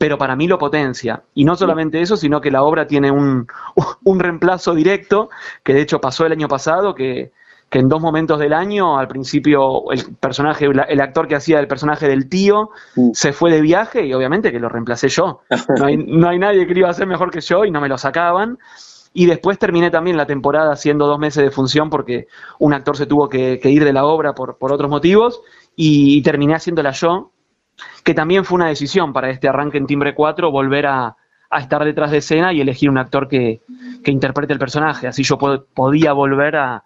pero 0.00 0.16
para 0.16 0.34
mí 0.34 0.48
lo 0.48 0.56
potencia. 0.56 1.24
Y 1.34 1.44
no 1.44 1.56
solamente 1.56 2.00
eso, 2.00 2.16
sino 2.16 2.40
que 2.40 2.50
la 2.50 2.62
obra 2.62 2.86
tiene 2.86 3.10
un, 3.10 3.46
un 4.04 4.18
reemplazo 4.18 4.74
directo, 4.74 5.28
que 5.62 5.74
de 5.74 5.82
hecho 5.82 6.00
pasó 6.00 6.24
el 6.24 6.32
año 6.32 6.48
pasado, 6.48 6.94
que, 6.94 7.32
que 7.68 7.80
en 7.80 7.90
dos 7.90 8.00
momentos 8.00 8.38
del 8.38 8.54
año, 8.54 8.98
al 8.98 9.08
principio 9.08 9.92
el 9.92 10.16
personaje, 10.18 10.64
el 10.64 11.00
actor 11.02 11.28
que 11.28 11.34
hacía 11.36 11.60
el 11.60 11.68
personaje 11.68 12.08
del 12.08 12.30
tío, 12.30 12.70
mm. 12.96 13.10
se 13.12 13.34
fue 13.34 13.52
de 13.52 13.60
viaje 13.60 14.06
y 14.06 14.14
obviamente 14.14 14.50
que 14.50 14.58
lo 14.58 14.70
reemplacé 14.70 15.10
yo. 15.10 15.42
No 15.78 15.84
hay, 15.84 15.98
no 15.98 16.30
hay 16.30 16.38
nadie 16.38 16.66
que 16.66 16.72
lo 16.72 16.78
iba 16.78 16.88
a 16.88 16.92
hacer 16.92 17.06
mejor 17.06 17.30
que 17.30 17.42
yo 17.42 17.66
y 17.66 17.70
no 17.70 17.82
me 17.82 17.88
lo 17.90 17.98
sacaban. 17.98 18.56
Y 19.12 19.26
después 19.26 19.58
terminé 19.58 19.90
también 19.90 20.16
la 20.16 20.24
temporada 20.24 20.72
haciendo 20.72 21.08
dos 21.08 21.18
meses 21.18 21.44
de 21.44 21.50
función 21.50 21.90
porque 21.90 22.26
un 22.58 22.72
actor 22.72 22.96
se 22.96 23.04
tuvo 23.04 23.28
que, 23.28 23.60
ir 23.62 23.84
de 23.84 23.92
la 23.92 24.06
obra 24.06 24.32
por, 24.32 24.56
por 24.56 24.72
otros 24.72 24.88
motivos 24.88 25.42
y, 25.76 26.22
terminé 26.22 26.54
haciéndola 26.54 26.92
yo, 26.92 27.32
que 28.04 28.14
también 28.14 28.44
fue 28.44 28.56
una 28.56 28.68
decisión 28.68 29.12
para 29.12 29.30
este 29.30 29.48
arranque 29.48 29.78
en 29.78 29.86
Timbre 29.86 30.14
4, 30.14 30.50
volver 30.50 30.86
a, 30.86 31.16
estar 31.58 31.84
detrás 31.84 32.10
de 32.12 32.18
escena 32.18 32.52
y 32.52 32.60
elegir 32.60 32.88
un 32.90 32.98
actor 32.98 33.28
que, 33.28 33.60
interprete 34.04 34.52
el 34.52 34.58
personaje. 34.58 35.06
Así 35.06 35.22
yo 35.22 35.38
podía 35.38 36.12
volver 36.12 36.56
a, 36.56 36.84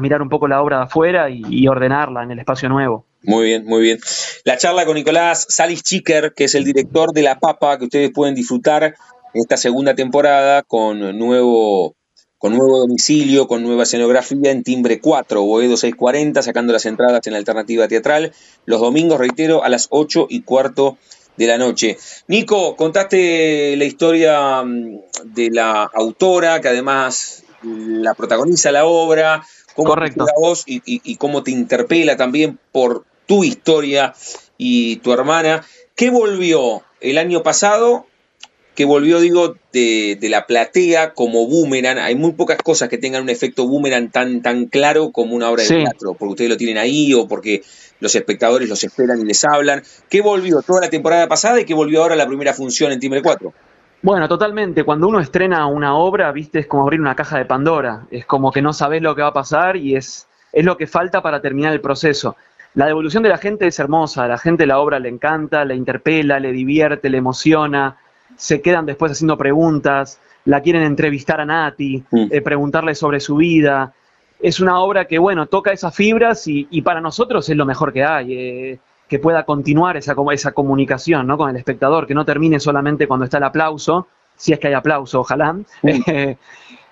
mirar 0.00 0.22
un 0.22 0.28
poco 0.28 0.48
la 0.48 0.62
obra 0.62 0.78
de 0.78 0.82
afuera 0.84 1.28
y, 1.30 1.66
ordenarla 1.68 2.22
en 2.22 2.30
el 2.30 2.38
espacio 2.38 2.68
nuevo. 2.68 3.06
Muy 3.22 3.46
bien, 3.46 3.64
muy 3.64 3.82
bien. 3.82 3.98
La 4.44 4.56
charla 4.56 4.86
con 4.86 4.94
Nicolás 4.94 5.46
Salis 5.48 5.82
Chicker, 5.82 6.32
que 6.34 6.44
es 6.44 6.54
el 6.54 6.64
director 6.64 7.12
de 7.12 7.22
La 7.22 7.38
Papa, 7.38 7.78
que 7.78 7.84
ustedes 7.84 8.10
pueden 8.12 8.34
disfrutar 8.34 8.94
esta 9.34 9.56
segunda 9.56 9.94
temporada 9.94 10.62
con 10.62 11.18
nuevo, 11.18 11.94
con 12.38 12.56
nuevo 12.56 12.78
domicilio, 12.78 13.48
con 13.48 13.62
nueva 13.62 13.82
escenografía 13.82 14.50
en 14.50 14.62
Timbre 14.62 15.00
4, 15.00 15.42
Boedo 15.42 15.76
640, 15.76 16.42
sacando 16.42 16.72
las 16.72 16.86
entradas 16.86 17.26
en 17.26 17.32
la 17.32 17.38
alternativa 17.38 17.88
teatral, 17.88 18.32
los 18.64 18.80
domingos, 18.80 19.18
reitero, 19.18 19.64
a 19.64 19.68
las 19.68 19.88
8 19.90 20.28
y 20.30 20.42
cuarto 20.42 20.96
de 21.36 21.46
la 21.46 21.58
noche. 21.58 21.96
Nico, 22.28 22.76
contaste 22.76 23.76
la 23.76 23.84
historia 23.84 24.62
mm, 24.62 25.00
de 25.24 25.50
la 25.50 25.82
autora, 25.82 26.60
que 26.60 26.68
además 26.68 27.44
la 27.62 28.14
protagoniza 28.14 28.70
la 28.70 28.84
obra, 28.84 29.44
cómo 29.74 29.90
Correcto. 29.90 30.24
la 30.24 30.32
voz 30.38 30.64
y, 30.66 31.16
cómo 31.16 31.42
te 31.42 31.50
interpela 31.50 32.16
también 32.16 32.58
por 32.72 33.04
tu 33.26 33.44
historia 33.44 34.14
y 34.56 34.96
tu 34.96 35.12
hermana. 35.12 35.64
¿Qué 35.94 36.10
volvió 36.10 36.82
el 37.00 37.18
año 37.18 37.42
pasado? 37.42 38.06
Que 38.78 38.84
volvió, 38.84 39.18
digo, 39.18 39.56
de, 39.72 40.16
la 40.30 40.46
platea 40.46 41.12
como 41.12 41.48
boomerang. 41.48 41.98
Hay 41.98 42.14
muy 42.14 42.34
pocas 42.34 42.58
cosas 42.62 42.88
que 42.88 42.96
tengan 42.96 43.24
un 43.24 43.28
efecto 43.28 43.66
boomerang 43.66 44.08
tan, 44.12 44.40
tan 44.40 44.66
claro 44.66 45.10
como 45.10 45.34
una 45.34 45.50
obra 45.50 45.64
de 45.64 45.68
teatro, 45.68 46.14
porque 46.14 46.30
ustedes 46.30 46.50
lo 46.50 46.56
tienen 46.56 46.78
ahí 46.78 47.12
o 47.12 47.26
porque 47.26 47.62
los 47.98 48.14
espectadores 48.14 48.68
los 48.68 48.84
esperan 48.84 49.20
y 49.20 49.24
les 49.24 49.44
hablan. 49.44 49.82
¿Qué 50.08 50.20
volvió 50.20 50.62
toda 50.62 50.82
la 50.82 50.90
temporada 50.90 51.26
pasada 51.26 51.60
y 51.60 51.64
qué 51.64 51.74
volvió 51.74 52.02
ahora 52.02 52.14
la 52.14 52.28
primera 52.28 52.54
función 52.54 52.92
en 52.92 53.00
Timbre 53.00 53.20
4? 53.20 53.52
Bueno, 54.00 54.28
totalmente. 54.28 54.84
Cuando 54.84 55.08
uno 55.08 55.18
estrena 55.18 55.66
una 55.66 55.96
obra, 55.96 56.30
viste, 56.30 56.60
es 56.60 56.68
como 56.68 56.84
abrir 56.84 57.00
una 57.00 57.16
caja 57.16 57.36
de 57.36 57.46
Pandora. 57.46 58.06
Es 58.12 58.26
como 58.26 58.52
que 58.52 58.62
no 58.62 58.72
sabes 58.72 59.02
lo 59.02 59.16
que 59.16 59.22
va 59.22 59.28
a 59.30 59.32
pasar 59.32 59.76
y 59.76 59.96
es, 59.96 60.28
es 60.52 60.64
lo 60.64 60.76
que 60.76 60.86
falta 60.86 61.20
para 61.20 61.42
terminar 61.42 61.72
el 61.72 61.80
proceso. 61.80 62.36
La 62.74 62.86
devolución 62.86 63.24
de 63.24 63.28
la 63.28 63.38
gente 63.38 63.66
es 63.66 63.76
hermosa. 63.80 64.22
A 64.22 64.28
la 64.28 64.38
gente 64.38 64.68
la 64.68 64.78
obra 64.78 65.00
le 65.00 65.08
encanta, 65.08 65.64
le 65.64 65.74
interpela, 65.74 66.38
le 66.38 66.52
divierte, 66.52 67.10
le 67.10 67.18
emociona. 67.18 67.96
Se 68.38 68.62
quedan 68.62 68.86
después 68.86 69.12
haciendo 69.12 69.36
preguntas. 69.36 70.18
La 70.46 70.62
quieren 70.62 70.82
entrevistar 70.82 71.42
a 71.42 71.44
Nati, 71.44 72.02
mm. 72.10 72.28
eh, 72.30 72.40
preguntarle 72.40 72.94
sobre 72.94 73.20
su 73.20 73.36
vida. 73.36 73.92
Es 74.40 74.60
una 74.60 74.80
obra 74.80 75.04
que, 75.04 75.18
bueno, 75.18 75.46
toca 75.46 75.72
esas 75.72 75.94
fibras 75.94 76.46
y, 76.48 76.66
y 76.70 76.80
para 76.80 77.02
nosotros 77.02 77.46
es 77.50 77.56
lo 77.56 77.66
mejor 77.66 77.92
que 77.92 78.02
hay. 78.02 78.32
Eh, 78.32 78.78
que 79.08 79.18
pueda 79.18 79.44
continuar 79.44 79.96
esa, 79.96 80.14
esa 80.32 80.52
comunicación 80.52 81.26
¿no? 81.26 81.38
con 81.38 81.50
el 81.50 81.56
espectador, 81.56 82.06
que 82.06 82.14
no 82.14 82.24
termine 82.24 82.60
solamente 82.60 83.08
cuando 83.08 83.24
está 83.24 83.38
el 83.38 83.44
aplauso, 83.44 84.06
si 84.36 84.52
es 84.52 84.60
que 84.60 84.68
hay 84.68 84.74
aplauso, 84.74 85.20
ojalá. 85.20 85.56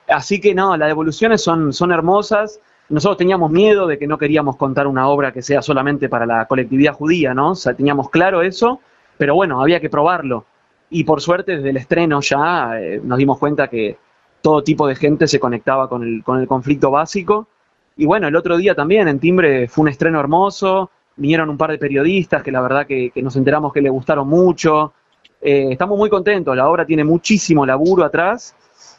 así 0.08 0.40
que 0.40 0.54
no, 0.54 0.76
las 0.76 0.88
devoluciones 0.88 1.42
son, 1.42 1.72
son 1.72 1.92
hermosas. 1.92 2.58
Nosotros 2.88 3.18
teníamos 3.18 3.50
miedo 3.50 3.86
de 3.86 3.98
que 3.98 4.06
no 4.06 4.16
queríamos 4.16 4.56
contar 4.56 4.86
una 4.86 5.08
obra 5.08 5.32
que 5.32 5.42
sea 5.42 5.60
solamente 5.60 6.08
para 6.08 6.24
la 6.24 6.46
colectividad 6.46 6.94
judía, 6.94 7.34
¿no? 7.34 7.50
O 7.50 7.54
sea, 7.54 7.74
teníamos 7.74 8.08
claro 8.10 8.42
eso, 8.42 8.80
pero 9.18 9.34
bueno, 9.34 9.60
había 9.60 9.80
que 9.80 9.90
probarlo. 9.90 10.46
Y 10.90 11.04
por 11.04 11.20
suerte, 11.20 11.56
desde 11.56 11.70
el 11.70 11.76
estreno 11.76 12.20
ya 12.20 12.80
eh, 12.80 13.00
nos 13.02 13.18
dimos 13.18 13.38
cuenta 13.38 13.68
que 13.68 13.98
todo 14.40 14.62
tipo 14.62 14.86
de 14.86 14.94
gente 14.94 15.26
se 15.26 15.40
conectaba 15.40 15.88
con 15.88 16.02
el, 16.02 16.22
con 16.22 16.40
el 16.40 16.46
conflicto 16.46 16.90
básico. 16.90 17.48
Y 17.96 18.06
bueno, 18.06 18.28
el 18.28 18.36
otro 18.36 18.56
día 18.56 18.74
también 18.74 19.08
en 19.08 19.18
Timbre 19.18 19.68
fue 19.68 19.82
un 19.82 19.88
estreno 19.88 20.20
hermoso, 20.20 20.90
vinieron 21.16 21.48
un 21.48 21.56
par 21.56 21.70
de 21.70 21.78
periodistas 21.78 22.42
que 22.42 22.52
la 22.52 22.60
verdad 22.60 22.86
que, 22.86 23.10
nos 23.16 23.34
enteramos 23.36 23.72
que 23.72 23.80
le 23.80 23.90
gustaron 23.90 24.28
mucho. 24.28 24.92
Eh, 25.40 25.68
estamos 25.70 25.98
muy 25.98 26.10
contentos, 26.10 26.56
la 26.56 26.68
obra 26.68 26.84
tiene 26.84 27.04
muchísimo 27.04 27.66
laburo 27.66 28.04
atrás 28.04 28.54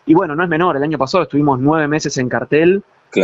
y 0.08 0.14
bueno, 0.14 0.36
no 0.36 0.44
es 0.44 0.50
menor, 0.50 0.78
el 0.78 0.84
año 0.84 0.98
pasado 0.98 1.24
estuvimos 1.24 1.60
nueve 1.60 1.88
meses 1.88 2.18
en 2.18 2.30
cartel, 2.30 2.82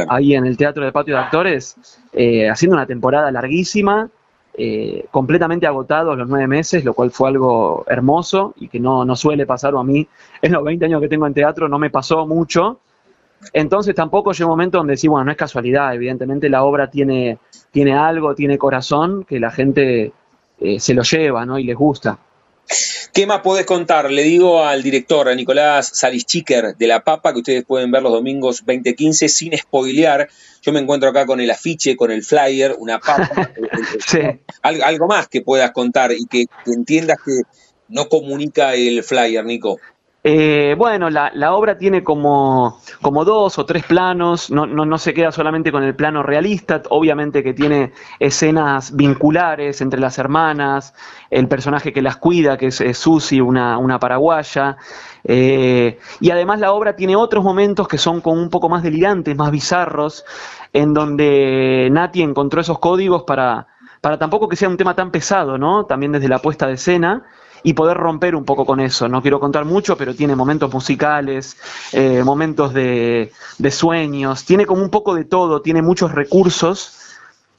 ahí 0.09 0.35
en 0.35 0.45
el 0.45 0.57
Teatro 0.57 0.83
de 0.83 0.91
Patio 0.91 1.15
de 1.15 1.21
Actores, 1.21 2.01
eh, 2.11 2.49
haciendo 2.49 2.75
una 2.75 2.85
temporada 2.85 3.31
larguísima, 3.31 4.09
eh, 4.55 5.05
completamente 5.09 5.65
agotados 5.65 6.17
los 6.17 6.27
nueve 6.27 6.47
meses, 6.47 6.85
lo 6.85 6.93
cual 6.93 7.11
fue 7.11 7.29
algo 7.29 7.85
hermoso 7.87 8.53
y 8.57 8.67
que 8.67 8.79
no, 8.79 9.03
no 9.03 9.15
suele 9.15 9.45
pasar, 9.45 9.73
o 9.73 9.79
a 9.79 9.83
mí 9.83 10.07
en 10.41 10.51
los 10.51 10.63
20 10.63 10.85
años 10.85 11.01
que 11.01 11.07
tengo 11.07 11.25
en 11.25 11.33
teatro 11.33 11.67
no 11.67 11.79
me 11.79 11.89
pasó 11.89 12.27
mucho. 12.27 12.79
Entonces 13.51 13.93
tampoco 13.93 14.31
llega 14.31 14.45
un 14.45 14.51
momento 14.51 14.77
donde 14.77 14.93
decir, 14.93 15.09
bueno, 15.09 15.25
no 15.25 15.31
es 15.31 15.37
casualidad, 15.37 15.93
evidentemente 15.93 16.49
la 16.49 16.63
obra 16.63 16.89
tiene, 16.89 17.39
tiene 17.71 17.93
algo, 17.93 18.35
tiene 18.35 18.57
corazón, 18.57 19.25
que 19.25 19.39
la 19.39 19.51
gente 19.51 20.13
eh, 20.59 20.79
se 20.79 20.93
lo 20.93 21.01
lleva, 21.01 21.45
¿no? 21.45 21.59
Y 21.59 21.63
les 21.63 21.75
gusta. 21.75 22.19
¿Qué 23.13 23.27
más 23.27 23.41
podés 23.41 23.65
contar? 23.65 24.11
Le 24.11 24.23
digo 24.23 24.63
al 24.63 24.81
director, 24.81 25.29
a 25.29 25.35
Nicolás 25.35 25.91
Salischiker 25.93 26.75
de 26.75 26.87
La 26.87 27.03
Papa, 27.03 27.31
que 27.31 27.39
ustedes 27.39 27.63
pueden 27.63 27.91
ver 27.91 28.01
los 28.01 28.11
domingos 28.11 28.63
2015 28.65 29.29
sin 29.29 29.57
spoilear. 29.57 30.29
Yo 30.61 30.71
me 30.71 30.79
encuentro 30.79 31.09
acá 31.09 31.25
con 31.25 31.39
el 31.39 31.51
afiche, 31.51 31.95
con 31.95 32.11
el 32.11 32.23
flyer, 32.23 32.75
una 32.79 32.99
papa. 32.99 33.51
sí. 34.07 34.19
algo, 34.63 35.07
más 35.07 35.27
que 35.27 35.41
puedas 35.41 35.71
contar 35.71 36.11
y 36.11 36.25
que 36.25 36.45
entiendas 36.65 37.17
que 37.23 37.41
no 37.89 38.09
comunica 38.09 38.73
el 38.73 39.03
flyer, 39.03 39.45
Nico. 39.45 39.79
Eh, 40.25 40.75
bueno, 40.77 41.09
la, 41.09 41.53
obra 41.53 41.77
tiene 41.77 42.01
como, 42.01 42.79
como, 43.01 43.25
dos 43.25 43.59
o 43.59 43.65
tres 43.65 43.83
planos, 43.83 44.49
no, 44.49 44.65
no, 44.65 44.97
se 44.97 45.13
queda 45.13 45.33
solamente 45.33 45.69
con 45.69 45.83
el 45.83 45.97
plano 45.97 46.23
realista, 46.23 46.81
obviamente 46.91 47.43
que 47.43 47.53
tiene 47.53 47.91
escenas 48.19 48.95
vinculares 48.95 49.81
entre 49.81 49.99
las 49.99 50.17
hermanas, 50.17 50.93
el 51.29 51.49
personaje 51.49 51.91
que 51.91 52.01
las 52.01 52.15
cuida, 52.15 52.57
que 52.57 52.67
es, 52.67 52.97
Susi, 52.97 53.41
una, 53.41 53.77
una 53.77 53.99
paraguaya, 53.99 54.77
eh, 55.25 55.99
y 56.21 56.31
además 56.31 56.61
la 56.61 56.71
obra 56.71 56.95
tiene 56.95 57.17
otros 57.17 57.43
momentos 57.43 57.89
que 57.89 57.97
son 57.97 58.21
como 58.21 58.41
un 58.41 58.49
poco 58.49 58.69
más 58.69 58.81
delirantes, 58.81 59.35
más 59.35 59.51
bizarros, 59.51 60.23
en 60.71 60.93
donde 60.93 61.89
Nati 61.91 62.21
encontró 62.21 62.61
esos 62.61 62.79
códigos 62.79 63.23
para, 63.23 63.67
para 63.99 64.17
tampoco 64.17 64.47
que 64.47 64.55
sea 64.55 64.69
un 64.69 64.77
tema 64.77 64.95
tan 64.95 65.11
pesado, 65.11 65.57
¿no? 65.57 65.85
También 65.85 66.13
desde 66.13 66.29
la 66.29 66.39
puesta 66.39 66.65
de 66.67 66.75
escena 66.75 67.23
y 67.63 67.73
poder 67.73 67.97
romper 67.97 68.35
un 68.35 68.43
poco 68.43 68.65
con 68.65 68.79
eso. 68.81 69.07
No 69.07 69.21
quiero 69.21 69.39
contar 69.39 69.65
mucho, 69.65 69.97
pero 69.97 70.13
tiene 70.13 70.35
momentos 70.35 70.71
musicales, 70.71 71.57
eh, 71.93 72.21
momentos 72.23 72.73
de, 72.73 73.31
sueños, 73.71 74.45
tiene 74.45 74.65
como 74.65 74.83
un 74.83 74.89
poco 74.89 75.15
de 75.15 75.23
todo, 75.23 75.61
tiene 75.61 75.81
muchos 75.81 76.11
recursos 76.11 76.99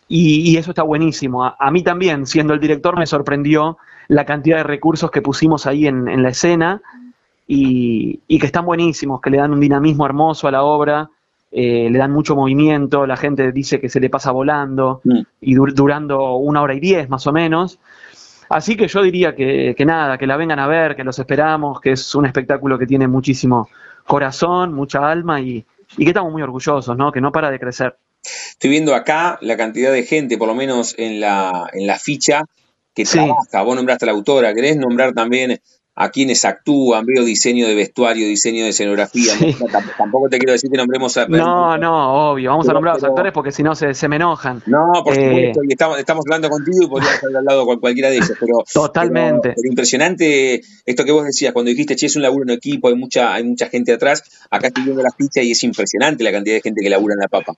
y, 0.06 0.56
eso 0.58 0.70
está 0.70 0.82
buenísimo. 0.82 1.44
A, 1.44 1.70
mí 1.70 1.82
también, 1.82 2.26
siendo 2.26 2.52
el 2.52 2.60
director, 2.60 2.98
me 2.98 3.06
sorprendió 3.06 3.78
la 4.08 4.26
cantidad 4.26 4.58
de 4.58 4.64
recursos 4.64 5.10
que 5.10 5.22
pusimos 5.22 5.66
ahí 5.66 5.86
en, 5.86 6.22
la 6.22 6.28
escena 6.28 6.82
y, 7.48 8.20
que 8.28 8.46
están 8.46 8.66
buenísimos, 8.66 9.22
que 9.22 9.30
le 9.30 9.38
dan 9.38 9.52
un 9.52 9.60
dinamismo 9.60 10.04
hermoso 10.04 10.46
a 10.46 10.50
la 10.50 10.62
obra. 10.62 11.10
Eh, 11.56 11.88
le 11.88 11.98
dan 12.00 12.10
mucho 12.10 12.34
movimiento, 12.34 13.06
la 13.06 13.16
gente 13.16 13.52
dice 13.52 13.80
que 13.80 13.88
se 13.88 14.00
le 14.00 14.10
pasa 14.10 14.32
volando 14.32 15.00
mm. 15.04 15.20
y 15.40 15.54
durando 15.54 16.34
una 16.34 16.60
hora 16.60 16.74
y 16.74 16.80
diez 16.80 17.08
más 17.08 17.28
o 17.28 17.32
menos. 17.32 17.78
Así 18.54 18.76
que 18.76 18.86
yo 18.86 19.02
diría 19.02 19.34
que, 19.34 19.74
nada, 19.84 20.16
que 20.16 20.28
la 20.28 20.36
vengan 20.36 20.60
a 20.60 20.68
ver, 20.68 20.94
que 20.94 21.02
los 21.02 21.18
esperamos, 21.18 21.80
que 21.80 21.90
es 21.90 22.14
un 22.14 22.24
espectáculo 22.24 22.78
que 22.78 22.86
tiene 22.86 23.08
muchísimo 23.08 23.68
corazón, 24.06 24.72
mucha 24.72 25.10
alma 25.10 25.40
y, 25.40 25.64
que 25.96 26.04
estamos 26.04 26.30
muy 26.30 26.40
orgullosos, 26.40 26.96
¿no? 26.96 27.10
Que 27.10 27.20
no 27.20 27.32
para 27.32 27.50
de 27.50 27.58
crecer. 27.58 27.96
Estoy 28.22 28.70
viendo 28.70 28.94
acá 28.94 29.38
la 29.40 29.56
cantidad 29.56 29.90
de 29.90 30.04
gente, 30.04 30.38
por 30.38 30.46
lo 30.46 30.54
menos 30.54 30.94
en 30.98 31.18
la, 31.18 31.68
en 31.72 31.88
la 31.88 31.98
ficha, 31.98 32.44
que 32.94 33.04
trabaja. 33.04 33.62
Vos 33.62 33.74
nombraste 33.74 34.04
a 34.04 34.06
la 34.06 34.12
autora, 34.12 34.54
¿querés 34.54 34.76
nombrar 34.76 35.14
también 35.14 35.60
a 35.96 36.10
quienes 36.10 36.44
actúan, 36.44 37.06
veo 37.06 37.24
diseño 37.24 37.68
de 37.68 37.74
vestuario, 37.74 38.26
diseño 38.26 38.64
de 38.64 38.70
escenografía. 38.70 39.32
tampoco 39.96 40.28
te 40.28 40.38
quiero 40.38 40.52
decir 40.52 40.70
que 40.70 40.76
nombremos 40.76 41.16
a. 41.16 41.26
No, 41.28 41.78
no, 41.78 42.30
obvio. 42.30 42.50
Vamos 42.50 42.68
a 42.68 42.72
nombrar 42.72 42.94
a 42.94 42.96
los 42.96 43.04
actores 43.04 43.32
porque 43.32 43.52
si 43.52 43.62
no 43.62 43.74
se, 43.74 43.94
se, 43.94 44.08
me 44.08 44.16
enojan. 44.16 44.62
No, 44.66 45.04
por 45.04 45.16
eh, 45.16 45.26
supuesto. 45.26 45.60
Y 45.68 45.72
estamos, 45.72 45.98
estamos 45.98 46.24
hablando 46.26 46.48
contigo 46.48 46.78
y 46.82 46.88
podríamos 46.88 47.14
estar 47.14 47.36
al 47.36 47.44
lado 47.44 47.64
con 47.66 47.78
cualquiera 47.78 48.10
de 48.10 48.16
ellos. 48.16 48.32
Pero, 48.40 48.64
Totalmente. 48.72 49.52
Pero, 49.54 49.68
impresionante 49.68 50.62
esto 50.84 51.04
que 51.04 51.12
vos 51.12 51.24
decías 51.24 51.52
cuando 51.52 51.68
dijiste, 51.68 51.94
che, 51.94 52.06
es 52.06 52.16
un 52.16 52.22
laburo 52.22 52.44
en 52.44 52.50
equipo, 52.50 52.88
hay 52.88 52.96
mucha, 52.96 53.32
hay 53.32 53.44
mucha 53.44 53.68
gente 53.68 53.92
atrás. 53.92 54.24
Acá 54.50 54.68
estoy 54.68 54.84
viendo 54.84 55.02
la 55.02 55.12
ficha 55.12 55.42
y 55.42 55.52
es 55.52 55.62
impresionante 55.62 56.24
la 56.24 56.32
cantidad 56.32 56.56
de 56.56 56.62
gente 56.62 56.82
que 56.82 56.90
labura 56.90 57.14
en 57.14 57.20
la 57.20 57.28
papa. 57.28 57.54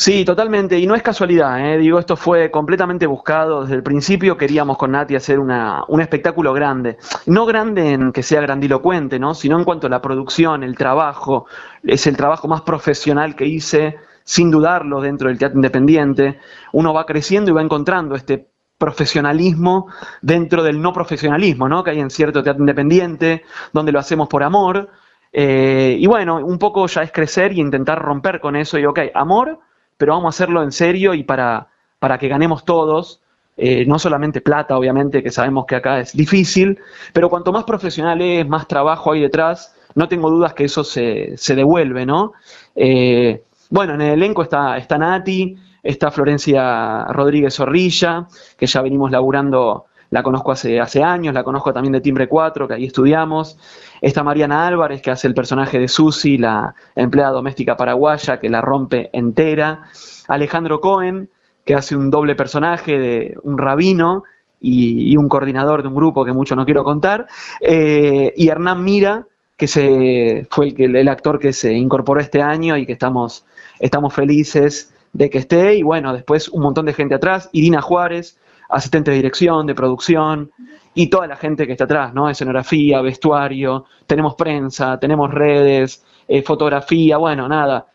Sí, 0.00 0.24
totalmente, 0.24 0.78
y 0.78 0.86
no 0.86 0.94
es 0.94 1.02
casualidad, 1.02 1.60
¿eh? 1.60 1.76
digo, 1.76 1.98
esto 1.98 2.16
fue 2.16 2.50
completamente 2.50 3.06
buscado 3.06 3.64
desde 3.64 3.74
el 3.74 3.82
principio, 3.82 4.38
queríamos 4.38 4.78
con 4.78 4.92
Nati 4.92 5.14
hacer 5.14 5.38
una, 5.38 5.84
un 5.88 6.00
espectáculo 6.00 6.54
grande, 6.54 6.96
no 7.26 7.44
grande 7.44 7.92
en 7.92 8.10
que 8.10 8.22
sea 8.22 8.40
grandilocuente, 8.40 9.18
¿no? 9.18 9.34
sino 9.34 9.58
en 9.58 9.64
cuanto 9.64 9.88
a 9.88 9.90
la 9.90 10.00
producción, 10.00 10.62
el 10.62 10.74
trabajo, 10.74 11.44
es 11.82 12.06
el 12.06 12.16
trabajo 12.16 12.48
más 12.48 12.62
profesional 12.62 13.36
que 13.36 13.44
hice, 13.44 13.96
sin 14.24 14.50
dudarlo, 14.50 15.02
dentro 15.02 15.28
del 15.28 15.36
teatro 15.36 15.58
independiente, 15.58 16.38
uno 16.72 16.94
va 16.94 17.04
creciendo 17.04 17.50
y 17.50 17.54
va 17.54 17.60
encontrando 17.60 18.14
este 18.14 18.48
profesionalismo 18.78 19.88
dentro 20.22 20.62
del 20.62 20.80
no 20.80 20.94
profesionalismo, 20.94 21.68
¿no? 21.68 21.84
que 21.84 21.90
hay 21.90 22.00
en 22.00 22.08
cierto 22.08 22.42
teatro 22.42 22.62
independiente, 22.62 23.42
donde 23.74 23.92
lo 23.92 23.98
hacemos 23.98 24.28
por 24.28 24.44
amor, 24.44 24.88
eh, 25.30 25.94
y 25.98 26.06
bueno, 26.06 26.38
un 26.38 26.58
poco 26.58 26.86
ya 26.86 27.02
es 27.02 27.12
crecer 27.12 27.52
y 27.52 27.60
intentar 27.60 28.00
romper 28.00 28.40
con 28.40 28.56
eso 28.56 28.78
y, 28.78 28.86
ok, 28.86 28.98
amor, 29.14 29.60
pero 30.00 30.14
vamos 30.14 30.34
a 30.34 30.34
hacerlo 30.34 30.62
en 30.62 30.72
serio 30.72 31.12
y 31.12 31.24
para, 31.24 31.68
para 31.98 32.16
que 32.16 32.26
ganemos 32.26 32.64
todos, 32.64 33.20
eh, 33.58 33.84
no 33.84 33.98
solamente 33.98 34.40
plata, 34.40 34.74
obviamente, 34.78 35.22
que 35.22 35.30
sabemos 35.30 35.66
que 35.66 35.76
acá 35.76 36.00
es 36.00 36.16
difícil, 36.16 36.78
pero 37.12 37.28
cuanto 37.28 37.52
más 37.52 37.64
profesional 37.64 38.22
es, 38.22 38.48
más 38.48 38.66
trabajo 38.66 39.12
hay 39.12 39.20
detrás, 39.20 39.76
no 39.94 40.08
tengo 40.08 40.30
dudas 40.30 40.54
que 40.54 40.64
eso 40.64 40.84
se, 40.84 41.36
se 41.36 41.54
devuelve, 41.54 42.06
¿no? 42.06 42.32
Eh, 42.74 43.42
bueno, 43.68 43.92
en 43.92 44.00
el 44.00 44.12
elenco 44.14 44.42
está, 44.42 44.78
está 44.78 44.96
Nati, 44.96 45.54
está 45.82 46.10
Florencia 46.10 47.04
Rodríguez 47.10 47.56
Zorrilla, 47.56 48.26
que 48.56 48.66
ya 48.66 48.80
venimos 48.80 49.10
laburando, 49.10 49.84
la 50.10 50.22
conozco 50.22 50.52
hace, 50.52 50.80
hace 50.80 51.02
años, 51.02 51.32
la 51.32 51.44
conozco 51.44 51.72
también 51.72 51.92
de 51.92 52.00
Timbre 52.00 52.28
4, 52.28 52.66
que 52.66 52.74
ahí 52.74 52.84
estudiamos. 52.84 53.56
Está 54.00 54.24
Mariana 54.24 54.66
Álvarez, 54.66 55.00
que 55.00 55.10
hace 55.10 55.28
el 55.28 55.34
personaje 55.34 55.78
de 55.78 55.88
Susi, 55.88 56.36
la 56.36 56.74
empleada 56.96 57.30
doméstica 57.30 57.76
paraguaya, 57.76 58.40
que 58.40 58.48
la 58.48 58.60
rompe 58.60 59.10
entera. 59.12 59.84
Alejandro 60.26 60.80
Cohen, 60.80 61.30
que 61.64 61.74
hace 61.74 61.94
un 61.94 62.10
doble 62.10 62.34
personaje 62.34 62.98
de 62.98 63.38
un 63.44 63.56
rabino 63.56 64.24
y, 64.60 65.16
un 65.16 65.28
coordinador 65.28 65.82
de 65.82 65.88
un 65.88 65.94
grupo 65.94 66.24
que 66.24 66.32
mucho 66.32 66.56
no 66.56 66.64
quiero 66.64 66.82
contar. 66.82 67.28
Eh, 67.60 68.32
y 68.36 68.48
Hernán 68.48 68.82
Mira, 68.82 69.26
que 69.56 69.68
se, 69.68 70.46
fue 70.50 70.74
el, 70.76 70.96
el, 70.96 71.08
actor 71.08 71.38
que 71.38 71.52
se 71.52 71.72
incorporó 71.72 72.20
este 72.20 72.42
año 72.42 72.76
y 72.76 72.84
que 72.86 72.92
estamos, 72.92 73.44
estamos 73.78 74.12
felices 74.12 74.92
de 75.12 75.30
que 75.30 75.38
esté. 75.38 75.76
Y 75.76 75.82
bueno, 75.84 76.12
después 76.12 76.48
un 76.48 76.62
montón 76.62 76.86
de 76.86 76.94
gente 76.94 77.14
atrás. 77.14 77.48
Irina 77.52 77.80
Juárez, 77.80 78.39
asistente 78.70 79.10
de 79.10 79.16
dirección, 79.18 79.66
de 79.66 79.74
producción 79.74 80.50
y 80.94 81.08
toda 81.08 81.26
la 81.26 81.36
gente 81.36 81.66
que 81.66 81.72
está 81.72 81.84
atrás, 81.84 82.14
¿no? 82.14 82.28
Escenografía, 82.28 83.00
vestuario, 83.00 83.84
tenemos 84.06 84.34
prensa, 84.34 84.98
tenemos 84.98 85.30
redes, 85.30 86.04
eh, 86.28 86.42
fotografía, 86.42 87.16
bueno, 87.16 87.48
nada. 87.48 87.86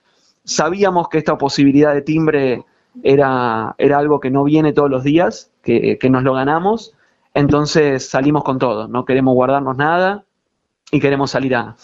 Sabíamos 0.44 1.10
que 1.10 1.18
esta 1.18 1.38
posibilidad 1.38 1.94
de 1.94 2.02
timbre 2.02 2.64
era, 3.04 3.76
era 3.78 3.98
algo 3.98 4.20
que 4.20 4.32
no 4.32 4.44
viene 4.44 4.74
todos 4.74 4.90
los 4.90 5.04
días, 5.04 5.52
que, 5.64 5.98
nos 6.10 6.24
lo 6.24 6.34
ganamos, 6.34 6.94
entonces 7.34 8.08
salimos 8.08 8.44
con 8.44 8.60
todo, 8.60 8.88
no 8.88 9.04
queremos 9.04 9.34
guardarnos 9.34 9.76
nada 9.76 10.24
y 10.92 11.00
queremos 11.00 11.32
salir 11.32 11.56
a, 11.56 11.76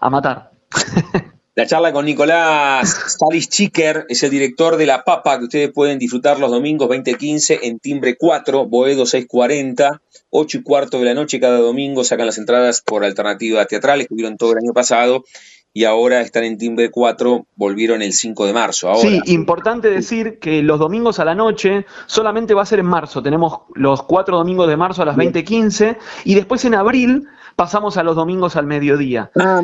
a 0.00 0.10
matar. 0.10 0.50
La 1.54 1.66
charla 1.66 1.92
con 1.92 2.04
Nicolás 2.04 3.07
Salis 3.18 3.48
Chicker 3.48 4.06
es 4.08 4.22
el 4.22 4.30
director 4.30 4.76
de 4.76 4.86
La 4.86 5.02
Papa, 5.02 5.38
que 5.38 5.44
ustedes 5.46 5.72
pueden 5.72 5.98
disfrutar 5.98 6.38
los 6.38 6.52
domingos 6.52 6.88
2015 6.88 7.60
en 7.64 7.80
Timbre 7.80 8.16
4, 8.16 8.66
Boedo 8.66 9.06
640, 9.06 10.00
8 10.30 10.58
y 10.58 10.62
cuarto 10.62 11.00
de 11.00 11.04
la 11.06 11.14
noche 11.14 11.40
cada 11.40 11.58
domingo. 11.58 12.04
Sacan 12.04 12.26
las 12.26 12.38
entradas 12.38 12.80
por 12.80 13.04
alternativa 13.04 13.66
teatral, 13.66 14.02
estuvieron 14.02 14.36
todo 14.36 14.52
el 14.52 14.58
año 14.58 14.72
pasado 14.72 15.24
y 15.72 15.84
ahora 15.84 16.20
están 16.20 16.44
en 16.44 16.58
Timbre 16.58 16.92
4, 16.92 17.46
volvieron 17.56 18.02
el 18.02 18.12
5 18.12 18.46
de 18.46 18.52
marzo. 18.52 18.94
Sí, 18.96 19.20
importante 19.26 19.90
decir 19.90 20.38
que 20.38 20.62
los 20.62 20.78
domingos 20.78 21.18
a 21.18 21.24
la 21.24 21.34
noche 21.34 21.86
solamente 22.06 22.54
va 22.54 22.62
a 22.62 22.66
ser 22.66 22.78
en 22.78 22.86
marzo. 22.86 23.20
Tenemos 23.20 23.62
los 23.74 24.04
cuatro 24.04 24.38
domingos 24.38 24.68
de 24.68 24.76
marzo 24.76 25.02
a 25.02 25.06
las 25.06 25.16
20.15 25.16 25.98
y 26.24 26.34
después 26.36 26.64
en 26.64 26.74
abril 26.74 27.26
pasamos 27.58 27.96
a 27.96 28.04
los 28.04 28.14
domingos 28.14 28.54
al 28.54 28.68
mediodía. 28.68 29.32
Ah, 29.34 29.60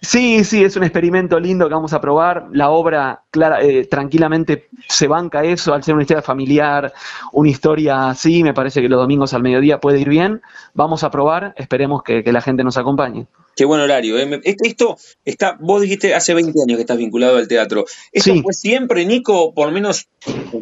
sí, 0.00 0.42
sí, 0.42 0.64
es 0.64 0.74
un 0.76 0.84
experimento 0.84 1.38
lindo 1.38 1.68
que 1.68 1.74
vamos 1.74 1.92
a 1.92 2.00
probar. 2.00 2.46
La 2.50 2.70
obra 2.70 3.24
clara, 3.30 3.60
eh, 3.60 3.84
tranquilamente 3.84 4.68
se 4.88 5.06
banca 5.06 5.44
eso, 5.44 5.74
al 5.74 5.84
ser 5.84 5.92
una 5.92 6.04
historia 6.04 6.22
familiar, 6.22 6.94
una 7.32 7.50
historia 7.50 8.08
así, 8.08 8.42
me 8.42 8.54
parece 8.54 8.80
que 8.80 8.88
los 8.88 8.98
domingos 8.98 9.34
al 9.34 9.42
mediodía 9.42 9.80
puede 9.80 10.00
ir 10.00 10.08
bien. 10.08 10.40
Vamos 10.72 11.04
a 11.04 11.10
probar, 11.10 11.52
esperemos 11.58 12.02
que, 12.02 12.22
la 12.24 12.40
gente 12.40 12.64
nos 12.64 12.78
acompañe. 12.78 13.26
Qué 13.54 13.66
buen 13.66 13.82
horario. 13.82 14.18
¿eh? 14.18 14.40
Esto 14.42 14.96
está, 15.22 15.58
vos 15.60 15.82
dijiste 15.82 16.14
hace 16.14 16.32
20 16.32 16.52
años 16.62 16.76
que 16.78 16.82
estás 16.82 16.96
vinculado 16.96 17.36
al 17.36 17.48
teatro. 17.48 17.84
¿Esto 18.12 18.34
fue 18.42 18.54
siempre, 18.54 19.04
Nico, 19.04 19.52
por 19.52 19.66
lo 19.66 19.74
menos 19.74 20.08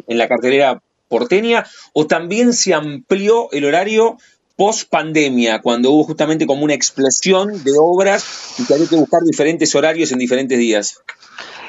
en 0.07 0.17
la 0.17 0.27
cartelera 0.27 0.81
porteña, 1.07 1.65
o 1.93 2.05
también 2.05 2.51
se 2.51 2.73
amplió 2.73 3.49
el 3.53 3.63
horario 3.63 4.17
post 4.59 4.89
pandemia, 4.89 5.61
cuando 5.61 5.89
hubo 5.91 6.03
justamente 6.03 6.45
como 6.45 6.65
una 6.65 6.73
explosión 6.73 7.63
de 7.63 7.71
obras 7.79 8.59
y 8.59 8.65
que 8.65 8.73
había 8.73 8.89
que 8.89 8.97
buscar 8.97 9.21
diferentes 9.21 9.73
horarios 9.73 10.11
en 10.11 10.19
diferentes 10.19 10.59
días? 10.59 11.01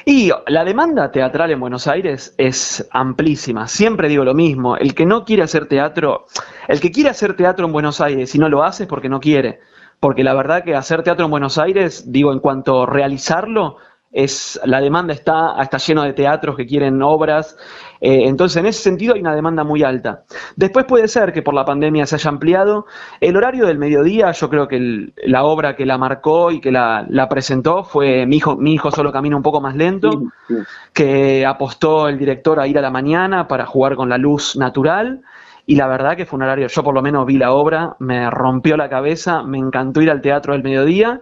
Y 0.03 0.29
la 0.47 0.65
demanda 0.65 1.09
teatral 1.09 1.51
en 1.51 1.61
Buenos 1.61 1.87
Aires 1.87 2.33
es 2.37 2.85
amplísima. 2.91 3.69
Siempre 3.69 4.09
digo 4.09 4.25
lo 4.25 4.33
mismo. 4.33 4.75
El 4.75 4.93
que 4.93 5.05
no 5.05 5.23
quiere 5.23 5.43
hacer 5.43 5.67
teatro, 5.67 6.25
el 6.67 6.81
que 6.81 6.91
quiere 6.91 7.09
hacer 7.09 7.37
teatro 7.37 7.65
en 7.65 7.71
Buenos 7.71 8.01
Aires 8.01 8.35
y 8.35 8.39
no 8.39 8.49
lo 8.49 8.61
hace 8.61 8.83
es 8.83 8.89
porque 8.89 9.07
no 9.07 9.21
quiere. 9.21 9.61
Porque 10.01 10.25
la 10.25 10.33
verdad 10.33 10.65
que 10.65 10.75
hacer 10.75 11.01
teatro 11.01 11.23
en 11.23 11.31
Buenos 11.31 11.57
Aires, 11.57 12.11
digo, 12.11 12.33
en 12.33 12.39
cuanto 12.39 12.83
a 12.83 12.85
realizarlo, 12.87 13.77
es, 14.11 14.59
la 14.65 14.81
demanda 14.81 15.13
está, 15.13 15.55
está 15.61 15.77
lleno 15.77 16.03
de 16.03 16.13
teatros 16.13 16.57
que 16.57 16.65
quieren 16.65 17.01
obras, 17.01 17.57
eh, 18.01 18.23
entonces 18.27 18.57
en 18.57 18.65
ese 18.65 18.81
sentido 18.81 19.13
hay 19.13 19.21
una 19.21 19.35
demanda 19.35 19.63
muy 19.63 19.83
alta. 19.83 20.23
Después 20.55 20.85
puede 20.85 21.07
ser 21.07 21.31
que 21.31 21.41
por 21.41 21.53
la 21.53 21.63
pandemia 21.63 22.05
se 22.05 22.15
haya 22.15 22.29
ampliado. 22.29 22.87
El 23.21 23.37
horario 23.37 23.67
del 23.67 23.77
mediodía, 23.77 24.31
yo 24.31 24.49
creo 24.49 24.67
que 24.67 25.13
la 25.23 25.43
obra 25.43 25.75
que 25.75 25.85
la 25.85 25.97
marcó 25.97 26.51
y 26.51 26.59
que 26.59 26.71
la, 26.71 27.07
presentó 27.29 27.83
fue 27.83 28.25
mi 28.25 28.37
hijo, 28.37 28.57
mi 28.57 28.73
hijo 28.73 28.91
solo 28.91 29.11
camina 29.11 29.37
un 29.37 29.43
poco 29.43 29.61
más 29.61 29.75
lento, 29.75 30.09
que 30.91 31.45
apostó 31.45 32.09
el 32.09 32.17
director 32.17 32.59
a 32.59 32.67
ir 32.67 32.77
a 32.77 32.81
la 32.81 32.89
mañana 32.89 33.47
para 33.47 33.65
jugar 33.65 33.95
con 33.95 34.09
la 34.09 34.17
luz 34.17 34.57
natural. 34.57 35.21
Y 35.67 35.75
la 35.75 35.87
verdad 35.87 36.17
que 36.17 36.25
fue 36.25 36.37
un 36.37 36.43
horario, 36.43 36.67
yo 36.67 36.83
por 36.83 36.93
lo 36.93 37.03
menos 37.03 37.25
vi 37.25 37.37
la 37.37 37.53
obra, 37.53 37.95
me 37.99 38.29
rompió 38.29 38.75
la 38.75 38.89
cabeza, 38.89 39.43
me 39.43 39.59
encantó 39.59 40.01
ir 40.01 40.09
al 40.09 40.21
teatro 40.21 40.53
del 40.53 40.63
mediodía. 40.63 41.21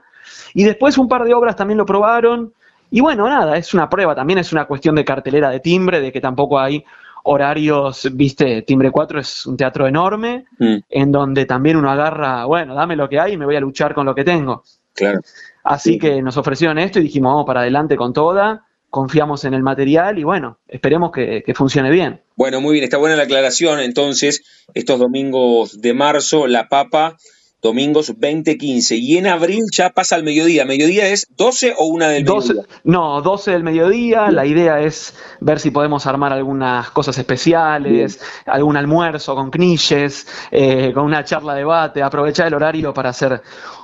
Y 0.53 0.63
después 0.63 0.97
un 0.97 1.09
par 1.09 1.25
de 1.25 1.33
obras 1.33 1.55
también 1.55 1.77
lo 1.77 1.85
probaron, 1.85 2.53
y 2.91 3.01
bueno, 3.01 3.27
nada, 3.27 3.57
es 3.57 3.73
una 3.73 3.89
prueba, 3.89 4.15
también 4.15 4.39
es 4.39 4.51
una 4.51 4.65
cuestión 4.65 4.95
de 4.95 5.05
cartelera 5.05 5.49
de 5.49 5.59
timbre, 5.59 6.01
de 6.01 6.11
que 6.11 6.21
tampoco 6.21 6.59
hay 6.59 6.83
horarios, 7.23 8.07
viste, 8.13 8.61
Timbre 8.63 8.91
4 8.91 9.19
es 9.19 9.45
un 9.45 9.57
teatro 9.57 9.87
enorme, 9.87 10.45
mm. 10.57 10.77
en 10.89 11.11
donde 11.11 11.45
también 11.45 11.77
uno 11.77 11.91
agarra, 11.91 12.45
bueno, 12.45 12.73
dame 12.73 12.95
lo 12.95 13.09
que 13.09 13.19
hay 13.19 13.33
y 13.33 13.37
me 13.37 13.45
voy 13.45 13.55
a 13.55 13.59
luchar 13.59 13.93
con 13.93 14.05
lo 14.05 14.15
que 14.15 14.23
tengo. 14.23 14.63
Claro. 14.93 15.19
Así 15.63 15.99
que 15.99 16.21
nos 16.21 16.37
ofrecieron 16.37 16.79
esto 16.79 16.99
y 16.99 17.03
dijimos, 17.03 17.31
vamos 17.31 17.45
para 17.45 17.61
adelante 17.61 17.95
con 17.95 18.13
toda, 18.13 18.65
confiamos 18.89 19.45
en 19.45 19.53
el 19.53 19.61
material 19.61 20.17
y 20.17 20.23
bueno, 20.23 20.57
esperemos 20.67 21.11
que, 21.11 21.43
que 21.45 21.53
funcione 21.53 21.91
bien. 21.91 22.21
Bueno, 22.35 22.61
muy 22.61 22.73
bien, 22.73 22.83
está 22.83 22.97
buena 22.97 23.15
la 23.15 23.23
aclaración. 23.23 23.79
Entonces, 23.79 24.65
estos 24.73 24.97
domingos 24.97 25.81
de 25.81 25.93
marzo, 25.93 26.47
La 26.47 26.67
Papa 26.67 27.17
domingos 27.61 28.15
20.15. 28.15 28.97
Y 28.97 29.17
en 29.17 29.27
abril 29.27 29.63
ya 29.71 29.89
pasa 29.89 30.15
al 30.15 30.23
mediodía. 30.23 30.65
¿Mediodía 30.65 31.07
es 31.07 31.27
12 31.35 31.75
o 31.77 31.85
una 31.85 32.09
del 32.09 32.23
12, 32.25 32.49
mediodía? 32.49 32.75
No, 32.83 33.21
12 33.21 33.51
del 33.51 33.63
mediodía. 33.63 34.31
La 34.31 34.45
idea 34.45 34.79
es 34.79 35.13
ver 35.39 35.59
si 35.59 35.71
podemos 35.71 36.05
armar 36.07 36.33
algunas 36.33 36.89
cosas 36.91 37.17
especiales, 37.17 38.19
algún 38.45 38.77
almuerzo 38.77 39.35
con 39.35 39.51
knishes, 39.51 40.27
eh, 40.51 40.91
con 40.93 41.05
una 41.05 41.23
charla 41.23 41.55
debate, 41.55 42.01
aprovechar 42.01 42.47
el 42.47 42.53
horario 42.53 42.93
para 42.93 43.09
hacer 43.09 43.41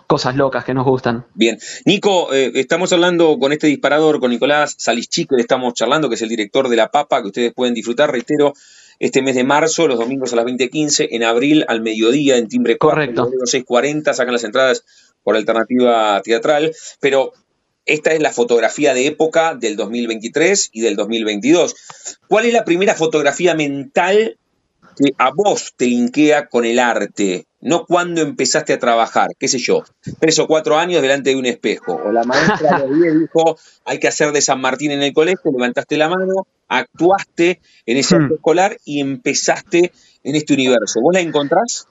cosas 0.08 0.36
locas 0.36 0.64
que 0.64 0.74
nos 0.74 0.86
gustan. 0.86 1.26
Bien. 1.34 1.58
Nico, 1.86 2.34
eh, 2.34 2.52
estamos 2.56 2.92
hablando 2.94 3.38
con 3.40 3.52
este 3.52 3.68
disparador, 3.68 4.20
con 4.20 4.32
Nicolás 4.32 4.76
Salischico, 4.78 5.38
estamos 5.38 5.74
charlando, 5.74 6.10
que 6.10 6.16
es 6.16 6.22
el 6.22 6.30
director 6.30 6.70
de 6.70 6.76
La 6.76 6.90
Papa, 6.90 7.22
que 7.22 7.28
ustedes 7.28 7.54
pueden 7.54 7.74
disfrutar, 7.74 8.12
reitero, 8.12 8.54
este 9.00 9.22
mes 9.22 9.36
de 9.36 9.44
marzo, 9.44 9.88
los 9.88 10.00
domingos 10.00 10.34
a 10.34 10.38
las 10.38 10.46
20.15, 10.46 11.10
en 11.12 11.24
abril 11.24 11.66
al 11.68 11.82
mediodía 11.82 12.38
en 12.38 12.48
Timbre 12.48 12.78
Correcto. 12.78 13.30
6.40, 13.30 14.14
sacan 14.14 14.34
las 14.34 14.44
entradas 14.44 14.86
por 15.24 15.36
alternativa 15.36 16.22
teatral, 16.24 16.74
pero 17.00 17.34
esta 17.86 18.14
es 18.14 18.22
la 18.22 18.32
fotografía 18.32 18.94
de 18.94 19.08
época 19.08 19.56
del 19.56 19.76
2023 19.76 20.70
y 20.72 20.82
del 20.82 20.96
2022. 20.96 21.76
¿Cuál 22.28 22.46
es 22.46 22.54
la 22.54 22.66
primera 22.66 22.96
fotografía 22.96 23.54
mental 23.54 24.38
que 24.98 25.14
a 25.18 25.32
vos 25.32 25.74
te 25.76 25.86
linkea 25.86 26.48
con 26.48 26.66
el 26.66 26.80
arte? 26.80 27.46
No 27.66 27.88
cuando 27.88 28.22
empezaste 28.22 28.74
a 28.74 28.78
trabajar, 28.78 29.30
qué 29.40 29.48
sé 29.48 29.58
yo, 29.58 29.84
tres 30.20 30.38
o 30.38 30.46
cuatro 30.46 30.78
años 30.78 31.02
delante 31.02 31.32
de 31.32 31.36
un 31.36 31.48
espejo. 31.48 31.96
O 31.96 32.12
la 32.12 32.24
maestra 32.24 32.84
de 32.84 32.88
dijo, 33.20 33.58
hay 33.86 33.98
que 33.98 34.08
hacer 34.08 34.32
de 34.34 34.42
San 34.42 34.62
Martín 34.62 34.92
en 34.92 35.02
el 35.02 35.14
colegio, 35.14 35.52
levantaste 35.52 35.98
la 35.98 36.08
mano, 36.08 36.46
actuaste 36.68 37.60
en 37.88 37.98
ese 37.98 38.20
hmm. 38.20 38.34
escolar 38.34 38.78
y 38.86 39.02
empezaste 39.02 39.92
en 40.24 40.36
este 40.36 40.54
universo. 40.54 41.02
¿Vos 41.02 41.16
la 41.16 41.22
encontrás? 41.22 41.88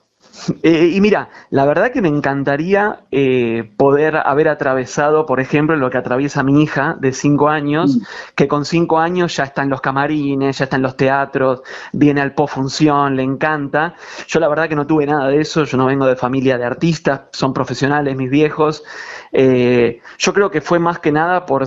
Eh, 0.63 0.91
y 0.93 1.01
mira, 1.01 1.29
la 1.49 1.65
verdad 1.65 1.91
que 1.91 2.01
me 2.01 2.07
encantaría 2.07 3.01
eh, 3.11 3.71
poder 3.77 4.17
haber 4.17 4.47
atravesado, 4.47 5.25
por 5.25 5.39
ejemplo, 5.39 5.75
lo 5.75 5.89
que 5.89 5.97
atraviesa 5.97 6.43
mi 6.43 6.61
hija 6.61 6.97
de 6.99 7.13
cinco 7.13 7.49
años, 7.49 7.97
mm. 7.97 8.01
que 8.35 8.47
con 8.47 8.65
cinco 8.65 8.99
años 8.99 9.35
ya 9.35 9.43
está 9.43 9.63
en 9.63 9.69
los 9.69 9.81
camarines, 9.81 10.57
ya 10.57 10.65
está 10.65 10.75
en 10.75 10.81
los 10.81 10.97
teatros, 10.97 11.61
viene 11.93 12.21
al 12.21 12.33
pofunción, 12.33 13.15
le 13.15 13.23
encanta. 13.23 13.95
Yo 14.27 14.39
la 14.39 14.47
verdad 14.47 14.69
que 14.69 14.75
no 14.75 14.85
tuve 14.87 15.05
nada 15.05 15.27
de 15.27 15.39
eso, 15.39 15.63
yo 15.63 15.77
no 15.77 15.85
vengo 15.85 16.05
de 16.05 16.15
familia 16.15 16.57
de 16.57 16.65
artistas, 16.65 17.21
son 17.31 17.53
profesionales 17.53 18.15
mis 18.15 18.29
viejos. 18.29 18.83
Eh, 19.31 20.01
yo 20.17 20.33
creo 20.33 20.51
que 20.51 20.61
fue 20.61 20.79
más 20.79 20.99
que 20.99 21.11
nada 21.11 21.45
por, 21.45 21.65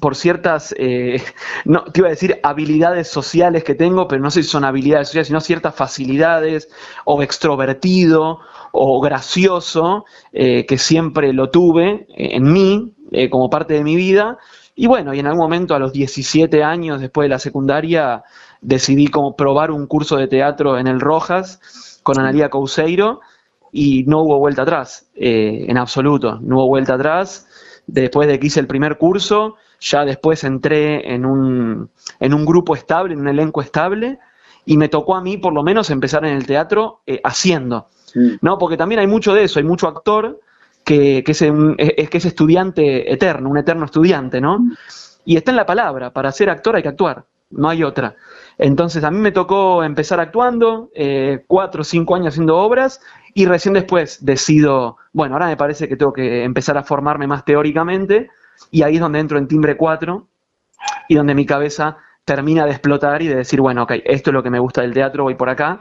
por 0.00 0.16
ciertas, 0.16 0.74
no, 1.64 1.84
te 1.84 2.00
iba 2.00 2.08
a 2.08 2.10
decir 2.10 2.40
habilidades 2.42 3.08
sociales 3.08 3.62
que 3.62 3.74
tengo, 3.74 4.08
pero 4.08 4.22
no 4.22 4.30
sé 4.30 4.42
si 4.42 4.48
son 4.48 4.64
habilidades 4.64 5.08
sociales, 5.08 5.28
sino 5.28 5.40
ciertas 5.40 5.74
facilidades 5.74 6.68
o 7.04 7.22
extrovertidas 7.22 8.36
o 8.72 9.00
gracioso, 9.00 10.04
eh, 10.32 10.66
que 10.66 10.78
siempre 10.78 11.32
lo 11.32 11.50
tuve 11.50 12.06
en 12.08 12.52
mí, 12.52 12.94
eh, 13.12 13.28
como 13.28 13.50
parte 13.50 13.74
de 13.74 13.84
mi 13.84 13.96
vida. 13.96 14.38
Y 14.74 14.86
bueno, 14.86 15.12
y 15.12 15.20
en 15.20 15.26
algún 15.26 15.42
momento 15.42 15.74
a 15.74 15.78
los 15.78 15.92
17 15.92 16.64
años, 16.64 17.00
después 17.00 17.26
de 17.26 17.28
la 17.28 17.38
secundaria, 17.38 18.24
decidí 18.60 19.08
como 19.08 19.36
probar 19.36 19.70
un 19.70 19.86
curso 19.86 20.16
de 20.16 20.28
teatro 20.28 20.78
en 20.78 20.86
el 20.86 21.00
Rojas 21.00 21.60
con 22.02 22.18
Analia 22.18 22.48
Couseiro 22.48 23.20
y 23.70 24.04
no 24.04 24.22
hubo 24.22 24.38
vuelta 24.38 24.62
atrás, 24.62 25.10
eh, 25.14 25.66
en 25.68 25.76
absoluto, 25.76 26.38
no 26.40 26.56
hubo 26.56 26.68
vuelta 26.68 26.94
atrás. 26.94 27.46
Después 27.86 28.28
de 28.28 28.38
que 28.38 28.46
hice 28.46 28.60
el 28.60 28.66
primer 28.66 28.96
curso, 28.96 29.56
ya 29.82 30.04
después 30.04 30.44
entré 30.44 31.12
en 31.12 31.26
un, 31.26 31.90
en 32.20 32.34
un 32.34 32.46
grupo 32.46 32.74
estable, 32.76 33.14
en 33.14 33.20
un 33.20 33.28
elenco 33.28 33.60
estable, 33.60 34.18
y 34.64 34.76
me 34.76 34.88
tocó 34.88 35.16
a 35.16 35.20
mí 35.20 35.38
por 35.38 35.52
lo 35.52 35.64
menos 35.64 35.90
empezar 35.90 36.24
en 36.24 36.36
el 36.36 36.46
teatro 36.46 37.00
eh, 37.04 37.20
haciendo, 37.24 37.88
¿no? 38.40 38.58
Porque 38.58 38.76
también 38.76 39.00
hay 39.00 39.08
mucho 39.08 39.34
de 39.34 39.44
eso, 39.44 39.58
hay 39.58 39.64
mucho 39.64 39.88
actor 39.88 40.38
que, 40.84 41.24
que 41.24 41.32
es, 41.32 41.40
que 41.40 42.18
es 42.18 42.24
estudiante 42.24 43.12
eterno, 43.12 43.50
un 43.50 43.58
eterno 43.58 43.84
estudiante, 43.84 44.40
¿no? 44.40 44.60
Y 45.24 45.36
está 45.36 45.50
en 45.50 45.56
la 45.56 45.66
palabra, 45.66 46.12
para 46.12 46.30
ser 46.30 46.48
actor 46.48 46.76
hay 46.76 46.82
que 46.82 46.88
actuar, 46.88 47.24
no 47.50 47.68
hay 47.68 47.82
otra. 47.82 48.14
Entonces 48.58 49.02
a 49.02 49.10
mí 49.10 49.18
me 49.18 49.32
tocó 49.32 49.82
empezar 49.82 50.20
actuando, 50.20 50.90
eh, 50.94 51.42
cuatro 51.48 51.80
o 51.80 51.84
cinco 51.84 52.14
años 52.14 52.28
haciendo 52.28 52.56
obras, 52.56 53.00
y 53.34 53.46
recién 53.46 53.74
después 53.74 54.24
decido, 54.24 54.98
bueno, 55.12 55.34
ahora 55.34 55.46
me 55.46 55.56
parece 55.56 55.88
que 55.88 55.96
tengo 55.96 56.12
que 56.12 56.44
empezar 56.44 56.78
a 56.78 56.84
formarme 56.84 57.26
más 57.26 57.44
teóricamente, 57.44 58.30
y 58.70 58.82
ahí 58.82 58.94
es 58.94 59.00
donde 59.00 59.18
entro 59.18 59.38
en 59.38 59.48
timbre 59.48 59.76
4, 59.76 60.26
y 61.08 61.14
donde 61.14 61.34
mi 61.34 61.46
cabeza 61.46 61.98
termina 62.24 62.64
de 62.64 62.72
explotar 62.72 63.22
y 63.22 63.28
de 63.28 63.36
decir, 63.36 63.60
bueno, 63.60 63.82
ok, 63.82 63.92
esto 64.04 64.30
es 64.30 64.34
lo 64.34 64.42
que 64.42 64.50
me 64.50 64.58
gusta 64.58 64.82
del 64.82 64.94
teatro, 64.94 65.24
voy 65.24 65.34
por 65.34 65.50
acá. 65.50 65.80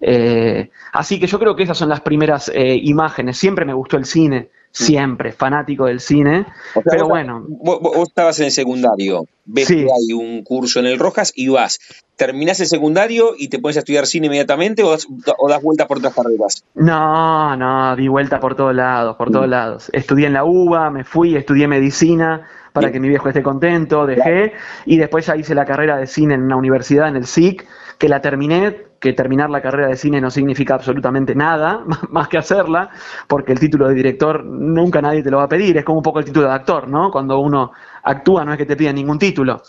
Eh, 0.00 0.70
así 0.92 1.20
que 1.20 1.26
yo 1.26 1.38
creo 1.38 1.56
que 1.56 1.64
esas 1.64 1.78
son 1.78 1.88
las 1.88 2.00
primeras 2.00 2.50
eh, 2.54 2.78
imágenes. 2.82 3.38
Siempre 3.38 3.64
me 3.64 3.74
gustó 3.74 3.96
el 3.96 4.04
cine, 4.04 4.50
siempre, 4.72 5.32
fanático 5.32 5.86
del 5.86 6.00
cine. 6.00 6.46
pero 6.84 7.08
bueno. 7.08 7.44
Vos, 7.48 8.08
estabas 8.08 8.38
en 8.40 8.46
el 8.46 8.52
secundario, 8.52 9.26
ves 9.44 9.68
que 9.68 9.82
hay 9.82 10.12
un 10.12 10.42
curso 10.42 10.80
en 10.80 10.86
el 10.86 10.98
Rojas 10.98 11.32
y 11.34 11.48
vas. 11.48 11.78
¿Terminás 12.16 12.60
el 12.60 12.66
secundario 12.66 13.34
y 13.36 13.48
te 13.48 13.58
pones 13.58 13.76
a 13.76 13.80
estudiar 13.80 14.06
cine 14.06 14.26
inmediatamente 14.26 14.82
o 14.82 14.90
das, 14.90 15.06
o 15.38 15.48
das 15.48 15.62
vuelta 15.62 15.86
por 15.86 15.98
otras 15.98 16.14
carreras? 16.14 16.64
No, 16.74 17.56
no, 17.56 17.96
di 17.96 18.08
vuelta 18.08 18.40
por 18.40 18.54
todos 18.54 18.74
lados, 18.74 19.16
por 19.16 19.30
todos 19.30 19.48
lados. 19.48 19.90
Estudié 19.92 20.26
en 20.26 20.34
la 20.34 20.44
UBA, 20.44 20.90
me 20.90 21.04
fui, 21.04 21.34
estudié 21.36 21.66
medicina 21.66 22.46
para 22.72 22.92
que 22.92 23.00
mi 23.00 23.08
viejo 23.08 23.28
esté 23.28 23.42
contento, 23.42 24.06
dejé, 24.06 24.52
y 24.86 24.96
después 24.96 25.26
ya 25.26 25.36
hice 25.36 25.54
la 25.54 25.64
carrera 25.64 25.96
de 25.96 26.06
cine 26.06 26.34
en 26.34 26.42
una 26.42 26.56
universidad, 26.56 27.08
en 27.08 27.16
el 27.16 27.26
SIC, 27.26 27.66
que 27.98 28.08
la 28.08 28.20
terminé, 28.20 28.89
que 29.00 29.12
terminar 29.14 29.50
la 29.50 29.62
carrera 29.62 29.88
de 29.88 29.96
cine 29.96 30.20
no 30.20 30.30
significa 30.30 30.74
absolutamente 30.74 31.34
nada, 31.34 31.84
más 32.10 32.28
que 32.28 32.38
hacerla, 32.38 32.90
porque 33.26 33.52
el 33.52 33.58
título 33.58 33.88
de 33.88 33.94
director 33.94 34.44
nunca 34.44 35.00
nadie 35.02 35.22
te 35.22 35.30
lo 35.30 35.38
va 35.38 35.44
a 35.44 35.48
pedir, 35.48 35.76
es 35.76 35.84
como 35.84 35.98
un 35.98 36.04
poco 36.04 36.18
el 36.20 36.26
título 36.26 36.46
de 36.46 36.54
actor, 36.54 36.88
¿no? 36.88 37.10
Cuando 37.10 37.40
uno 37.40 37.72
actúa 38.02 38.44
no 38.44 38.52
es 38.52 38.58
que 38.58 38.66
te 38.66 38.76
pida 38.76 38.92
ningún 38.92 39.18
título. 39.18 39.62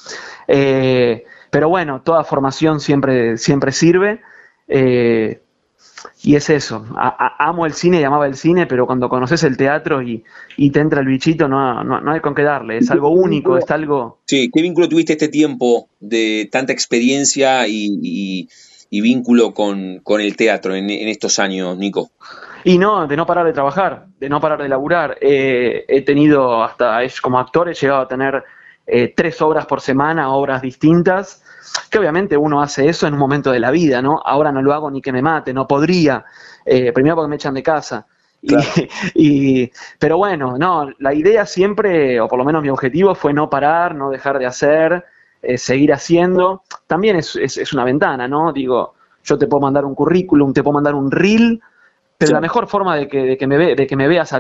Eh, 0.48 1.24
pero 1.50 1.70
bueno, 1.70 2.02
toda 2.02 2.24
formación 2.24 2.80
siempre, 2.80 3.38
siempre 3.38 3.72
sirve. 3.72 4.22
Eh, 4.68 5.42
y 6.24 6.36
es 6.36 6.50
eso, 6.50 6.86
amo 7.40 7.66
el 7.66 7.74
cine 7.74 8.00
y 8.00 8.04
amaba 8.04 8.28
el 8.28 8.36
cine, 8.36 8.68
pero 8.68 8.86
cuando 8.86 9.10
conoces 9.10 9.44
el 9.44 9.58
teatro 9.58 10.02
y, 10.02 10.24
te 10.72 10.80
entra 10.80 11.02
el 11.02 11.08
bichito, 11.08 11.48
no, 11.48 11.84
no, 11.84 12.12
hay 12.12 12.20
con 12.20 12.36
qué 12.36 12.44
darle, 12.44 12.78
es 12.78 12.92
algo 12.92 13.10
único, 13.10 13.58
es 13.58 13.70
algo... 13.72 14.20
Sí, 14.26 14.50
¿qué 14.54 14.62
vínculo 14.62 14.88
tuviste 14.88 15.14
este 15.14 15.28
tiempo 15.28 15.90
de 16.00 16.48
tanta 16.52 16.74
experiencia 16.74 17.68
y, 17.68 18.50
vínculo 19.00 19.54
con, 19.54 20.02
el 20.20 20.36
teatro 20.36 20.76
en, 20.76 20.90
estos 20.90 21.40
años, 21.40 21.78
Nico? 21.78 22.12
Y 22.66 22.78
no, 22.78 23.08
de 23.08 23.16
no 23.16 23.26
parar 23.26 23.46
de 23.46 23.54
trabajar, 23.54 24.08
de 24.20 24.28
no 24.28 24.42
parar 24.42 24.62
de 24.62 24.68
laburar. 24.68 25.18
Eh, 25.22 25.86
he 25.88 26.02
tenido 26.02 26.64
hasta, 26.64 27.00
como 27.22 27.40
actor, 27.40 27.70
he 27.70 27.74
llegado 27.74 28.02
a 28.02 28.08
tener 28.08 28.44
eh, 28.86 29.14
tres 29.16 29.42
obras 29.42 29.66
por 29.66 29.80
semana, 29.80 30.34
obras 30.34 30.62
distintas 30.62 31.44
que 31.90 32.00
obviamente 32.00 32.38
uno 32.38 32.62
hace 32.62 32.88
eso 32.88 33.08
en 33.08 33.14
un 33.14 33.20
momento 33.20 33.52
de 33.52 33.60
la 33.60 33.72
vida, 33.72 34.02
¿no? 34.02 34.22
Ahora 34.24 34.52
no 34.52 34.62
lo 34.62 34.74
hago 34.74 34.90
ni 34.92 35.02
que 35.02 35.12
me 35.12 35.22
mate, 35.22 35.54
no 35.54 35.68
podría, 35.68 36.26
eh, 36.66 36.92
primero 36.92 37.16
porque 37.16 37.30
me 37.30 37.36
echan 37.36 37.54
de 37.54 37.64
casa. 37.64 38.08
Y, 39.14 39.72
pero 40.00 40.18
bueno, 40.18 40.58
no, 40.58 40.90
la 41.00 41.14
idea 41.14 41.46
siempre, 41.46 42.20
o 42.20 42.28
por 42.28 42.40
lo 42.40 42.46
menos 42.46 42.62
mi 42.62 42.70
objetivo 42.70 43.16
fue 43.16 43.34
no 43.34 43.50
parar, 43.50 43.96
no 43.96 44.10
dejar 44.10 44.40
de 44.40 44.46
hacer, 44.46 45.06
eh, 45.42 45.58
seguir 45.58 45.94
haciendo. 45.94 46.64
También 46.88 47.16
es, 47.16 47.36
es, 47.36 47.74
una 47.74 47.84
ventana, 47.84 48.28
¿no? 48.28 48.54
Digo, 48.54 48.94
yo 49.24 49.38
te 49.38 49.48
puedo 49.48 49.62
mandar 49.62 49.86
un 49.86 49.96
currículum, 49.96 50.54
te 50.54 50.64
puedo 50.64 50.74
mandar 50.74 50.96
un 50.96 51.12
reel, 51.12 51.62
pero 52.18 52.34
la 52.34 52.42
mejor 52.42 52.68
forma 52.68 52.96
de 52.96 53.08
que, 53.08 53.24
de 53.24 53.38
que, 53.38 53.48
me, 53.48 53.58
ve, 53.58 53.76
de 53.76 53.88
que 53.88 53.96
me 53.96 54.08
veas, 54.08 54.32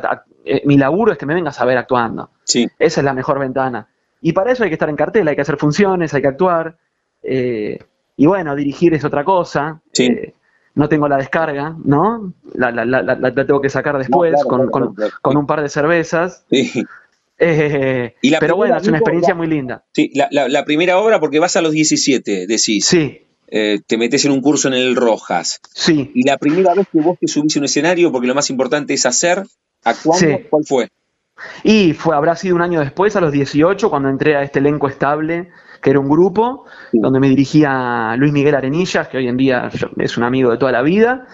eh, 0.45 0.61
mi 0.65 0.77
laburo 0.77 1.11
es 1.11 1.17
que 1.17 1.25
me 1.25 1.33
vengas 1.33 1.59
a 1.59 1.65
ver 1.65 1.77
actuando. 1.77 2.29
Sí. 2.43 2.67
Esa 2.77 3.01
es 3.01 3.05
la 3.05 3.13
mejor 3.13 3.39
ventana. 3.39 3.87
Y 4.21 4.33
para 4.33 4.51
eso 4.51 4.63
hay 4.63 4.69
que 4.69 4.75
estar 4.75 4.89
en 4.89 4.95
cartel, 4.95 5.27
hay 5.27 5.35
que 5.35 5.41
hacer 5.41 5.57
funciones, 5.57 6.13
hay 6.13 6.21
que 6.21 6.27
actuar. 6.27 6.77
Eh, 7.23 7.79
y 8.17 8.25
bueno, 8.27 8.55
dirigir 8.55 8.93
es 8.93 9.03
otra 9.03 9.23
cosa. 9.23 9.81
Eh, 9.97 10.33
no 10.75 10.87
tengo 10.87 11.07
la 11.07 11.17
descarga, 11.17 11.75
¿no? 11.83 12.33
La, 12.53 12.71
la, 12.71 13.33
tengo 13.33 13.61
que 13.61 13.69
sacar 13.69 13.97
después 13.97 14.35
con, 14.45 14.69
con, 14.69 15.37
un 15.37 15.47
par 15.47 15.61
de 15.61 15.69
cervezas. 15.69 16.45
Eh, 17.43 18.13
pero 18.39 18.55
bueno, 18.55 18.77
es 18.77 18.87
una 18.87 18.97
experiencia 18.97 19.33
muy 19.33 19.47
linda. 19.47 19.83
Sí, 19.93 20.11
la, 20.13 20.65
primera 20.65 20.99
obra, 20.99 21.19
porque 21.19 21.39
vas 21.39 21.55
a 21.55 21.61
los 21.61 21.71
17, 21.71 22.45
decís. 22.47 22.85
Sí. 22.85 23.21
te 23.49 23.97
metes 23.97 24.25
en 24.25 24.31
un 24.31 24.41
curso 24.41 24.67
en 24.67 24.75
el 24.75 24.95
Rojas. 24.95 25.59
Sí. 25.73 26.11
Y 26.13 26.23
la 26.23 26.37
primera 26.37 26.73
vez 26.73 26.87
que 26.91 26.99
vos 26.99 27.17
te 27.19 27.27
subís 27.27 27.55
a 27.55 27.59
un 27.59 27.65
escenario, 27.65 28.11
porque 28.11 28.27
lo 28.27 28.35
más 28.35 28.49
importante 28.49 28.93
es 28.93 29.05
hacer, 29.05 29.43
actuando, 29.83 30.39
¿cuál 30.49 30.63
fue? 30.65 30.89
Y 31.63 31.93
fue, 31.93 32.15
habrá 32.15 32.35
sido 32.35 32.55
un 32.55 32.61
año 32.61 32.79
después, 32.79 33.15
a 33.15 33.21
los 33.21 33.31
18, 33.31 33.89
cuando 33.89 34.09
entré 34.09 34.35
a 34.35 34.43
este 34.43 34.59
elenco 34.59 34.87
estable 34.87 35.49
que 35.81 35.89
era 35.89 35.99
un 35.99 36.09
grupo 36.09 36.65
donde 36.93 37.19
me 37.19 37.27
dirigía 37.27 38.15
Luis 38.17 38.31
Miguel 38.31 38.55
Arenillas, 38.55 39.07
que 39.07 39.17
hoy 39.17 39.27
en 39.27 39.37
día 39.37 39.69
es 39.97 40.17
un 40.17 40.23
amigo 40.23 40.51
de 40.51 40.57
toda 40.57 40.71
la 40.71 40.81
vida. 40.81 41.27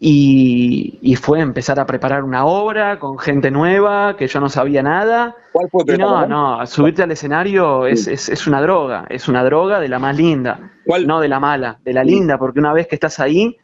Y, 0.00 1.16
fue 1.20 1.40
empezar 1.40 1.78
a 1.80 1.86
preparar 1.86 2.24
una 2.24 2.44
obra 2.44 2.98
con 2.98 3.18
gente 3.18 3.50
nueva, 3.50 4.16
que 4.16 4.26
yo 4.26 4.40
no 4.40 4.48
sabía 4.48 4.82
nada. 4.82 5.36
¿Cuál 5.52 5.68
fue 5.70 5.84
y 5.86 5.96
no, 5.96 6.26
no, 6.26 6.66
subirte 6.66 7.02
al 7.02 7.10
escenario 7.12 7.86
es, 7.86 8.06
es, 8.06 8.46
una 8.46 8.60
droga, 8.60 9.06
es 9.08 9.28
una 9.28 9.44
droga 9.44 9.80
de 9.80 9.88
la 9.88 9.98
más 9.98 10.16
linda, 10.16 10.72
no 11.06 11.20
de 11.20 11.28
la 11.28 11.40
mala, 11.40 11.78
de 11.82 11.92
la 11.92 12.04
linda, 12.04 12.38
porque 12.38 12.58
una 12.58 12.72
vez 12.72 12.88
que 12.88 12.96
estás 12.96 13.20
ahí, 13.20 13.56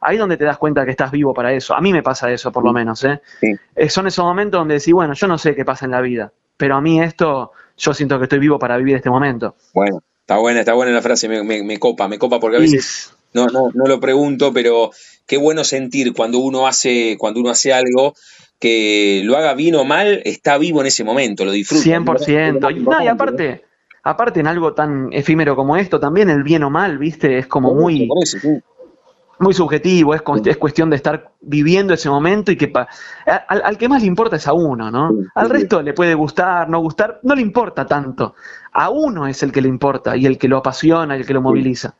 ahí 0.00 0.16
es 0.16 0.20
donde 0.20 0.36
te 0.36 0.44
das 0.44 0.58
cuenta 0.58 0.84
que 0.84 0.90
estás 0.90 1.10
vivo 1.10 1.34
para 1.34 1.52
eso. 1.52 1.74
A 1.74 1.80
mí 1.80 1.92
me 1.92 2.02
pasa 2.02 2.30
eso, 2.30 2.52
por 2.52 2.64
lo 2.64 2.72
menos. 2.72 3.02
¿eh? 3.04 3.20
¿eh? 3.74 3.88
Son 3.88 4.06
esos 4.06 4.24
momentos 4.24 4.60
donde 4.60 4.74
decís, 4.74 4.94
bueno, 4.94 5.14
yo 5.14 5.26
no 5.26 5.38
sé 5.38 5.54
qué 5.54 5.64
pasa 5.64 5.86
en 5.86 5.92
la 5.92 6.00
vida, 6.00 6.32
pero 6.56 6.76
a 6.76 6.80
mí 6.80 7.00
esto, 7.00 7.52
yo 7.76 7.94
siento 7.94 8.18
que 8.18 8.24
estoy 8.24 8.38
vivo 8.38 8.58
para 8.58 8.76
vivir 8.76 8.96
este 8.96 9.10
momento. 9.10 9.56
Bueno, 9.74 10.02
está 10.20 10.36
buena, 10.36 10.60
está 10.60 10.74
buena 10.74 10.92
la 10.92 11.02
frase, 11.02 11.28
me, 11.28 11.78
copa, 11.78 12.06
me 12.06 12.18
copa 12.18 12.38
porque 12.38 12.58
a 12.58 12.60
veces 12.60 13.14
no, 13.32 13.46
no, 13.46 13.70
no 13.72 13.86
lo 13.86 13.98
pregunto, 13.98 14.52
pero 14.52 14.90
qué 15.28 15.36
bueno 15.36 15.62
sentir 15.62 16.12
cuando 16.14 16.38
uno 16.38 16.66
hace, 16.66 17.16
cuando 17.18 17.38
uno 17.40 17.50
hace 17.50 17.72
algo 17.72 18.14
que 18.58 19.22
lo 19.24 19.36
haga 19.36 19.54
bien 19.54 19.76
o 19.76 19.84
mal, 19.84 20.22
está 20.24 20.58
vivo 20.58 20.80
en 20.80 20.88
ese 20.88 21.04
momento, 21.04 21.44
lo 21.44 21.52
disfruta. 21.52 21.84
100%. 21.84 22.82
No, 22.82 23.02
y 23.02 23.06
aparte, 23.06 23.62
aparte 24.02 24.40
en 24.40 24.48
algo 24.48 24.72
tan 24.72 25.12
efímero 25.12 25.54
como 25.54 25.76
esto, 25.76 26.00
también 26.00 26.30
el 26.30 26.42
bien 26.42 26.64
o 26.64 26.70
mal, 26.70 26.98
¿viste? 26.98 27.38
Es 27.38 27.46
como 27.46 27.74
muy 27.74 28.08
muy 29.40 29.54
subjetivo, 29.54 30.16
es, 30.16 30.22
es, 30.46 30.56
cuestión 30.56 30.90
de 30.90 30.96
estar 30.96 31.30
viviendo 31.40 31.94
ese 31.94 32.10
momento 32.10 32.50
y 32.50 32.56
que 32.56 32.72
al, 33.46 33.78
que 33.78 33.88
más 33.88 34.00
le 34.00 34.08
importa 34.08 34.34
es 34.34 34.48
a 34.48 34.52
uno, 34.52 34.90
¿no? 34.90 35.10
Al 35.36 35.48
resto 35.48 35.80
le 35.80 35.92
puede 35.92 36.14
gustar, 36.14 36.68
no 36.68 36.80
gustar, 36.80 37.20
no 37.22 37.36
le 37.36 37.42
importa 37.42 37.86
tanto. 37.86 38.34
A 38.72 38.90
uno 38.90 39.28
es 39.28 39.44
el 39.44 39.52
que 39.52 39.60
le 39.60 39.68
importa 39.68 40.16
y 40.16 40.26
el 40.26 40.38
que 40.38 40.48
lo 40.48 40.56
apasiona 40.56 41.16
y 41.16 41.20
el 41.20 41.26
que 41.26 41.34
lo 41.34 41.42
moviliza. 41.42 41.94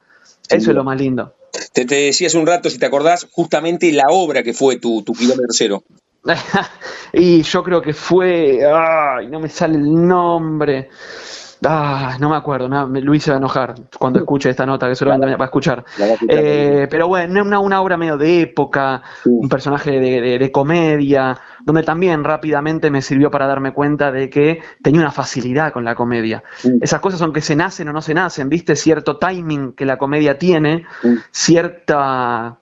Eso 0.49 0.71
es 0.71 0.77
lo 0.77 0.83
más 0.83 0.99
lindo. 0.99 1.35
Te, 1.73 1.85
te 1.85 1.95
decía 1.95 2.29
hace 2.29 2.39
un 2.39 2.47
rato, 2.47 2.71
si 2.71 2.79
te 2.79 2.87
acordás, 2.87 3.27
justamente 3.31 3.91
la 3.93 4.05
obra 4.11 4.43
que 4.43 4.53
fue 4.53 4.77
tu, 4.77 5.03
tu 5.03 5.13
kilómetro 5.13 5.47
cero. 5.51 5.83
y 7.13 7.43
yo 7.43 7.63
creo 7.63 7.83
que 7.83 7.95
fue. 7.95 8.61
Ay, 8.65 9.29
no 9.29 9.41
me 9.41 9.49
sale 9.49 9.77
el 9.77 10.07
nombre. 10.07 10.89
Ah, 11.65 12.17
no 12.21 12.31
me 12.31 12.37
acuerdo, 12.37 12.69
Luis 12.87 13.25
se 13.25 13.31
va 13.31 13.37
a 13.37 13.39
enojar 13.39 13.75
cuando 13.99 14.21
escuche 14.21 14.51
esta 14.51 14.65
nota, 14.65 14.89
que 14.89 14.95
seguramente 14.95 15.27
me 15.27 15.37
va 15.37 15.45
a 15.45 15.49
escuchar. 15.49 15.85
Eh, 16.29 16.87
pero 16.91 17.09
bueno, 17.09 17.43
una, 17.43 17.59
una, 17.59 17.81
obra 17.81 17.97
medio 17.97 18.17
de 18.17 18.43
época, 18.43 19.03
un 19.25 19.49
personaje 19.49 19.99
de, 19.99 20.53
comedia, 20.53 21.39
donde 21.65 21.83
también 21.83 22.23
rápidamente 22.23 22.91
me 22.91 23.03
sirvió 23.03 23.31
para 23.31 23.47
darme 23.47 23.73
cuenta 23.73 24.13
de 24.13 24.31
que 24.31 24.61
tenía 24.83 25.01
una 25.01 25.11
facilidad 25.11 25.73
con 25.73 25.85
la 25.85 25.95
comedia. 25.95 26.43
Esas 26.81 27.01
cosas, 27.01 27.21
aunque 27.23 27.41
se 27.41 27.57
nacen 27.57 27.89
o 27.89 27.93
no 27.93 28.03
se 28.03 28.15
nacen, 28.15 28.49
viste, 28.49 28.77
cierto 28.77 29.17
timing 29.17 29.73
que 29.73 29.85
la 29.85 29.99
comedia 29.99 30.39
tiene, 30.39 30.87
cierta 31.33 32.57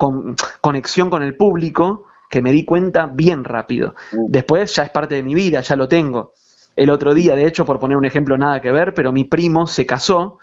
conexión 0.60 1.10
con 1.10 1.22
el 1.22 1.36
público, 1.36 2.06
que 2.28 2.42
me 2.42 2.50
di 2.50 2.64
cuenta 2.64 3.06
bien 3.06 3.44
rápido. 3.44 3.94
Después 4.28 4.74
ya 4.74 4.84
es 4.84 4.90
parte 4.90 5.16
de 5.16 5.22
mi 5.22 5.34
vida, 5.34 5.60
ya 5.60 5.76
lo 5.76 5.86
tengo. 5.86 6.32
El 6.76 6.90
otro 6.90 7.14
día, 7.14 7.34
de 7.34 7.46
hecho, 7.46 7.64
por 7.64 7.80
poner 7.80 7.96
un 7.96 8.04
ejemplo 8.04 8.36
nada 8.36 8.60
que 8.60 8.70
ver, 8.70 8.92
pero 8.94 9.10
mi 9.10 9.24
primo 9.24 9.66
se 9.66 9.86
casó 9.86 10.38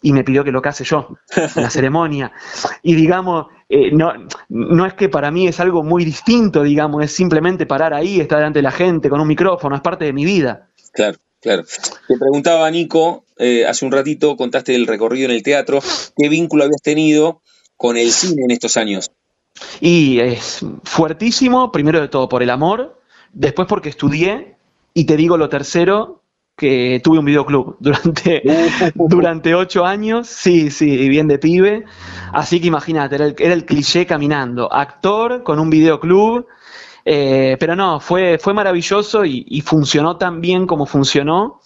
y 0.00 0.12
me 0.12 0.24
pidió 0.24 0.44
que 0.44 0.52
lo 0.52 0.62
case 0.62 0.84
yo 0.84 1.08
en 1.36 1.62
la 1.62 1.70
ceremonia. 1.70 2.32
Y 2.82 2.94
digamos, 2.94 3.46
eh, 3.68 3.90
no, 3.92 4.12
no 4.48 4.86
es 4.86 4.94
que 4.94 5.08
para 5.08 5.30
mí 5.30 5.46
es 5.46 5.60
algo 5.60 5.82
muy 5.82 6.04
distinto, 6.04 6.62
digamos, 6.62 7.04
es 7.04 7.12
simplemente 7.12 7.66
parar 7.66 7.94
ahí, 7.94 8.20
estar 8.20 8.38
delante 8.38 8.58
de 8.58 8.64
la 8.64 8.72
gente 8.72 9.08
con 9.08 9.20
un 9.20 9.28
micrófono, 9.28 9.76
es 9.76 9.82
parte 9.82 10.04
de 10.04 10.12
mi 10.12 10.24
vida. 10.24 10.68
Claro, 10.92 11.18
claro. 11.40 11.64
Te 12.06 12.18
preguntaba, 12.18 12.70
Nico, 12.70 13.24
eh, 13.38 13.64
hace 13.66 13.84
un 13.84 13.92
ratito 13.92 14.36
contaste 14.36 14.74
el 14.74 14.86
recorrido 14.86 15.26
en 15.26 15.34
el 15.34 15.42
teatro, 15.42 15.80
¿qué 16.16 16.28
vínculo 16.28 16.64
habías 16.64 16.82
tenido 16.82 17.40
con 17.76 17.96
el 17.96 18.12
cine 18.12 18.42
en 18.44 18.50
estos 18.50 18.76
años? 18.76 19.10
Y 19.80 20.18
es 20.20 20.60
fuertísimo, 20.82 21.70
primero 21.70 22.00
de 22.00 22.08
todo 22.08 22.28
por 22.28 22.42
el 22.42 22.50
amor, 22.50 23.00
después 23.32 23.68
porque 23.68 23.88
estudié 23.88 24.56
y 24.94 25.04
te 25.04 25.16
digo 25.16 25.36
lo 25.36 25.48
tercero, 25.48 26.22
que 26.56 27.00
tuve 27.02 27.18
un 27.18 27.24
videoclub 27.24 27.76
durante, 27.80 28.42
durante 28.94 29.54
ocho 29.54 29.84
años, 29.84 30.28
sí, 30.28 30.70
sí, 30.70 31.08
bien 31.08 31.28
de 31.28 31.38
pibe. 31.38 31.84
Así 32.32 32.60
que 32.60 32.68
imagínate, 32.68 33.16
era 33.16 33.54
el, 33.54 33.64
cliché 33.64 34.06
caminando, 34.06 34.72
actor 34.72 35.42
con 35.42 35.58
un 35.58 35.70
videoclub. 35.70 36.46
Eh, 37.04 37.56
pero 37.58 37.74
no, 37.74 37.98
fue, 37.98 38.38
fue 38.38 38.54
maravilloso 38.54 39.24
y, 39.24 39.44
y, 39.48 39.60
funcionó 39.62 40.18
tan 40.18 40.40
bien 40.40 40.68
como 40.68 40.86
funcionó, 40.86 41.58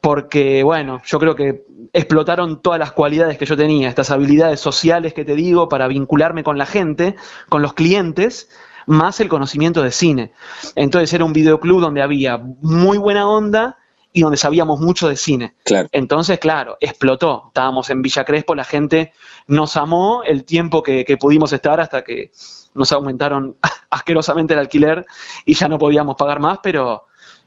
porque 0.00 0.62
bueno, 0.62 1.02
yo 1.04 1.18
creo 1.18 1.36
que 1.36 1.66
explotaron 1.92 2.62
todas 2.62 2.78
las 2.78 2.92
cualidades 2.92 3.36
que 3.36 3.44
yo 3.44 3.54
tenía, 3.54 3.90
estas 3.90 4.10
habilidades 4.10 4.60
sociales 4.60 5.12
que 5.12 5.26
te 5.26 5.34
digo 5.34 5.68
para 5.68 5.88
vincularme 5.88 6.42
con 6.42 6.56
la 6.56 6.64
gente, 6.64 7.16
con 7.50 7.60
los 7.60 7.74
clientes, 7.74 8.48
más 8.88 9.20
el 9.20 9.28
conocimiento 9.28 9.82
de 9.82 9.92
cine. 9.92 10.32
Entonces 10.74 11.12
era 11.12 11.24
un 11.24 11.32
videoclub 11.32 11.80
donde 11.80 12.02
había 12.02 12.38
muy 12.38 12.98
buena 12.98 13.28
onda 13.28 13.78
y 14.12 14.22
donde 14.22 14.38
sabíamos 14.38 14.80
mucho 14.80 15.08
de 15.08 15.16
cine. 15.16 15.54
Entonces, 15.92 16.38
claro, 16.38 16.76
explotó. 16.80 17.44
Estábamos 17.48 17.90
en 17.90 18.02
Villa 18.02 18.24
Crespo, 18.24 18.54
la 18.54 18.64
gente 18.64 19.12
nos 19.46 19.76
amó 19.76 20.22
el 20.24 20.44
tiempo 20.44 20.82
que, 20.82 21.04
pudimos 21.20 21.52
estar 21.52 21.80
hasta 21.80 22.02
que 22.02 22.32
nos 22.74 22.90
aumentaron 22.90 23.56
asquerosamente 23.90 24.54
el 24.54 24.60
alquiler 24.60 25.04
y 25.44 25.54
ya 25.54 25.68
no 25.68 25.78
podíamos 25.78 26.16
pagar 26.16 26.40
más, 26.40 26.58
pero, 26.62 27.04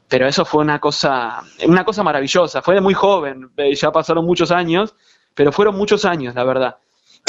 pero 0.08 0.26
eso 0.26 0.44
fue 0.44 0.62
una 0.62 0.78
cosa, 0.78 1.42
una 1.66 1.84
cosa 1.84 2.04
maravillosa. 2.04 2.62
Fue 2.62 2.74
de 2.74 2.80
muy 2.80 2.94
joven, 2.94 3.50
eh, 3.56 3.74
ya 3.74 3.90
pasaron 3.90 4.24
muchos 4.24 4.52
años, 4.52 4.94
pero 5.34 5.50
fueron 5.50 5.76
muchos 5.76 6.04
años, 6.04 6.34
la 6.36 6.44
verdad. 6.44 6.76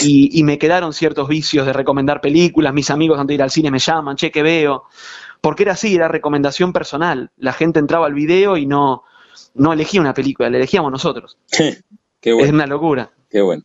Y, 0.01 0.43
me 0.43 0.57
quedaron 0.57 0.91
ciertos 0.91 1.29
vicios 1.29 1.65
de 1.65 1.71
recomendar 1.71 2.19
películas, 2.19 2.73
mis 2.73 2.89
amigos 2.89 3.19
antes 3.19 3.29
de 3.29 3.35
ir 3.35 3.43
al 3.43 3.51
cine 3.51 3.71
me 3.71 3.79
llaman, 3.79 4.17
che, 4.17 4.31
que 4.31 4.43
veo, 4.43 4.85
porque 5.39 5.63
era 5.63 5.73
así, 5.73 5.95
era 5.95 6.07
recomendación 6.07 6.73
personal. 6.73 7.31
La 7.37 7.53
gente 7.53 7.79
entraba 7.79 8.07
al 8.07 8.13
video 8.13 8.57
y 8.57 8.65
no, 8.65 9.03
no 9.53 9.71
elegía 9.71 10.01
una 10.01 10.13
película, 10.13 10.49
la 10.49 10.57
elegíamos 10.57 10.91
nosotros. 10.91 11.37
Qué 12.19 12.33
bueno. 12.33 12.45
Es 12.45 12.53
una 12.53 12.67
locura. 12.67 13.11
Qué 13.29 13.41
bueno. 13.41 13.63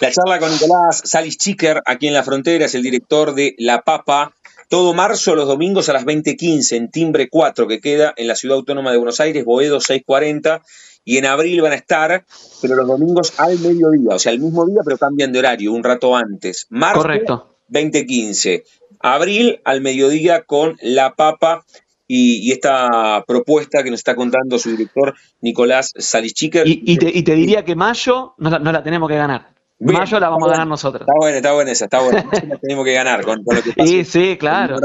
La 0.00 0.10
charla 0.10 0.38
con 0.38 0.50
Nicolás 0.50 1.02
Salis 1.04 1.36
Chicker, 1.38 1.82
aquí 1.84 2.08
en 2.08 2.14
la 2.14 2.22
frontera, 2.22 2.64
es 2.64 2.74
el 2.74 2.82
director 2.82 3.34
de 3.34 3.54
La 3.58 3.82
Papa. 3.82 4.34
Todo 4.68 4.94
marzo, 4.94 5.34
los 5.34 5.46
domingos 5.46 5.88
a 5.88 5.92
las 5.92 6.04
20.15 6.04 6.76
en 6.76 6.90
Timbre 6.90 7.28
4, 7.28 7.68
que 7.68 7.80
queda 7.80 8.14
en 8.16 8.28
la 8.28 8.36
Ciudad 8.36 8.56
Autónoma 8.56 8.92
de 8.92 8.98
Buenos 8.98 9.20
Aires, 9.20 9.44
Boedo 9.44 9.80
640 9.80 10.62
y 11.04 11.18
en 11.18 11.26
abril 11.26 11.60
van 11.62 11.72
a 11.72 11.76
estar, 11.76 12.24
pero 12.60 12.76
los 12.76 12.86
domingos 12.86 13.38
al 13.38 13.58
mediodía, 13.58 14.14
o 14.14 14.18
sea, 14.18 14.32
el 14.32 14.40
mismo 14.40 14.66
día, 14.66 14.80
pero 14.84 14.98
cambian 14.98 15.32
de 15.32 15.38
horario, 15.38 15.72
un 15.72 15.82
rato 15.82 16.16
antes. 16.16 16.66
Marzo 16.70 17.02
Correcto. 17.02 17.56
2015. 17.68 18.64
Abril 19.00 19.60
al 19.64 19.80
mediodía 19.80 20.42
con 20.42 20.76
La 20.82 21.14
Papa 21.14 21.64
y, 22.06 22.50
esta 22.50 23.24
propuesta 23.26 23.82
que 23.82 23.90
nos 23.90 24.00
está 24.00 24.16
contando 24.16 24.58
su 24.58 24.70
director 24.70 25.14
Nicolás 25.40 25.92
Salichiker. 25.96 26.66
Y, 26.66 26.82
y, 26.84 27.22
te, 27.22 27.34
diría 27.34 27.64
que 27.64 27.76
mayo 27.76 28.34
no 28.38 28.50
la, 28.50 28.82
tenemos 28.82 29.08
que 29.08 29.14
ganar. 29.14 29.50
mayo 29.78 30.18
la 30.18 30.28
vamos 30.28 30.48
a 30.48 30.52
ganar 30.52 30.66
nosotros. 30.66 31.02
Está 31.02 31.12
buena, 31.16 31.36
está 31.36 31.52
buena 31.52 31.70
esa, 31.70 31.84
está 31.84 32.00
buena. 32.02 32.24
la 32.48 32.58
tenemos 32.58 32.84
que 32.84 32.92
ganar 32.92 33.24
con, 33.24 33.42
lo 33.44 33.62
que 33.62 33.72
pasa. 33.72 33.84
Sí, 33.88 34.04
sí, 34.04 34.36
claro. 34.36 34.76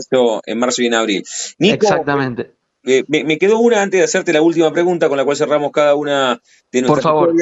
En 0.46 0.60
marzo, 0.60 0.84
y 0.84 0.86
en 0.86 0.94
abril. 0.94 1.24
Exactamente. 1.60 2.52
Eh, 2.86 3.04
me, 3.08 3.38
quedó 3.40 3.58
una 3.60 3.82
antes 3.82 4.00
de 4.00 4.04
hacerte 4.04 4.32
la 4.32 4.44
última 4.44 4.72
pregunta 4.72 5.10
con 5.10 5.18
la 5.18 5.26
cual 5.26 5.36
cerramos 5.36 5.72
cada 5.72 5.96
una 5.96 6.40
de 6.72 6.82
nuestras 6.82 6.88
por 6.88 7.02
favor. 7.02 7.34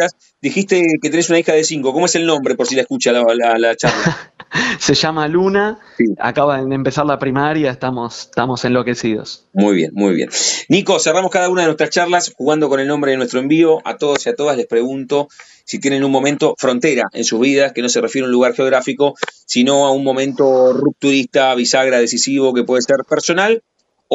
Dijiste 0.41 0.85
que 1.01 1.09
tenés 1.09 1.29
una 1.29 1.39
hija 1.39 1.53
de 1.53 1.65
cinco. 1.65 1.91
¿Cómo 1.91 2.05
es 2.05 2.15
el 2.15 2.25
nombre 2.25 2.55
por 2.55 2.65
si 2.65 2.75
la 2.75 2.81
escucha 2.81 3.11
la, 3.11 3.75
charla? 3.75 4.33
Se 4.79 4.93
llama 4.93 5.27
Luna, 5.27 5.79
acaba 6.19 6.63
de 6.63 6.75
empezar 6.75 7.05
la 7.05 7.17
primaria, 7.17 7.71
estamos, 7.71 8.25
estamos 8.25 8.63
enloquecidos. 8.63 9.47
Muy 9.51 9.75
bien, 9.75 9.91
muy 9.93 10.13
bien. 10.13 10.29
Nico, 10.69 10.99
cerramos 10.99 11.31
cada 11.31 11.49
una 11.49 11.61
de 11.61 11.67
nuestras 11.67 11.89
charlas 11.89 12.31
jugando 12.35 12.69
con 12.69 12.79
el 12.79 12.87
nombre 12.87 13.11
de 13.11 13.17
nuestro 13.17 13.39
envío. 13.39 13.79
A 13.83 13.97
todos 13.97 14.25
y 14.25 14.29
a 14.29 14.35
todas 14.35 14.55
les 14.55 14.67
pregunto 14.67 15.27
si 15.65 15.79
tienen 15.79 16.03
un 16.03 16.11
momento 16.11 16.55
frontera 16.57 17.03
en 17.13 17.23
sus 17.23 17.39
vidas, 17.39 17.73
que 17.73 17.81
no 17.81 17.89
se 17.89 17.99
refiere 17.99 18.25
a 18.25 18.27
un 18.27 18.31
lugar 18.31 18.53
geográfico, 18.53 19.15
sino 19.45 19.87
a 19.87 19.91
un 19.91 20.03
momento 20.03 20.71
rupturista, 20.73 21.53
bisagra, 21.55 21.99
decisivo, 21.99 22.53
que 22.53 22.63
puede 22.63 22.81
ser 22.83 22.97
personal 23.09 23.63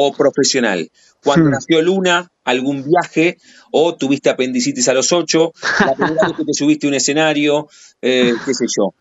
o 0.01 0.13
profesional. 0.13 0.89
Cuando 1.23 1.49
hmm. 1.49 1.51
nació 1.51 1.81
Luna, 1.81 2.31
algún 2.45 2.83
viaje, 2.83 3.37
o 3.71 3.95
tuviste 3.95 4.29
apendicitis 4.29 4.87
a 4.87 4.93
los 4.93 5.11
ocho, 5.11 5.51
la 5.85 5.93
primera 5.95 6.27
vez 6.27 6.37
que 6.37 6.45
te 6.45 6.53
subiste 6.53 6.87
a 6.87 6.89
un 6.89 6.95
escenario, 6.95 7.67
eh, 8.01 8.33
qué 8.45 8.53
sé 8.53 8.65
yo. 8.67 8.93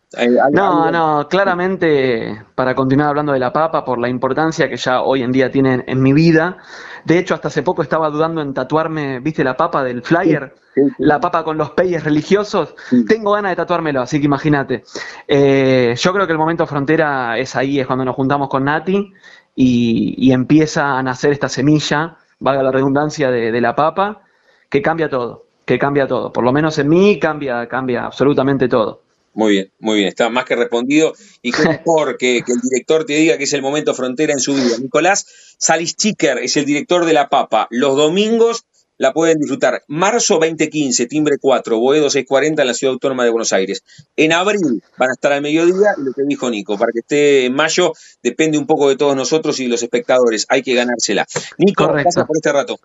No, 0.53 0.91
no, 0.91 1.29
claramente, 1.29 2.43
para 2.55 2.75
continuar 2.75 3.11
hablando 3.11 3.33
de 3.33 3.39
la 3.39 3.53
papa, 3.53 3.85
por 3.85 4.01
la 4.01 4.09
importancia 4.09 4.69
que 4.69 4.77
ya 4.77 5.03
hoy 5.03 5.23
en 5.23 5.31
día 5.31 5.51
tiene 5.51 5.85
en 5.87 6.03
mi 6.03 6.13
vida, 6.13 6.59
de 7.05 7.19
hecho, 7.19 7.35
hasta 7.35 7.49
hace 7.49 7.63
poco 7.63 7.83
estaba 7.83 8.11
dudando 8.11 8.43
en 8.43 8.53
tatuarme, 8.53 9.21
¿viste 9.21 9.45
la 9.45 9.57
papa 9.57 9.85
del 9.85 10.03
flyer? 10.03 10.55
La 10.99 11.21
papa 11.21 11.43
con 11.43 11.57
los 11.57 11.71
peyes 11.71 12.05
religiosos. 12.05 12.75
Tengo 13.07 13.33
ganas 13.33 13.53
de 13.53 13.57
tatuármelo, 13.57 14.01
así 14.01 14.21
que 14.21 14.27
imagínate. 14.27 14.85
Eh, 15.27 15.95
yo 15.97 16.13
creo 16.13 16.27
que 16.27 16.33
el 16.33 16.39
momento 16.39 16.67
frontera 16.67 17.39
es 17.39 17.57
ahí, 17.57 17.81
es 17.81 17.87
cuando 17.87 18.05
nos 18.05 18.15
juntamos 18.15 18.49
con 18.49 18.65
Nati 18.65 19.13
y, 19.61 20.31
empieza 20.31 20.97
a 20.97 21.03
nacer 21.03 21.33
esta 21.33 21.49
semilla, 21.49 22.17
valga 22.39 22.63
la 22.63 22.71
redundancia, 22.71 23.29
de, 23.29 23.61
la 23.61 23.75
papa, 23.75 24.23
que 24.71 24.81
cambia 24.81 25.09
todo, 25.11 25.47
que 25.65 25.81
cambia 25.81 26.07
todo. 26.07 26.33
Por 26.33 26.45
lo 26.45 26.53
menos 26.53 26.79
en 26.79 26.89
mí 26.89 27.19
cambia, 27.19 27.67
cambia 27.67 28.05
absolutamente 28.05 28.69
todo. 28.69 29.03
Muy 29.35 29.53
bien, 29.53 29.73
muy 29.81 29.97
bien, 29.97 30.09
está 30.09 30.31
más 30.31 30.45
que 30.45 30.55
respondido. 30.55 31.13
Y 31.43 31.51
qué 31.51 31.63
mejor 31.69 32.17
que, 32.19 32.43
que, 32.47 32.53
el 32.53 32.61
director 32.61 33.05
te 33.05 33.15
diga 33.15 33.37
que 33.37 33.45
es 33.45 33.53
el 33.53 33.63
momento 33.63 33.95
frontera 33.95 34.33
en 34.33 34.39
su 34.39 34.55
vida. 34.55 34.79
Nicolás 34.81 35.27
Salis 35.59 35.97
Chicker 35.97 36.39
es 36.39 36.57
el 36.57 36.65
director 36.65 37.05
de 37.05 37.15
La 37.15 37.29
Papa. 37.29 37.67
Los 37.71 37.97
domingos 37.97 38.65
la 38.99 39.13
pueden 39.13 39.39
disfrutar. 39.39 39.83
Marzo 39.89 40.35
2015, 40.35 41.07
timbre 41.07 41.37
4, 41.41 41.79
Boedo 41.79 42.11
640 42.11 42.63
en 42.63 42.69
la 42.69 42.75
Ciudad 42.75 42.93
Autónoma 42.93 43.25
de 43.25 43.31
Buenos 43.31 43.53
Aires. 43.53 43.83
En 44.17 44.33
abril 44.33 44.83
van 44.99 45.11
a 45.11 45.13
estar 45.13 45.33
al 45.33 45.43
mediodía 45.43 45.95
lo 45.97 46.13
que 46.13 46.23
dijo 46.27 46.51
Nico, 46.51 46.77
para 46.77 46.93
que 46.93 47.01
esté 47.01 47.47
en 47.47 47.55
mayo 47.55 47.93
depende 48.23 48.59
un 48.59 48.67
poco 48.67 48.89
de 48.89 48.97
todos 48.97 49.17
nosotros 49.17 49.59
y 49.61 49.69
los 49.69 49.83
espectadores, 49.83 50.47
hay 50.49 50.63
que 50.63 50.75
ganársela. 50.75 51.27
Nico, 51.59 51.87
gracias 51.89 52.27
por 52.27 52.37
este 52.37 52.53
rato. 52.53 52.79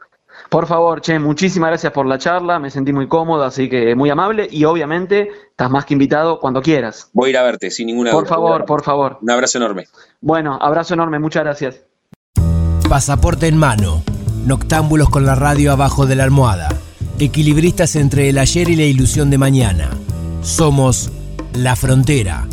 Por 0.49 0.68
favor, 0.68 1.01
Che, 1.01 1.20
muchísimas 1.20 1.70
gracias 1.70 1.93
por 1.93 2.05
la 2.05 2.18
charla, 2.18 2.59
me 2.59 2.70
sentí 2.70 2.91
muy 2.93 3.07
cómodo, 3.07 3.43
así 3.43 3.70
que 3.70 3.95
muy 3.95 4.09
amable 4.09 4.47
y 4.49 4.66
obviamente 4.66 5.30
estás 5.49 5.70
más 5.70 5.86
que 5.86 5.93
invitado 5.93 6.39
cuando 6.39 6.61
quieras. 6.61 7.09
Voy 7.14 7.28
a 7.28 7.30
ir 7.32 7.38
a 7.38 7.43
verte, 7.43 7.72
sin 7.72 7.88
ninguna 7.88 8.11
duda. 8.11 8.20
Por 8.20 8.30
favor, 8.30 8.66
por 8.66 8.84
favor. 8.84 9.18
Un 9.22 9.32
abrazo 9.32 9.57
enorme. 9.57 9.88
Bueno, 10.22 10.57
abrazo 10.61 10.93
enorme, 10.93 11.20
muchas 11.20 11.43
gracias. 11.43 11.82
Pasaporte 12.89 13.47
en 13.47 13.57
mano, 13.57 14.03
noctámbulos 14.45 15.09
con 15.09 15.25
la 15.25 15.35
radio 15.35 15.71
abajo 15.71 16.05
de 16.05 16.15
la 16.15 16.23
almohada, 16.23 16.69
equilibristas 17.19 17.95
entre 17.95 18.29
el 18.29 18.37
ayer 18.37 18.69
y 18.69 18.75
la 18.75 18.83
ilusión 18.83 19.29
de 19.29 19.37
mañana. 19.37 19.89
Somos 20.41 21.11
La 21.53 21.75
Frontera. 21.75 22.47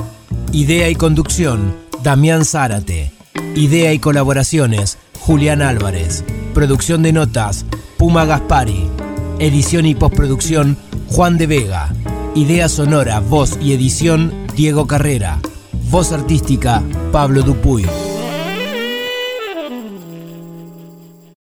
Idea 0.53 0.88
y 0.88 0.95
conducción, 0.95 1.74
Damián 2.03 2.45
Zárate. 2.45 3.12
Idea 3.55 3.93
y 3.93 3.99
colaboraciones, 3.99 4.99
Julián 5.20 5.62
Álvarez. 5.62 6.24
Producción 6.55 7.03
de 7.03 7.12
notas, 7.12 7.64
Puma 7.99 8.24
Gaspari. 8.24 8.88
Edición 9.38 9.86
y 9.86 9.95
postproducción, 9.95 10.76
Juan 11.09 11.38
de 11.38 11.47
Vega. 11.47 11.93
Idea 12.34 12.68
sonora, 12.68 13.20
voz 13.20 13.59
y 13.61 13.72
edición, 13.72 14.32
Diego 14.55 14.86
Carrera. 14.86 15.41
Voz 15.91 16.12
artística, 16.12 16.82
Pablo 17.11 17.43
Dupuy. 17.43 17.86